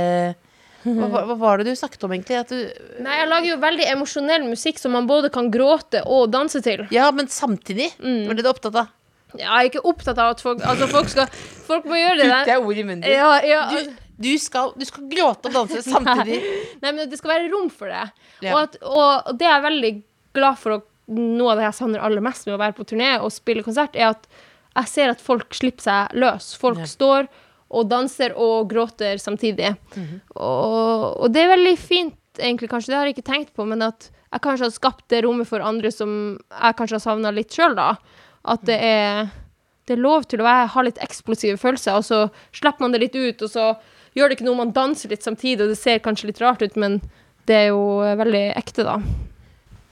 hva, 0.84 1.08
hva, 1.12 1.22
hva 1.28 1.34
var 1.36 1.60
det 1.60 1.66
du 1.68 1.76
snakket 1.76 2.04
om, 2.06 2.12
egentlig? 2.16 2.38
Du, 2.48 2.56
Nei, 3.04 3.18
jeg 3.20 3.28
lager 3.28 3.48
jo 3.50 3.56
veldig 3.60 3.88
emosjonell 3.92 4.46
musikk 4.48 4.78
som 4.80 4.94
man 4.96 5.08
både 5.08 5.28
kan 5.32 5.50
gråte 5.52 6.00
og 6.08 6.30
danse 6.32 6.62
til. 6.64 6.86
ja, 6.94 7.10
men 7.12 7.28
samtidig? 7.28 7.90
Var 8.00 8.32
det 8.38 8.44
du 8.44 8.48
er 8.48 8.54
opptatt 8.54 8.78
av? 8.80 8.88
Jeg 9.36 9.46
er 9.46 9.68
ikke 9.68 9.82
opptatt 9.86 10.18
av 10.18 10.32
at 10.34 10.40
folk 10.42 10.62
Altså, 10.66 10.88
folk 10.90 11.06
skal 11.12 11.28
Folk 11.68 11.84
må 11.86 11.94
gjøre 12.00 12.16
det 12.24 12.30
Det 12.48 12.54
er 12.56 12.64
ord 12.66 12.78
i 12.80 12.82
munnen 12.82 13.04
din. 13.04 13.12
Ja, 13.14 13.28
ja, 13.46 13.60
Du, 13.70 13.76
altså, 13.76 13.92
du, 14.20 14.30
skal, 14.42 14.72
du 14.74 14.82
skal 14.88 15.04
gråte 15.12 15.52
og 15.52 15.54
danse 15.54 15.84
samtidig. 15.86 16.40
nei, 16.82 16.90
men 16.96 17.04
det 17.12 17.20
skal 17.20 17.36
være 17.36 17.50
rom 17.52 17.68
for 17.70 17.92
det. 17.92 18.02
Ja. 18.42 18.56
Og, 18.56 18.58
at, 18.64 18.80
og 18.82 19.30
det 19.38 19.46
er 19.46 19.54
jeg 19.54 19.66
veldig 19.68 19.92
glad 20.40 20.58
for. 20.64 20.78
å- 20.80 20.86
Noe 21.10 21.52
av 21.52 21.58
det 21.58 21.64
jeg 21.68 21.78
savner 21.80 22.02
aller 22.06 22.22
mest 22.22 22.46
med 22.46 22.54
å 22.54 22.60
være 22.62 22.76
på 22.76 22.84
turné 22.86 23.16
og 23.20 23.32
spille 23.34 23.64
konsert, 23.66 23.96
er 23.98 24.12
at 24.12 24.28
jeg 24.76 24.86
ser 24.92 25.10
at 25.10 25.20
folk 25.20 25.52
slipper 25.56 25.82
seg 25.82 26.12
løs. 26.22 26.52
Folk 26.60 26.78
Ja. 26.78 26.86
står 26.86 27.28
og 27.70 27.88
danser 27.90 28.32
og 28.38 28.68
gråter 28.70 29.18
samtidig. 29.18 29.72
Mhm. 29.96 30.20
og, 30.36 31.20
og 31.24 31.32
det 31.34 31.42
er 31.44 31.56
veldig 31.56 31.76
fint, 31.78 32.16
egentlig, 32.38 32.68
kanskje. 32.70 32.92
Det 32.92 32.96
har 32.98 33.06
jeg 33.06 33.16
ikke 33.18 33.30
tenkt 33.32 33.52
på, 33.54 33.66
men 33.66 33.82
at 33.82 34.08
jeg 34.32 34.40
kanskje 34.44 34.66
har 34.68 34.70
skapt 34.74 35.08
det 35.10 35.24
rommet 35.24 35.46
for 35.50 35.58
andre 35.60 35.90
som 35.90 36.38
jeg 36.38 36.76
kanskje 36.78 36.94
har 36.98 37.04
savna 37.04 37.30
litt 37.34 37.50
sjøl, 37.50 37.74
da. 37.74 37.96
At 38.44 38.62
det 38.64 38.78
er 38.80 39.30
det 39.86 39.96
er 39.98 40.02
lov 40.04 40.22
til 40.30 40.38
å 40.38 40.44
være, 40.46 40.68
ha 40.70 40.82
litt 40.86 40.98
eksplosive 41.02 41.58
følelser, 41.58 41.96
og 41.98 42.04
så 42.06 42.18
slipper 42.54 42.84
man 42.84 42.92
det 42.94 43.00
litt 43.02 43.16
ut, 43.18 43.42
og 43.42 43.50
så 43.50 43.64
gjør 44.14 44.28
det 44.30 44.36
ikke 44.38 44.44
noe 44.46 44.54
om 44.54 44.60
man 44.62 44.72
danser 44.76 45.10
litt 45.10 45.24
samtidig, 45.26 45.64
og 45.64 45.72
det 45.72 45.78
ser 45.80 45.98
kanskje 45.98 46.28
litt 46.30 46.38
rart 46.40 46.62
ut, 46.62 46.76
men 46.78 47.00
det 47.50 47.56
er 47.56 47.66
jo 47.72 47.80
eh, 48.06 48.14
veldig 48.20 48.44
ekte, 48.60 48.84
da. 48.86 49.00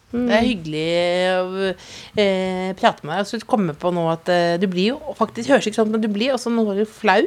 Det 0.09 0.32
er 0.32 0.46
hyggelig 0.46 0.84
å 1.36 1.66
eh, 1.68 2.70
prate 2.78 3.04
med 3.04 3.12
deg. 3.12 3.24
Og 3.24 3.28
så 3.28 3.40
komme 3.44 3.74
på 3.76 3.92
nå 3.92 4.06
at 4.12 4.30
eh, 4.32 4.54
du 4.61 4.64
blir 4.70 4.94
jo 4.94 5.16
faktisk 5.18 5.52
Høres 5.52 5.68
ikke 5.68 5.80
sånn 5.82 5.92
men 5.92 6.04
du 6.04 6.09
blir 6.12 6.32
også 6.36 6.52
noe 6.54 6.86
flau. 6.88 7.20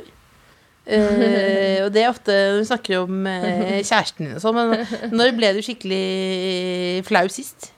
Eh, 0.82 1.78
og 1.86 1.92
det 1.94 2.02
er 2.02 2.10
ofte 2.10 2.34
når 2.34 2.64
vi 2.64 2.70
snakker 2.72 3.04
om 3.04 3.28
eh, 3.30 3.78
kjæresten 3.86 4.26
din 4.26 4.40
og 4.40 4.42
sånn, 4.42 4.58
men 4.58 5.14
når 5.14 5.36
ble 5.38 5.52
du 5.54 5.62
skikkelig 5.66 7.06
flau 7.06 7.28
sist? 7.30 7.70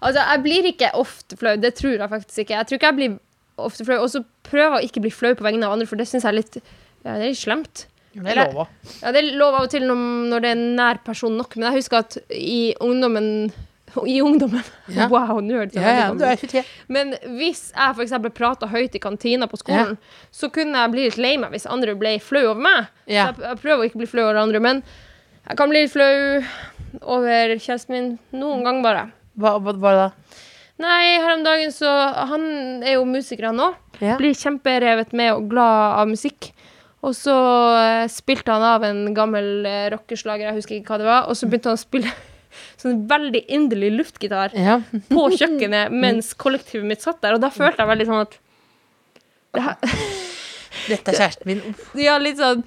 Altså, 0.00 0.22
jeg 0.22 0.42
blir 0.44 0.68
ikke 0.70 0.92
ofte 0.96 1.36
flau, 1.36 1.56
det 1.60 1.74
tror 1.76 1.98
jeg 1.98 2.12
faktisk 2.12 2.44
ikke. 2.44 2.54
Jeg 2.54 2.68
tror 2.68 2.78
ikke 2.78 2.92
jeg 2.92 2.98
blir 3.00 3.16
ofte 3.60 3.84
flau, 3.84 3.98
og 4.04 4.12
så 4.12 4.22
prøver 4.46 4.78
jeg 4.78 4.86
å 4.86 4.88
ikke 4.88 5.02
bli 5.04 5.12
flau 5.12 5.34
på 5.36 5.44
vegne 5.44 5.66
av 5.66 5.74
andre, 5.74 5.88
for 5.90 6.00
det 6.00 6.06
syns 6.08 6.24
jeg 6.24 6.32
er 6.32 6.38
litt 6.38 6.60
ja, 6.60 7.16
det 7.16 7.18
er 7.18 7.26
litt 7.26 7.40
slemt. 7.40 7.86
Det 8.14 8.32
er 8.32 8.40
lov 8.40 8.62
av. 8.64 8.70
Ja, 9.00 9.12
det 9.14 9.20
er 9.20 9.34
lov 9.38 9.56
av 9.58 9.66
og 9.66 9.72
til 9.72 9.84
når, 9.86 10.00
når 10.32 10.44
det 10.44 10.52
er 10.54 10.62
nær 10.78 11.02
person 11.04 11.36
nok, 11.38 11.58
men 11.58 11.68
jeg 11.68 11.82
husker 11.82 12.00
at 12.02 12.16
i 12.34 12.72
ungdommen 12.82 13.50
i 14.06 14.20
ungdommen. 14.22 14.64
Ja. 14.90 15.08
Wow, 15.10 15.40
nerd. 15.44 15.74
Ja, 15.74 15.94
ja, 15.96 16.06
du 16.14 16.24
er 16.26 16.38
23. 16.40 16.64
Men 16.92 17.14
hvis 17.38 17.68
jeg 17.74 18.02
eksempel 18.04 18.32
prata 18.34 18.68
høyt 18.70 18.96
i 18.96 19.02
kantina 19.02 19.48
på 19.50 19.60
skolen, 19.60 19.96
så 20.34 20.50
kunne 20.52 20.84
jeg 20.84 20.94
bli 20.94 21.06
litt 21.08 21.20
lei 21.20 21.36
meg 21.40 21.54
hvis 21.54 21.68
andre 21.70 21.94
ble 21.98 22.16
flau 22.24 22.44
over 22.52 22.62
meg. 22.64 22.90
Så 23.06 23.18
jeg, 23.18 23.56
prøver 23.62 23.84
å 23.84 23.88
ikke 23.90 24.02
bli 24.02 24.10
flau 24.10 24.26
over 24.28 24.42
andre, 24.42 24.62
men 24.62 24.84
jeg 25.48 25.58
kan 25.58 25.72
bli 25.72 25.84
litt 25.84 25.94
flau 25.94 26.44
over 27.18 27.56
kjæresten 27.56 27.94
min 27.94 28.12
noen 28.36 28.64
gang 28.66 28.80
bare. 28.84 29.08
Hva 29.40 29.56
hva 29.62 29.74
det 29.74 29.82
da? 29.82 30.08
Nei, 30.80 31.20
her 31.20 31.34
om 31.34 31.42
dagen 31.44 31.72
så 31.76 31.90
Han 32.30 32.44
er 32.80 32.96
jo 32.96 33.04
musiker, 33.04 33.50
han 33.50 33.60
òg. 33.60 33.76
Blir 34.00 34.36
kjemperevet 34.36 35.12
med 35.12 35.34
og 35.34 35.50
glad 35.52 36.00
av 36.00 36.08
musikk. 36.08 36.52
Og 37.04 37.14
så 37.16 37.34
eh, 37.80 38.06
spilte 38.12 38.52
han 38.52 38.64
av 38.64 38.84
en 38.84 39.14
gammel 39.16 39.64
uh, 39.64 39.86
rockeslager, 39.94 40.50
jeg 40.50 40.58
husker 40.58 40.76
ikke 40.76 40.92
hva 40.92 40.98
det 41.00 41.08
var, 41.08 41.28
og 41.30 41.38
så 41.38 41.48
begynte 41.48 41.72
han 41.72 41.78
å 41.78 41.80
spille 41.80 42.12
sånn 42.80 43.04
veldig 43.10 43.44
inderlig 43.48 43.92
luftgitar 43.98 44.54
Ja. 44.56 44.80
på 45.10 45.26
kjøkkenet 45.36 45.94
mens 46.04 46.32
kollektivet 46.34 46.86
mitt 46.90 47.02
satt 47.04 47.20
der, 47.22 47.34
og 47.38 47.44
da 47.44 47.50
følte 47.54 47.82
jeg 47.84 47.92
veldig 47.94 48.08
sånn 48.10 48.22
at 48.26 48.38
det 49.54 49.66
her, 49.66 49.76
Dette 50.90 51.10
er 51.12 51.18
kjæresten 51.18 51.48
min. 51.50 51.74
Ja, 51.98 52.14
litt 52.22 52.38
sånn 52.38 52.62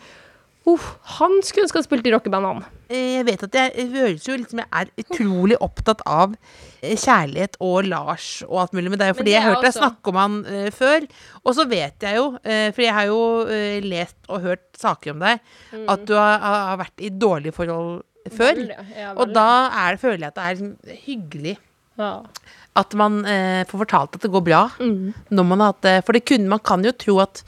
Uff, 0.64 0.94
han 1.18 1.42
skulle 1.44 1.66
ønske 1.66 1.82
han 1.82 1.84
spilte 1.84 2.08
i 2.08 2.12
rockeband, 2.14 2.46
han. 2.48 2.62
Eh, 2.88 3.18
Jeg 3.18 3.26
vet 3.28 3.42
at 3.50 3.56
jeg 3.58 3.88
høres 3.92 4.28
jo 4.30 4.38
liksom 4.40 4.62
jeg 4.62 4.70
er 4.80 4.92
utrolig 5.02 5.58
opptatt 5.60 6.00
av 6.08 6.38
eh, 6.80 6.94
kjærlighet 6.96 7.58
og 7.60 7.90
Lars 7.92 8.28
og 8.48 8.62
alt 8.62 8.78
mulig. 8.78 8.94
Men 8.94 9.02
det 9.02 9.06
er 9.10 9.12
jo 9.12 9.18
fordi 9.18 9.34
det 9.34 9.36
jeg 9.36 9.48
hørte 9.50 9.66
deg 9.68 9.76
snakke 9.76 10.14
om 10.14 10.20
han 10.22 10.38
uh, 10.48 10.70
før. 10.72 11.10
Og 11.44 11.58
så 11.58 11.66
vet 11.68 12.08
jeg 12.08 12.16
jo, 12.16 12.30
uh, 12.40 12.70
for 12.72 12.86
jeg 12.86 12.96
har 12.96 13.10
jo 13.12 13.20
lest 13.90 14.32
og 14.32 14.48
hørt 14.48 14.64
saker 14.80 15.12
om 15.18 15.26
deg, 15.26 15.44
at 15.84 16.08
du 16.08 16.16
har, 16.16 16.40
har 16.72 16.80
vært 16.80 17.04
i 17.04 17.12
dårlige 17.12 17.58
forhold 17.60 18.06
før. 18.32 18.55
Mm. 18.55 18.91
Ja, 18.97 19.13
Og 19.19 19.34
da 19.36 19.47
er 19.84 19.91
det, 19.95 19.99
føler 20.01 20.19
jeg 20.19 20.32
at 20.32 20.36
det 20.36 20.43
er 20.43 20.55
liksom 20.55 20.99
hyggelig 21.05 21.57
ja. 21.99 22.11
at 22.76 22.93
man 22.97 23.19
eh, 23.26 23.63
får 23.69 23.84
fortalt 23.84 24.15
at 24.15 24.21
det 24.21 24.32
går 24.34 24.43
bra. 24.47 24.61
Mm. 24.80 25.13
Når 25.30 25.45
man 25.49 25.59
har 25.59 25.74
hatt 25.74 25.82
det. 25.86 25.95
For 26.05 26.13
det 26.13 26.24
kunne, 26.26 26.47
man 26.49 26.59
kan 26.63 26.84
jo 26.84 26.91
tro 26.91 27.19
at 27.21 27.43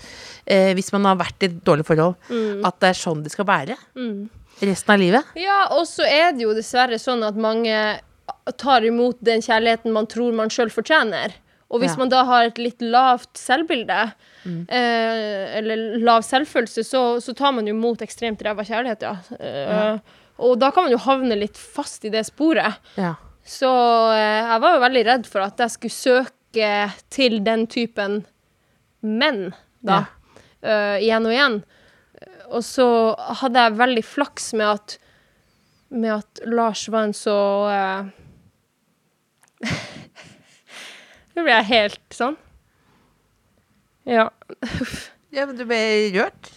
eh, 0.46 0.74
hvis 0.78 0.92
man 0.94 1.06
har 1.06 1.16
vært 1.22 1.42
i 1.42 1.50
et 1.50 1.62
dårlig 1.66 1.86
forhold, 1.88 2.16
at 2.66 2.80
det 2.84 2.90
er 2.92 3.00
sånn 3.00 3.24
det 3.24 3.32
skal 3.34 3.46
være 3.50 3.78
Mm. 3.96 4.30
resten 4.62 4.94
av 4.94 5.00
livet. 5.02 5.24
Ja, 5.36 5.68
og 5.76 5.88
så 5.90 6.04
er 6.08 6.32
det 6.36 6.46
jo 6.46 6.54
dessverre 6.54 7.00
sånn 7.02 7.24
at 7.28 7.36
mange 7.36 8.00
tar 8.58 8.86
imot 8.86 9.18
den 9.26 9.42
kjærligheten 9.42 9.92
man 9.92 10.06
tror 10.08 10.32
man 10.34 10.50
sjøl 10.54 10.70
fortjener. 10.70 11.34
Og 11.74 11.82
hvis 11.82 11.96
Ja. 11.96 11.98
man 11.98 12.10
da 12.10 12.24
har 12.24 12.46
et 12.46 12.58
litt 12.62 12.80
lavt 12.80 13.34
selvbilde, 13.42 14.14
eh, 14.70 15.58
eller 15.58 15.98
lav 16.00 16.22
selvfølelse, 16.22 16.84
så, 16.86 17.02
så 17.22 17.34
tar 17.36 17.52
man 17.58 17.66
jo 17.68 17.74
imot 17.74 18.04
ekstremt 18.06 18.42
ræva 18.46 18.64
kjærlighet, 18.64 19.02
ja. 19.02 19.16
Eh, 19.40 20.00
Og 20.44 20.58
da 20.60 20.72
kan 20.76 20.88
man 20.88 20.96
jo 20.96 21.02
havne 21.06 21.38
litt 21.40 21.58
fast 21.58 22.06
i 22.08 22.12
det 22.14 22.26
sporet. 22.28 22.82
Ja. 23.00 23.14
Så 23.46 23.70
eh, 24.16 24.42
jeg 24.42 24.62
var 24.64 24.76
jo 24.76 24.84
veldig 24.84 25.06
redd 25.08 25.30
for 25.30 25.46
at 25.46 25.62
jeg 25.62 25.76
skulle 25.76 25.96
søke 25.96 26.72
til 27.14 27.40
den 27.46 27.66
typen 27.72 28.24
menn, 29.06 29.50
da. 29.86 30.06
eh, 30.66 30.98
igjen 31.06 31.28
og 31.30 31.36
igjen. 31.36 31.58
Og 32.56 32.62
så 32.66 32.88
hadde 33.42 33.64
jeg 33.68 33.80
veldig 33.80 34.06
flaks 34.06 34.54
med 34.58 34.70
at 34.74 34.98
med 35.96 36.14
at 36.14 36.40
Lars 36.46 36.90
var 36.90 37.08
en 37.08 37.14
så 37.14 37.38
uh, 37.70 38.06
Nå 41.36 41.44
ble 41.44 41.52
jeg 41.52 41.68
helt 41.70 42.16
sånn. 42.16 42.38
Ja. 44.08 44.30
ja, 45.36 45.46
men 45.46 45.58
du 45.58 45.66
ble 45.68 45.80
rørt? 46.16 46.52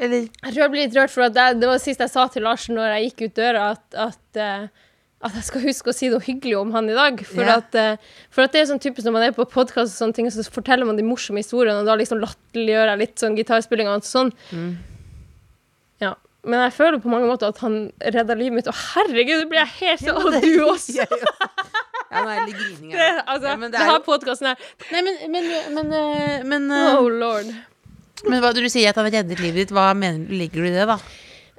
Eller 0.00 0.24
Jeg 0.26 0.50
tror 0.54 0.62
jeg 0.64 0.70
blir 0.72 0.86
litt 0.88 0.96
rørt, 0.98 1.10
for 1.14 1.22
at 1.28 1.34
det, 1.36 1.60
det 1.60 1.68
var 1.70 1.78
sist 1.78 2.00
jeg 2.02 2.10
sa 2.10 2.26
til 2.28 2.42
Lars 2.42 2.66
når 2.68 2.96
jeg 2.96 3.10
gikk 3.12 3.28
ut 3.28 3.34
døra, 3.38 3.66
at, 3.76 3.84
at, 3.94 4.40
eh, 4.42 4.64
at 5.24 5.36
jeg 5.38 5.44
skal 5.46 5.62
huske 5.64 5.92
å 5.92 5.94
si 5.94 6.08
noe 6.12 6.20
hyggelig 6.20 6.56
om 6.60 6.72
han 6.74 6.90
i 6.90 6.96
dag. 6.96 7.22
For, 7.24 7.42
Ja. 7.46 7.60
at, 7.62 7.74
eh, 7.78 7.96
for 8.30 8.42
at 8.44 8.52
det 8.52 8.60
er 8.64 8.66
sånn 8.72 8.82
typisk 8.82 9.06
når 9.06 9.12
man 9.14 9.22
er 9.28 9.32
på 9.36 9.46
podkast 9.48 9.94
og 9.94 10.00
sånne 10.02 10.14
ting, 10.18 10.26
så 10.34 10.42
forteller 10.50 10.84
man 10.88 10.98
de 10.98 11.06
morsomme 11.06 11.38
historiene, 11.40 11.78
og 11.80 11.86
da 11.86 11.94
liksom 11.96 12.18
latterliggjør 12.20 12.90
jeg 12.90 12.98
litt 13.04 13.16
sånn 13.22 13.38
gitarspilling 13.38 13.88
og 13.88 14.02
sånn. 14.04 14.34
Ja. 16.02 16.14
Men 16.44 16.60
jeg 16.66 16.74
føler 16.76 17.00
på 17.00 17.08
mange 17.08 17.28
måter 17.30 17.48
at 17.48 17.58
han 17.64 17.86
redda 18.02 18.34
livet 18.36 18.58
mitt. 18.58 18.66
Å, 18.68 18.74
herregud, 18.94 19.38
det 19.44 19.48
blir 19.48 19.62
jeg 19.62 19.72
helt 19.78 20.02
sånn. 20.04 20.18
Og 20.20 20.42
du 20.42 20.64
også. 20.66 21.06
Ja, 22.14 22.20
nå 22.22 22.30
er 22.30 22.44
det 22.44 22.52
litt 22.52 22.58
grining 22.60 22.90
Det, 22.92 22.98
her. 23.00 23.16
altså, 23.26 23.46
Ja, 23.48 23.54
men 23.58 23.70
det 23.72 23.78
det 23.80 23.80
er 23.82 23.88
her 23.90 23.96
jo- 23.96 24.02
podkasten 24.06 24.46
her 24.46 24.58
Nei, 24.92 25.00
men, 25.02 25.16
men, 25.32 25.46
men, 25.74 25.88
eh, 25.98 26.42
men, 26.46 26.66
eh, 26.70 26.98
Oh 27.00 27.08
lord. 27.10 27.48
Men 28.22 28.40
hva 28.42 28.54
du 28.54 28.62
sier 28.70 28.92
at 28.92 28.98
han 29.00 29.10
reddet 29.10 29.42
livet 29.42 29.64
ditt, 29.64 29.74
hva 29.74 29.90
mener 29.98 30.28
du 30.28 30.34
ligger 30.38 30.62
du 30.62 30.70
i 30.70 30.74
det, 30.74 30.86
da? 30.88 30.98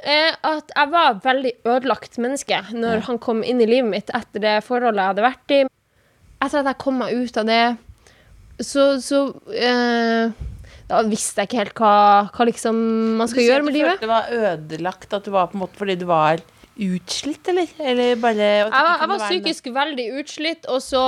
Eh, 0.05 0.33
at 0.45 0.69
jeg 0.69 0.91
var 0.91 1.19
veldig 1.23 1.51
ødelagt 1.65 2.19
menneske 2.21 2.59
når 2.75 3.05
han 3.07 3.19
kom 3.21 3.41
inn 3.45 3.61
i 3.63 3.67
livet 3.69 3.89
mitt 3.89 4.11
etter 4.13 4.43
det 4.43 4.55
forholdet 4.65 5.01
jeg 5.01 5.13
hadde 5.13 5.25
vært 5.25 5.53
i. 5.55 5.61
Etter 6.45 6.61
at 6.61 6.69
jeg 6.69 6.81
kom 6.83 6.99
meg 7.01 7.15
ut 7.15 7.39
av 7.41 7.47
det, 7.49 7.61
så, 8.61 8.83
så 9.03 9.21
eh, 9.51 10.31
Da 10.87 10.99
visste 11.09 11.41
jeg 11.41 11.49
ikke 11.49 11.61
helt 11.63 11.79
hva, 11.79 11.95
hva 12.31 12.45
liksom 12.47 12.77
man 13.19 13.31
skal 13.31 13.47
gjøre 13.47 13.65
med 13.65 13.75
livet. 13.75 13.97
Du 13.97 14.05
følte 14.05 14.05
det 14.05 14.13
var 14.13 14.51
ødelagt, 14.51 15.15
at 15.17 15.25
du 15.25 15.33
var 15.33 15.49
på 15.49 15.57
en 15.57 15.63
måte 15.65 15.81
fordi 15.81 15.97
du 15.99 16.05
var 16.07 16.43
utslitt, 16.75 17.47
eller? 17.51 17.71
Eller 17.79 18.19
bare 18.19 18.35
Jeg 18.51 18.69
var, 18.69 18.91
jeg 19.01 19.09
var 19.11 19.23
psykisk 19.25 19.71
veldig 19.75 20.07
utslitt, 20.21 20.69
og 20.69 20.83
så 20.83 21.05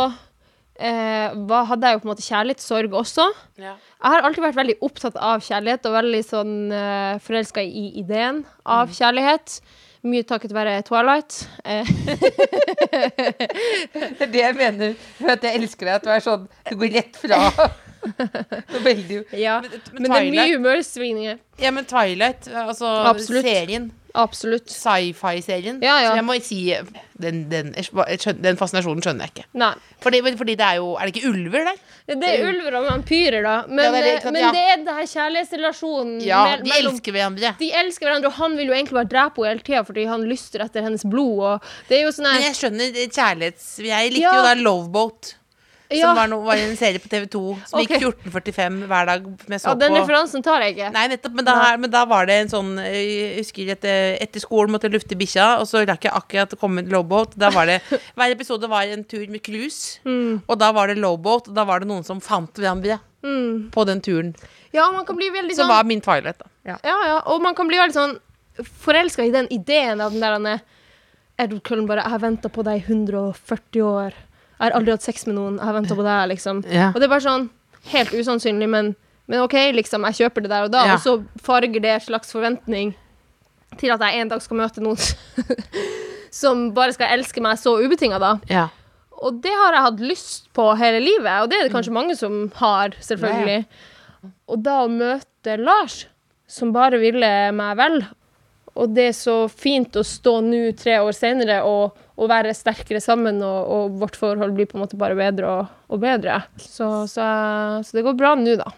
eh, 0.79 1.33
var, 1.49 1.65
hadde 1.71 1.89
jeg 1.89 1.97
jo 1.97 2.01
på 2.03 2.07
en 2.07 2.11
måte 2.13 2.25
kjærlighetssorg 2.27 2.95
også. 3.01 3.25
Ja. 3.61 3.73
Jeg 3.77 4.13
har 4.13 4.27
alltid 4.27 4.45
vært 4.45 4.59
veldig 4.59 4.77
opptatt 4.87 5.17
av 5.17 5.43
kjærlighet 5.45 5.89
og 5.89 5.97
veldig 5.97 6.21
sånn 6.27 6.55
eh, 6.75 7.17
forelska 7.23 7.63
i 7.65 7.87
ideen 8.03 8.43
av 8.65 8.93
kjærlighet. 8.93 9.59
Mye 10.07 10.23
takket 10.29 10.53
være 10.55 10.77
Twilight. 10.87 11.41
Eh, 11.65 11.87
Det 14.17 14.23
er 14.23 14.31
det 14.31 14.41
jeg 14.43 14.55
mener. 14.57 14.95
For 15.17 15.33
at 15.33 15.43
jeg 15.43 15.59
elsker 15.61 15.89
deg. 15.89 15.95
At 15.97 16.05
du 16.05 16.11
er 16.13 16.23
sånn 16.23 16.47
Du 16.69 16.75
går 16.79 16.93
rett 16.99 17.19
fra. 17.19 17.39
Veldig 18.87 19.23
ja. 19.35 19.57
Men, 19.63 19.71
men, 19.71 20.01
Men 20.01 20.11
det 20.11 20.19
er 20.19 20.29
mye 20.31 20.47
humørsvingninger. 20.53 21.39
Ja, 21.59 21.71
men 21.75 21.87
Twilight, 21.89 22.47
altså 22.47 22.91
Absolutt. 23.09 23.45
serien. 23.47 23.89
Absolutt. 24.15 24.69
Sci-fi-serien. 24.71 25.81
Ja, 25.83 25.97
ja. 26.01 26.11
Så 26.11 26.15
jeg 26.19 26.25
må 26.25 26.35
si 26.43 26.59
den, 27.17 27.43
den, 27.51 27.73
den 28.43 28.57
fascinasjonen 28.59 29.01
skjønner 29.03 29.27
jeg 29.27 29.33
ikke. 29.35 29.45
Nei. 29.57 29.73
Fordi, 30.03 30.21
fordi 30.37 30.53
det 30.59 30.65
er 30.67 30.75
jo 30.77 30.91
Er 30.95 31.09
det 31.09 31.15
ikke 31.15 31.31
ulver 31.31 31.65
der? 31.65 31.79
Det 32.07 32.29
er 32.29 32.43
ulver 32.47 32.77
og 32.79 32.85
vampyrer, 32.91 33.41
da. 33.43 33.55
Men, 33.67 33.83
Ja, 33.87 33.91
det 33.91 33.99
er 33.99 34.19
det, 34.21 34.31
men 34.31 34.41
ja. 34.41 34.51
det 34.55 34.61
er 34.63 34.77
den 34.83 34.93
her 34.99 35.09
kjærlighetsrelasjonen 35.13 36.21
Ja, 36.23 36.43
de 36.61 36.69
mellom 36.69 36.93
elsker 36.95 37.11
hverandre. 37.17 37.53
de 37.59 37.71
elsker 37.81 38.07
hverandre, 38.07 38.29
og 38.31 38.37
han 38.37 38.57
vil 38.59 38.69
jo 38.71 38.77
egentlig 38.77 38.97
bare 38.99 39.11
drepe 39.11 39.43
henne 39.43 39.57
hele 39.57 39.65
tida 39.67 39.83
fordi 39.87 40.05
han 40.07 40.23
lyster 40.29 40.63
etter 40.67 40.85
hennes 40.85 41.03
blod. 41.03 41.41
Og 41.49 41.67
det 41.89 41.99
er 41.99 42.05
jo 42.05 42.13
sånn 42.15 42.29
Men 42.29 42.45
jeg 42.47 42.59
skjønner 42.61 43.01
eh, 43.03 43.09
kjærlighets... 43.09 43.67
Jeg 43.83 44.13
likte 44.13 44.37
jo 44.37 44.45
da 44.45 44.53
Loveboat. 44.61 45.33
Som 45.89 46.15
var, 46.17 46.27
no, 46.27 46.41
var 46.43 46.59
en 46.59 46.75
serie 46.75 46.99
på 46.99 47.07
TV2 47.07 47.41
som 47.69 47.79
okay. 47.81 47.99
gikk 48.01 48.25
14.45 48.27 48.79
hver 48.89 49.05
dag. 49.07 49.27
Med 49.47 49.61
så 49.63 49.69
ja, 49.71 49.75
den 49.79 49.95
referansen 49.95 50.43
tar 50.43 50.65
jeg 50.65 50.75
ikke. 50.75 50.89
Nei, 50.91 51.05
nettopp, 51.13 51.33
men 51.39 51.47
da, 51.47 51.55
men 51.79 51.93
da 51.93 52.01
var 52.09 52.27
det 52.27 52.35
en 52.41 52.51
sånn 52.51 52.73
eh, 52.83 52.97
Jeg 52.97 53.37
husker 53.39 53.71
etter, 53.77 54.17
etter 54.19 54.43
skolen 54.43 54.73
måtte 54.75 54.89
jeg 54.89 54.97
lufte 54.97 55.15
bikkja, 55.19 55.47
og 55.61 55.67
så 55.69 55.85
rakk 55.87 56.09
jeg 56.09 56.11
akkurat 56.19 56.53
å 56.57 56.59
komme 56.59 56.81
med 56.83 56.91
Lowboat. 56.91 57.37
Da 57.39 57.49
var 57.55 57.71
det, 57.71 57.79
hver 58.19 58.35
episode 58.35 58.67
var 58.67 58.83
en 58.91 59.03
tur 59.07 59.25
med 59.31 59.43
cruise, 59.45 59.99
Mm. 60.03 60.41
og 60.47 60.59
da 60.59 60.71
var 60.75 60.87
det 60.91 60.97
Lowboat, 60.99 61.47
og 61.47 61.55
da 61.55 61.63
var 61.67 61.79
det 61.83 61.87
noen 61.89 62.03
som 62.07 62.19
fant 62.23 62.51
hverandre 62.59 62.99
Mm. 63.23 63.71
på 63.73 63.83
den 63.87 63.99
turen. 64.01 64.35
Ja, 64.71 64.91
man 64.91 65.05
kan 65.07 65.15
bli 65.17 65.29
veldig 65.33 65.55
sånn 65.57 65.67
var 65.71 65.83
min 65.87 66.01
Twilight, 66.03 66.37
da. 66.37 66.45
Ja. 66.67 66.75
Ja, 66.85 66.97
ja, 67.07 67.15
og 67.25 67.41
man 67.41 67.55
kan 67.57 67.67
bli 67.67 67.79
veldig 67.79 67.95
sånn 67.95 68.17
forelska 68.83 69.25
i 69.25 69.31
den 69.33 69.47
ideen 69.53 70.01
av 70.01 70.11
den 70.13 70.21
der 70.21 70.37
er, 70.53 70.61
Edward 71.39 71.63
Cullen 71.63 71.87
bare 71.87 72.01
'Jeg 72.01 72.09
har 72.11 72.19
venta 72.19 72.49
på 72.49 72.63
deg 72.63 72.81
i 72.81 72.85
140 72.85 73.81
år. 73.85 74.13
Jeg 74.59 74.71
har 74.71 74.75
aldri 74.79 74.91
hatt 74.91 75.03
sex 75.05 75.25
med 75.27 75.35
noen. 75.37 75.57
Jeg 75.57 75.65
har 75.65 75.73
venta 75.73 75.95
på 75.95 76.03
deg', 76.03 76.27
liksom. 76.33 76.63
Ja. 76.71 76.87
Og 76.89 76.95
det 76.95 77.03
er 77.03 77.13
bare 77.13 77.21
sånn 77.27 77.49
helt 77.91 78.09
usannsynlig, 78.11 78.69
men, 78.69 78.95
men 79.27 79.41
OK, 79.41 79.53
liksom. 79.73 80.03
Jeg 80.09 80.15
kjøper 80.31 80.41
det 80.41 80.49
der 80.49 80.63
og 80.63 80.71
da, 80.71 80.85
Ja. 80.85 80.93
og 80.95 80.99
så 80.99 81.23
farger 81.41 81.79
det 81.81 81.85
en 81.93 81.99
slags 82.01 82.31
forventning 82.31 82.95
til 83.77 83.91
at 83.91 83.99
jeg 84.01 84.21
en 84.21 84.29
dag 84.29 84.41
skal 84.41 84.57
møte 84.57 84.81
noen 84.81 84.97
som 86.31 86.71
bare 86.73 86.93
skal 86.95 87.13
elske 87.17 87.41
meg 87.43 87.57
så 87.59 87.75
ubetinga, 87.83 88.19
da. 88.19 88.33
Ja. 88.49 88.67
Og 89.23 89.39
det 89.41 89.51
har 89.53 89.73
jeg 89.73 89.81
hatt 89.87 89.99
lyst 89.99 90.49
på 90.53 90.67
hele 90.77 90.99
livet, 91.01 91.41
og 91.41 91.49
det 91.49 91.57
er 91.59 91.63
det 91.67 91.73
kanskje 91.73 91.89
Mm. 91.91 91.93
mange 91.99 92.15
som 92.17 92.51
har, 92.55 92.89
selvfølgelig. 93.01 93.65
Og 94.49 94.61
da 94.63 94.83
å 94.85 94.89
møte 94.91 95.57
Lars, 95.57 96.05
som 96.47 96.71
bare 96.73 96.99
ville 96.99 97.51
meg 97.51 97.77
vel, 97.77 98.05
og 98.75 98.93
det 98.93 99.07
er 99.09 99.15
så 99.17 99.49
fint 99.49 99.91
å 99.97 100.03
stå 100.05 100.41
nå 100.43 100.75
tre 100.77 100.99
år 101.01 101.11
senere 101.13 101.63
og, 101.65 101.95
og 102.17 102.29
være 102.31 102.53
sterkere 102.57 102.99
sammen, 103.03 103.41
og, 103.45 103.67
og 103.69 103.99
vårt 104.01 104.15
forhold 104.17 104.55
blir 104.57 104.65
på 104.65 104.77
en 104.79 104.81
måte 104.85 104.97
bare 104.97 105.13
bedre 105.17 105.45
og, 105.59 105.75
og 105.93 105.99
bedre. 106.01 106.39
Så, 106.57 107.05
så, 107.11 107.27
så 107.85 107.97
det 107.97 108.03
går 108.07 108.17
bra 108.17 108.33
nå, 108.39 108.55
da. 108.57 108.71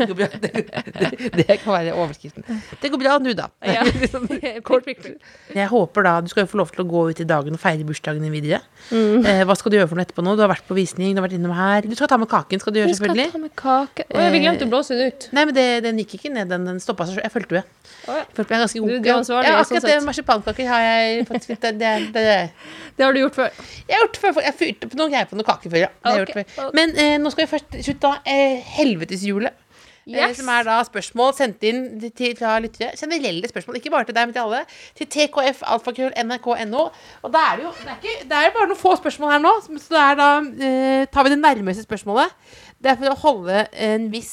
Det, 0.00 0.06
går 0.08 0.16
bra. 0.16 0.26
Det, 0.40 0.50
det, 0.96 1.30
det 1.36 1.56
kan 1.60 1.74
være 1.74 1.92
overskriften. 1.92 2.46
Det 2.80 2.88
går 2.88 3.00
bra 3.02 3.18
nå, 3.20 3.34
da. 3.36 3.50
Ja. 3.68 3.82
Kort. 4.66 4.88
Jeg 4.88 5.66
håper 5.68 6.06
da, 6.06 6.14
Du 6.24 6.30
skal 6.32 6.46
jo 6.46 6.48
få 6.54 6.60
lov 6.62 6.70
til 6.72 6.80
å 6.80 6.86
gå 6.88 7.02
ut 7.10 7.20
i 7.20 7.26
dagen 7.28 7.52
og 7.58 7.60
feire 7.60 7.84
bursdagen 7.84 8.24
din 8.24 8.32
videre. 8.32 8.62
Mm. 8.88 9.26
Eh, 9.28 9.42
hva 9.44 9.56
skal 9.60 9.74
du 9.74 9.76
gjøre 9.76 9.90
for 9.92 10.00
noe 10.00 10.06
etterpå 10.08 10.24
nå? 10.24 10.32
Du 10.38 10.44
har 10.46 10.48
vært 10.54 10.64
på 10.70 10.78
visning, 10.78 11.12
du 11.12 11.20
har 11.20 11.26
vært 11.28 11.36
innom 11.36 11.52
her. 11.52 11.84
Du 11.84 11.92
skal 11.98 12.08
ta 12.08 12.16
med 12.22 12.30
kaken, 12.32 12.62
skal 12.64 12.72
du 12.72 12.80
gjøre, 12.80 12.88
Vi 12.94 12.96
skal 12.96 13.10
selvfølgelig. 13.12 13.34
ta 13.36 13.42
med 13.44 13.54
kake. 13.60 14.08
Å, 14.08 14.24
jeg 14.24 14.40
glemte 14.46 14.64
å 14.70 14.72
blåse 14.72 14.96
den 14.96 15.12
ut. 15.12 15.28
Nei, 15.36 15.44
men 15.50 15.58
det, 15.60 15.66
den 15.84 16.00
gikk 16.00 16.16
ikke 16.16 16.32
ned, 16.32 16.48
den, 16.54 16.64
den 16.72 16.80
stoppa 16.80 17.04
seg 17.10 17.18
selv. 17.18 17.28
Jeg 17.28 17.36
fulgte 17.36 17.60
med. 17.60 17.76
Oh, 18.08 18.16
ja. 18.16 18.24
Følte 18.32 18.48
meg 18.56 18.64
ganske 18.64 18.80
god. 18.80 18.88
Du- 18.96 19.04
du 19.04 19.10
er 19.12 19.18
ansvarlig, 19.20 19.50
Ja, 19.52 19.60
sånn 19.60 19.76
akkurat 19.76 19.84
det 19.90 19.96
sett. 19.98 20.06
marsipankaker 20.08 20.68
har 20.72 20.86
jeg 20.86 21.26
faktisk 21.28 21.52
Det, 21.60 21.72
det, 21.76 21.92
det, 22.14 22.22
det, 22.24 22.69
Det 22.96 23.04
har 23.06 23.12
du 23.16 23.20
gjort 23.22 23.34
før. 23.40 23.50
Jeg 23.88 23.96
har 23.96 24.04
gjort 24.06 24.20
før, 24.24 24.42
jeg 24.44 24.54
fyrte 24.60 24.90
på 24.92 24.98
noen 25.00 25.10
greier 25.14 25.28
på 25.30 25.36
noen 25.38 25.48
kaker 25.48 25.70
før, 25.72 25.82
ja. 25.86 25.88
Det 25.88 26.10
har 26.10 26.18
jeg 26.18 26.28
Ok. 26.28 26.34
gjort 26.36 26.54
før. 26.56 26.70
Men 26.76 26.94
eh, 26.96 27.16
nå 27.22 27.30
skal 27.32 27.46
vi 27.46 27.50
først 27.56 27.80
slutte 27.86 28.10
av 28.14 28.30
eh, 28.36 28.60
helveteshjulet. 28.78 29.52
Eh, 29.52 29.66
Yes. 30.10 30.38
som 30.40 30.48
er 30.48 30.64
da 30.66 30.78
spørsmål 30.82 31.34
sendt 31.36 31.62
inn 31.68 31.82
til, 32.16 32.32
fra 32.34 32.54
lyttere. 32.58 32.88
Generelle 32.98 33.46
spørsmål, 33.46 33.76
ikke 33.78 33.90
bare 33.92 34.08
til 34.08 34.14
deg, 34.16 34.26
men 34.26 34.32
til 34.34 34.42
alle. 34.42 34.62
Til 34.98 35.06
tkf, 35.06 35.60
alfakrøll, 35.62 36.10
nrk.no. 36.24 36.86
Og 37.22 37.30
da 37.34 37.42
er 37.52 37.60
det 37.60 37.66
jo 37.66 37.72
det 37.76 37.90
er, 37.92 37.98
ikke, 38.00 38.24
det 38.32 38.38
er 38.40 38.54
bare 38.56 38.70
noen 38.72 38.80
få 38.80 38.94
spørsmål 38.98 39.30
her 39.36 39.42
nå. 39.44 39.52
Så 39.68 39.92
det 39.92 40.06
da 40.18 40.30
eh, 40.66 41.04
tar 41.12 41.28
vi 41.28 41.34
det 41.34 41.38
nærmeste 41.44 41.84
spørsmålet. 41.86 42.32
Det 42.80 42.90
er 42.90 42.98
for 42.98 43.12
å 43.12 43.18
holde 43.22 43.60
en 43.86 44.08
viss 44.10 44.32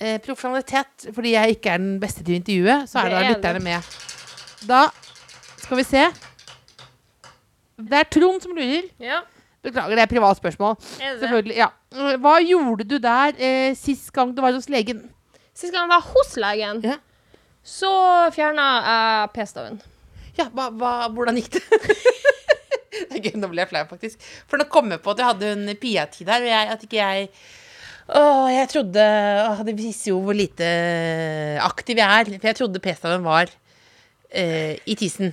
eh, 0.00 0.16
profesjonalitet, 0.24 1.06
fordi 1.14 1.36
jeg 1.36 1.58
ikke 1.58 1.76
er 1.76 1.84
den 1.84 2.00
beste 2.02 2.24
til 2.24 2.40
intervjuet, 2.40 2.88
så 2.90 3.04
er 3.04 3.12
Det 3.12 3.12
da 3.12 3.20
er 3.22 3.34
lytterne 3.36 3.62
med. 3.62 3.94
Da 4.66 4.82
skal 5.60 5.76
vi 5.76 5.86
se. 5.86 6.06
Det 7.76 7.98
er 7.98 8.08
Trond 8.08 8.40
som 8.44 8.54
lurer. 8.56 8.86
Ja. 9.02 9.20
Beklager, 9.66 9.96
det 9.98 10.04
er 10.04 10.10
privat 10.10 10.38
spørsmål. 10.38 10.76
Er? 11.02 11.18
Selvfølgelig, 11.20 11.56
ja. 11.58 11.68
Hva 12.22 12.36
gjorde 12.44 12.86
du 12.88 12.96
der 13.02 13.34
eh, 13.36 13.74
sist 13.76 14.12
gang 14.14 14.30
du 14.36 14.40
var 14.44 14.54
hos 14.56 14.68
legen? 14.72 15.02
Sist 15.56 15.74
gang 15.74 15.84
jeg 15.88 15.92
var 15.96 16.06
hos 16.12 16.36
legen, 16.40 16.82
Ja. 16.86 16.96
så 17.66 17.90
fjerna 18.36 18.66
jeg 18.86 19.30
p-staven. 19.34 19.80
Ja, 20.36 20.48
hva, 20.52 20.68
hva, 20.70 20.90
hvordan 21.16 21.38
gikk 21.40 21.56
det? 21.56 21.62
det 23.08 23.18
er 23.18 23.22
gøy, 23.24 23.36
nå 23.40 23.48
ble 23.50 23.64
jeg 23.64 23.70
flau, 23.72 23.84
faktisk. 23.90 24.26
For 24.46 24.60
nå 24.60 24.68
kom 24.72 24.92
jeg 24.92 25.02
på 25.04 25.14
at 25.14 25.22
jeg 25.22 25.30
hadde 25.32 25.52
en 25.56 25.76
Pia-tid 25.80 26.28
her, 26.30 26.44
og 26.44 26.52
jeg, 26.52 26.74
at 26.76 26.84
ikke 26.88 27.00
jeg 27.00 27.30
Åh, 28.06 28.44
jeg 28.54 28.68
trodde 28.70 29.02
å, 29.50 29.54
Det 29.66 29.72
viser 29.74 30.12
jo 30.12 30.20
hvor 30.22 30.36
lite 30.38 30.66
aktiv 31.64 31.98
jeg 31.98 32.06
er. 32.06 32.28
For 32.36 32.46
jeg 32.52 32.58
trodde 32.60 32.82
p-staven 32.84 33.24
var 33.26 33.50
eh, 34.30 34.76
i 34.86 34.94
tissen. 34.94 35.32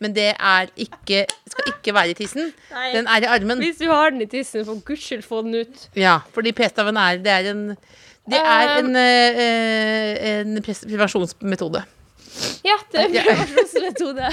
Men 0.00 0.14
det 0.16 0.30
er 0.32 0.70
ikke 0.80 1.26
Skal 1.50 1.72
ikke 1.74 1.94
være 1.94 2.14
i 2.14 2.18
tissen. 2.18 2.52
Nei. 2.72 2.90
Den 2.96 3.08
er 3.10 3.26
i 3.26 3.30
armen. 3.36 3.60
Hvis 3.60 3.80
du 3.82 3.88
har 3.90 4.14
den 4.14 4.24
i 4.24 4.28
tissen, 4.30 4.64
for 4.64 4.80
guds 4.86 5.02
skyld 5.04 5.26
få 5.26 5.42
den 5.46 5.60
ut. 5.60 5.88
Ja, 5.98 6.20
fordi 6.34 6.54
p-staven 6.56 6.96
er 7.00 7.20
Det 7.20 7.34
er 7.34 7.50
en 7.52 7.66
det 8.30 8.38
er 8.38 8.78
en, 8.78 8.96
eh, 8.96 9.38
eh, 9.44 10.40
en 10.40 10.62
prevensjonsmetode. 10.62 11.82
Ja, 12.64 12.76
det 12.92 13.00
er 13.00 13.06
en 13.08 13.14
prevensjonsmetode. 13.26 14.28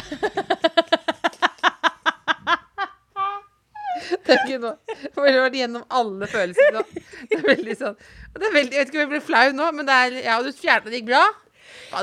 Det 4.27 4.35
er 4.35 4.43
ikke 4.45 4.59
noe 4.61 4.75
vært 5.17 5.55
gjennom 5.57 5.83
alle 5.89 6.27
følelser 6.29 6.75
nå. 6.75 6.83
Det 7.27 7.39
er 7.39 7.43
veldig 7.47 7.75
sånn 7.79 7.95
det 8.37 8.45
er 8.45 8.53
veldig, 8.53 8.75
Jeg 8.75 8.79
vet 8.83 8.91
ikke 8.91 8.99
om 8.99 9.01
jeg 9.01 9.11
ble 9.15 9.21
flau 9.25 9.51
nå, 9.55 9.67
men 9.75 9.87
det 9.87 9.95
er 10.03 10.17
Ja, 10.27 10.37
du 10.43 10.51
fjernet 10.55 10.91
det 10.91 11.01
gikk 11.01 11.09
bra? 11.09 11.23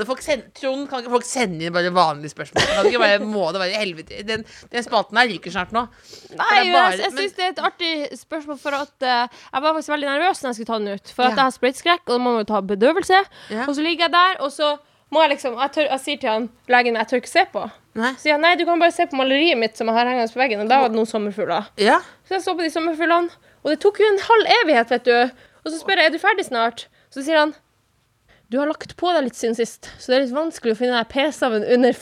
Folk 0.09 0.23
sendt, 0.25 0.51
Trond, 0.59 0.87
kan 0.91 1.03
ikke 1.03 1.13
folk 1.15 1.27
sende 1.29 1.65
inn 1.67 1.73
bare 1.75 1.91
vanlige 1.95 2.33
spørsmål? 2.35 2.65
Kan 2.71 2.89
ikke 2.91 3.03
bare, 3.03 3.19
må 3.25 3.45
det 3.55 3.61
være 3.65 3.81
helvete 3.83 4.23
Den, 4.27 4.45
den 4.73 4.87
spalten 4.87 5.17
her 5.21 5.29
ryker 5.31 5.55
snart 5.55 5.75
nå. 5.77 5.85
Nei, 6.39 6.49
er 6.51 6.65
jeg, 6.65 6.73
bare- 6.75 6.99
jeg 7.03 7.13
syns 7.19 7.37
det 7.39 7.45
er 7.45 7.53
et 7.55 7.63
artig 7.69 7.93
spørsmål, 8.19 8.59
for 8.63 8.79
at 8.79 8.95
uh, 9.05 9.29
jeg 9.53 9.63
var 9.67 9.77
faktisk 9.79 9.95
veldig 9.95 10.09
nervøs 10.11 10.43
når 10.43 10.49
jeg 10.51 10.59
skulle 10.61 10.73
ta 10.73 10.79
den 10.83 10.95
ut. 10.99 11.15
For 11.15 11.23
at 11.23 11.31
Ja. 11.31 11.37
jeg 11.37 11.45
har 11.45 11.55
sprøyteskrekk, 11.59 12.03
og 12.07 12.13
da 12.15 12.19
må 12.19 12.33
man 12.35 12.45
jo 12.45 12.51
ta 12.55 12.61
bedøvelse. 12.75 13.23
Ja. 13.51 13.65
Og 13.69 13.75
så 13.77 13.83
ligger 13.87 14.05
jeg 14.09 14.13
der, 14.17 14.41
og 14.45 14.53
så 14.53 14.77
må 15.15 15.23
jeg 15.23 15.31
liksom 15.37 15.55
Jeg, 15.61 15.71
tør, 15.77 15.87
jeg 15.93 16.01
sier 16.03 16.19
til 16.19 16.31
han 16.31 16.47
legen 16.69 16.97
jeg 16.99 17.07
tør 17.11 17.21
ikke 17.23 17.31
se 17.31 17.45
på. 17.53 17.65
Nei. 17.95 18.13
Så 18.17 18.25
sier 18.27 18.35
han 18.35 18.43
nei, 18.43 18.55
du 18.59 18.65
kan 18.67 18.81
bare 18.83 18.91
se 18.97 19.07
på 19.07 19.15
maleriet 19.21 19.59
mitt 19.61 19.77
som 19.79 19.87
jeg 19.87 19.95
har 19.95 20.09
hengende 20.11 20.33
på 20.33 20.41
veggen, 20.43 20.65
og 20.65 20.69
da 20.73 20.81
var 20.83 20.89
det 20.91 20.97
noen 20.99 21.07
sommerfugler. 21.11 21.69
Ja. 21.79 22.01
Så 22.27 22.35
jeg 22.39 22.43
så 22.43 22.55
på 22.59 22.65
de 22.67 22.71
sommerfuglene, 22.75 23.31
og 23.63 23.71
det 23.71 23.79
tok 23.85 24.01
jo 24.03 24.09
en 24.11 24.19
halv 24.27 24.51
evighet, 24.63 24.91
vet 24.91 25.05
du. 25.07 25.15
Og 25.65 25.71
så 25.71 25.79
spør 25.79 26.03
jeg 26.03 26.11
er 26.11 26.17
du 26.17 26.19
ferdig 26.19 26.45
snart. 26.49 26.87
Så 27.15 27.23
sier 27.23 27.39
han 27.39 27.55
du 28.55 28.61
har 28.63 28.69
lagt 28.71 28.93
på 29.01 29.11
deg 29.17 29.27
litt 29.27 29.35
siden 29.39 29.57
sist, 29.59 29.89
så 29.99 30.13
det 30.13 30.17
er 30.21 30.25
litt 30.29 30.37
vanskelig 30.37 30.77
å 30.77 30.79
finne 30.79 31.01
den 31.01 31.11
p-staven 31.11 31.67
under 31.75 31.97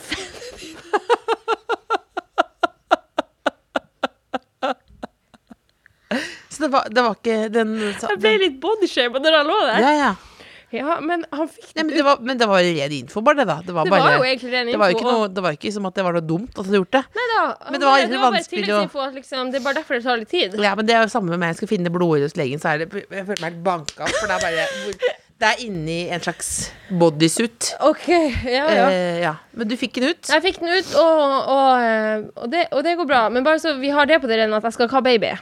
Så 6.48 6.62
det 6.62 6.68
var, 6.68 6.88
det 6.90 7.02
var 7.02 7.14
ikke 7.16 7.38
den 7.52 7.72
så, 7.96 8.10
Jeg 8.12 8.20
ble 8.20 8.32
litt 8.42 8.58
bodyshamed 8.60 9.24
når 9.24 9.36
han 9.38 9.48
lå 9.48 9.56
der. 9.64 9.80
Ja, 9.80 9.92
ja. 9.96 10.10
Ja, 10.72 10.94
men 11.04 11.20
han 11.28 11.48
fikk 11.52 11.74
Nei, 11.76 11.82
men, 11.84 11.90
det 11.92 12.02
var, 12.06 12.20
men 12.24 12.38
det 12.40 12.46
var 12.48 12.62
ren 12.64 12.92
info, 12.96 13.20
bare 13.24 13.42
det, 13.42 13.44
da. 13.48 13.58
Det 13.64 13.74
var, 13.76 13.84
Det 13.84 13.92
bare, 13.92 14.04
var 14.06 14.14
jo 14.16 14.24
egentlig 14.24 14.52
ren 14.54 14.70
det 14.72 14.78
var 14.80 14.88
jo 14.92 14.96
info, 14.96 15.02
ikke, 15.04 15.16
noe, 15.18 15.26
det 15.36 15.42
var 15.44 15.56
ikke 15.58 15.72
som 15.74 15.88
at 15.88 15.98
det 15.98 16.04
var 16.06 16.16
noe 16.16 16.24
dumt 16.24 16.48
at 16.54 16.56
du 16.56 16.62
hadde 16.70 16.78
gjort 16.80 16.94
det. 16.96 17.02
Nei 17.18 17.26
da. 17.32 17.42
Men 17.66 17.76
det 17.82 17.88
var 17.90 17.98
egentlig 18.00 18.20
bare 18.22 18.36
vanskelig 18.38 18.62
å- 18.62 18.68
tilleggsinfo 18.68 19.02
at 19.04 19.18
liksom, 19.18 19.50
Det 19.52 19.60
er 19.60 19.64
bare 19.66 19.78
derfor 19.80 19.98
det 19.98 20.04
tar 20.06 20.22
litt 20.22 20.32
tid. 20.32 20.56
Ja, 20.64 20.72
men 20.78 20.88
det 20.88 20.94
er 20.96 21.04
jo 21.04 21.10
samme 21.12 21.28
med 21.34 21.42
meg. 21.42 21.52
Jeg 21.52 21.60
skal 21.60 21.72
finne 21.74 21.92
blodåret 21.92 22.24
hos 22.28 22.36
legen, 22.40 22.62
så 22.62 22.72
er 22.72 22.84
det 22.86 22.88
Jeg 23.04 23.26
føler 23.28 23.44
meg 23.44 23.50
helt 23.50 23.60
banka 23.68 24.08
opp, 24.08 24.16
for 24.16 24.32
det 24.32 24.38
er 24.38 24.46
bare 24.48 25.12
Det 25.42 25.48
er 25.48 25.62
inni 25.64 26.04
en 26.14 26.22
slags 26.22 26.50
bodysuit. 27.00 27.72
OK. 27.82 28.04
Ja, 28.46 28.66
ja. 28.70 28.84
Eh, 28.92 29.16
ja. 29.24 29.32
Men 29.58 29.66
du 29.72 29.74
fikk 29.80 29.96
den 29.98 30.12
ut? 30.12 30.28
Jeg 30.30 30.44
fikk 30.44 30.60
den 30.62 30.70
ut, 30.70 30.92
og, 31.00 31.22
og, 31.50 31.82
eh, 31.82 32.28
og, 32.36 32.46
det, 32.52 32.68
og 32.70 32.84
det 32.86 32.94
går 33.00 33.08
bra. 33.10 33.24
Men 33.34 33.42
bare 33.46 33.58
så 33.58 33.74
vi 33.80 33.90
har 33.90 34.06
det 34.06 34.20
på 34.22 34.30
det 34.30 34.38
rene 34.38 34.60
at 34.60 34.68
jeg 34.70 34.76
skal 34.76 34.86
ikke 34.86 35.00
ha 35.00 35.04
baby. 35.08 35.32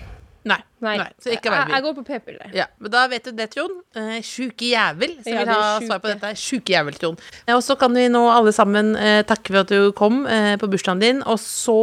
Nei. 0.48 0.57
Nei. 0.80 0.94
Nei. 0.96 1.09
Så 1.20 1.34
ikke 1.34 1.51
jeg, 1.53 1.68
jeg 1.68 1.84
går 1.84 1.94
på 1.98 2.05
p-piller. 2.07 2.53
Ja, 2.57 2.64
men 2.80 2.92
da 2.94 3.03
vet 3.12 3.26
du 3.28 3.34
det, 3.36 3.51
Trond. 3.53 3.82
Eh, 3.92 4.22
sjuke 4.24 4.70
jævel. 4.70 5.18
Så 5.20 5.34
Ja, 5.34 5.42
vil 5.44 5.53
ha 5.53 5.66
svar 5.84 6.01
på 6.01 6.09
dette. 6.09 6.30
Sjuke 6.40 6.72
jævel, 6.72 6.96
Trond. 6.96 7.20
Eh, 7.44 7.53
og 7.59 7.61
så 7.66 7.76
kan 7.80 7.92
vi 7.92 8.07
nå 8.09 8.22
alle 8.32 8.55
sammen 8.57 8.94
eh, 8.96 9.20
takke 9.28 9.53
for 9.53 9.61
at 9.66 9.74
du 9.74 9.92
kom 9.98 10.22
eh, 10.24 10.55
på 10.61 10.70
bursdagen 10.72 11.03
din. 11.05 11.20
Og 11.28 11.36
så 11.44 11.76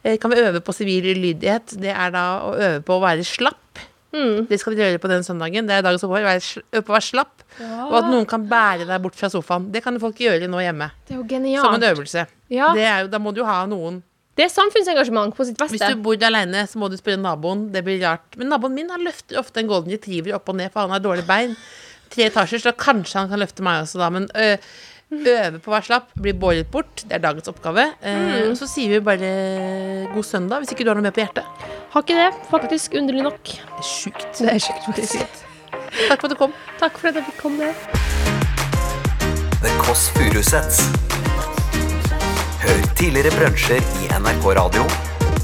eh, 0.00 0.16
kan 0.16 0.32
vi 0.32 0.40
øve 0.40 0.64
på 0.64 0.72
sivil 0.72 1.10
lydighet. 1.12 1.76
Det 1.84 1.92
er 1.92 2.16
da 2.16 2.24
å 2.48 2.54
øve 2.56 2.80
på 2.88 2.96
å 2.96 3.04
være 3.04 3.26
slapp. 3.28 3.84
Mm. 4.16 4.48
Det 4.48 4.58
skal 4.58 4.74
dere 4.74 4.94
gjøre 4.94 5.04
på 5.04 5.12
den 5.12 5.26
søndagen. 5.26 5.68
Det 5.68 5.76
er 5.76 5.84
dagen 5.84 6.00
som 6.00 6.10
går. 6.10 6.24
Øve 6.24 6.80
på 6.80 6.94
å 6.94 6.96
være 6.96 7.08
slapp. 7.12 7.39
Og 7.58 7.96
at 7.98 8.10
noen 8.10 8.26
kan 8.26 8.44
bære 8.48 8.86
deg 8.86 9.02
bort 9.02 9.14
fra 9.18 9.28
sofaen. 9.32 9.70
Det 9.72 9.82
kan 9.84 9.98
folk 10.00 10.16
gjøre 10.22 10.48
nå 10.48 10.60
hjemme. 10.62 10.90
Det 11.08 11.16
er 11.16 11.50
jo 11.50 11.62
Som 11.62 11.74
en 11.74 11.88
øvelse. 11.90 12.26
Ja, 12.50 12.72
Det 12.74 12.86
jo, 12.86 13.08
da 13.12 13.18
må 13.18 13.34
du 13.34 13.44
ha 13.44 13.64
noen 13.66 14.02
det 14.40 14.46
er 14.46 14.52
samfunnsengasjement 14.54 15.34
på 15.36 15.44
sitt 15.44 15.58
beste. 15.58 15.76
Hvis 15.76 15.90
du 15.92 16.00
bor 16.00 16.14
aleine, 16.24 16.62
så 16.70 16.78
må 16.80 16.88
du 16.88 16.96
spørre 16.96 17.18
naboen. 17.20 17.66
Det 17.74 17.82
blir 17.84 17.98
rart. 18.00 18.38
Men 18.40 18.48
naboen 18.48 18.72
min 18.72 18.88
han 18.88 19.02
løfter 19.04 19.36
ofte 19.36 19.60
en 19.60 19.68
golden 19.68 19.92
retriever 19.92 20.32
opp 20.38 20.48
og 20.48 20.56
ned, 20.56 20.70
for 20.72 20.80
han 20.86 20.94
har 20.94 21.02
dårlige 21.04 21.26
bein. 21.28 21.52
Tre 22.08 22.24
etasjer, 22.30 22.62
så 22.62 22.72
kanskje 22.72 23.18
han 23.20 23.28
kan 23.28 23.42
løfte 23.42 23.60
meg 23.66 23.82
også, 23.82 23.98
da. 24.00 24.08
Men 24.08 24.30
ø, 24.32 24.56
øve 25.12 25.60
på 25.60 25.68
å 25.68 25.74
være 25.74 25.88
slapp, 25.90 26.08
bli 26.14 26.32
båret 26.32 26.70
bort. 26.72 27.04
Det 27.04 27.18
er 27.18 27.24
dagens 27.26 27.52
oppgave. 27.52 27.90
Eh, 28.00 28.48
Mm. 28.48 28.56
så 28.56 28.64
sier 28.70 28.88
vi 28.88 29.00
bare 29.00 30.14
god 30.14 30.24
søndag, 30.24 30.62
hvis 30.62 30.72
ikke 30.72 30.84
du 30.84 30.94
har 30.94 30.94
noe 30.96 31.02
mer 31.10 31.12
på 31.12 31.26
hjertet. 31.26 31.44
Har 31.90 32.02
ikke 32.02 32.16
det, 32.16 32.32
faktisk. 32.48 32.94
Underlig 32.96 33.22
nok. 33.28 33.42
Det 33.44 33.84
er 33.84 33.92
sjukt. 33.92 34.38
Det 34.38 34.48
er 34.54 34.58
sjukt, 34.58 34.84
faktisk. 34.88 35.49
Takk 36.08 36.20
for 36.20 36.26
at 36.26 36.30
du 36.30 36.38
kom. 36.38 36.54
Takk 36.78 36.98
for 36.98 37.10
at 37.10 37.18
jeg 37.18 37.26
fikk 37.30 37.40
komme. 37.42 37.72
The 39.60 39.72
Kåss 39.82 40.08
Furuseths. 40.16 40.80
Hør 42.60 42.80
tidligere 42.96 43.34
brunsjer 43.38 43.84
i 44.02 44.12
NRK 44.20 44.46
Radio 44.60 44.86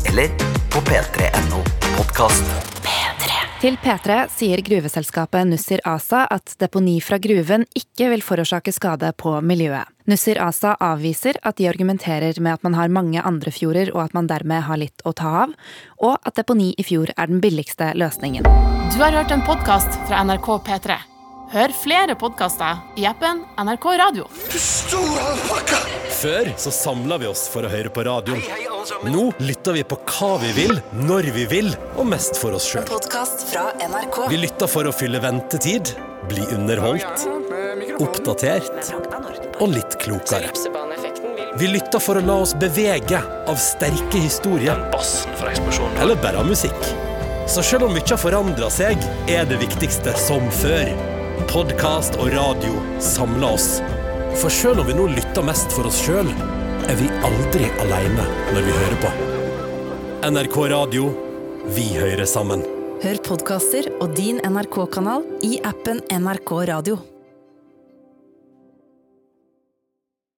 eller 0.06 0.32
på 0.72 0.84
p3.no 0.88 1.64
podkast. 1.96 2.75
Til 3.56 3.78
P3 3.80 4.26
sier 4.28 4.60
gruveselskapet 4.60 5.48
Nussir 5.48 5.80
ASA 5.88 6.26
at 6.28 6.52
deponi 6.60 6.98
fra 7.00 7.16
gruven 7.16 7.64
ikke 7.72 8.10
vil 8.12 8.20
forårsake 8.20 8.74
skade 8.76 9.08
på 9.16 9.32
miljøet. 9.40 9.88
Nussir 10.04 10.36
ASA 10.44 10.74
avviser 10.76 11.40
at 11.40 11.56
de 11.56 11.70
argumenterer 11.70 12.36
med 12.36 12.58
at 12.58 12.68
man 12.68 12.76
har 12.76 12.92
mange 12.92 13.24
andre 13.24 13.48
fjorder 13.50 13.94
og 13.94 14.04
at 14.04 14.14
man 14.18 14.28
dermed 14.28 14.68
har 14.68 14.84
litt 14.84 15.00
å 15.08 15.16
ta 15.16 15.32
av, 15.46 15.56
og 16.04 16.20
at 16.20 16.36
deponi 16.36 16.74
i 16.76 16.84
fjor 16.84 17.16
er 17.16 17.32
den 17.32 17.40
billigste 17.40 17.94
løsningen. 17.96 18.44
Du 18.92 19.00
har 19.00 19.16
hørt 19.16 19.32
en 19.32 19.48
podkast 19.48 20.02
fra 20.04 20.20
NRK 20.28 20.52
P3. 20.68 21.15
Hør 21.46 21.70
flere 21.70 22.16
podkaster 22.18 22.80
i 22.98 23.04
appen 23.06 23.44
NRK 23.62 23.84
Radio. 24.00 24.24
Før 26.16 26.48
så 26.58 26.72
samla 26.74 27.18
vi 27.22 27.28
oss 27.30 27.44
for 27.52 27.66
å 27.66 27.70
høre 27.70 27.92
på 27.94 28.02
radio. 28.06 28.34
Nå 29.06 29.28
lytter 29.38 29.76
vi 29.76 29.84
på 29.86 29.98
hva 30.10 30.32
vi 30.42 30.50
vil, 30.56 30.74
når 31.06 31.30
vi 31.36 31.46
vil, 31.50 31.70
og 31.94 32.10
mest 32.10 32.40
for 32.40 32.56
oss 32.58 32.66
sjøl. 32.66 32.90
Vi 34.32 34.40
lytter 34.42 34.70
for 34.70 34.90
å 34.90 34.94
fylle 34.94 35.22
ventetid, 35.22 35.94
bli 36.26 36.42
underholdt, 36.56 37.26
oppdatert 38.02 38.92
og 39.62 39.70
litt 39.70 39.98
klokere. 40.02 40.50
Vi 41.56 41.70
lytter 41.70 42.02
for 42.02 42.18
å 42.18 42.26
la 42.26 42.40
oss 42.42 42.56
bevege 42.58 43.22
av 43.22 43.60
sterke 43.62 44.18
historier. 44.18 44.82
Eller 46.02 46.18
bare 46.18 46.42
av 46.42 46.50
musikk. 46.50 46.94
Så 47.46 47.62
selv 47.62 47.86
om 47.86 47.94
mye 47.94 48.10
har 48.10 48.18
forandra 48.18 48.66
seg, 48.74 48.98
er 49.30 49.46
det 49.46 49.60
viktigste 49.62 50.16
som 50.18 50.50
før. 50.50 51.14
Podkast 51.46 52.16
og 52.20 52.32
radio 52.34 52.74
samler 53.02 53.54
oss. 53.54 53.78
For 54.40 54.52
selv 54.52 54.82
om 54.82 54.88
vi 54.90 54.96
nå 54.98 55.06
lytter 55.14 55.44
mest 55.46 55.72
for 55.72 55.88
oss 55.88 55.98
sjøl, 56.02 56.28
er 56.90 56.98
vi 56.98 57.06
aldri 57.26 57.68
aleine 57.84 58.26
når 58.52 58.66
vi 58.66 58.74
hører 58.76 58.98
på. 59.04 59.12
NRK 60.26 60.56
Radio 60.74 61.10
vi 61.76 61.86
hører 61.96 62.26
sammen. 62.28 62.64
Hør 63.02 63.20
podkaster 63.30 63.88
og 64.00 64.16
din 64.18 64.42
NRK-kanal 64.42 65.26
i 65.46 65.58
appen 65.68 66.02
NRK 66.10 66.56
Radio. 66.72 66.98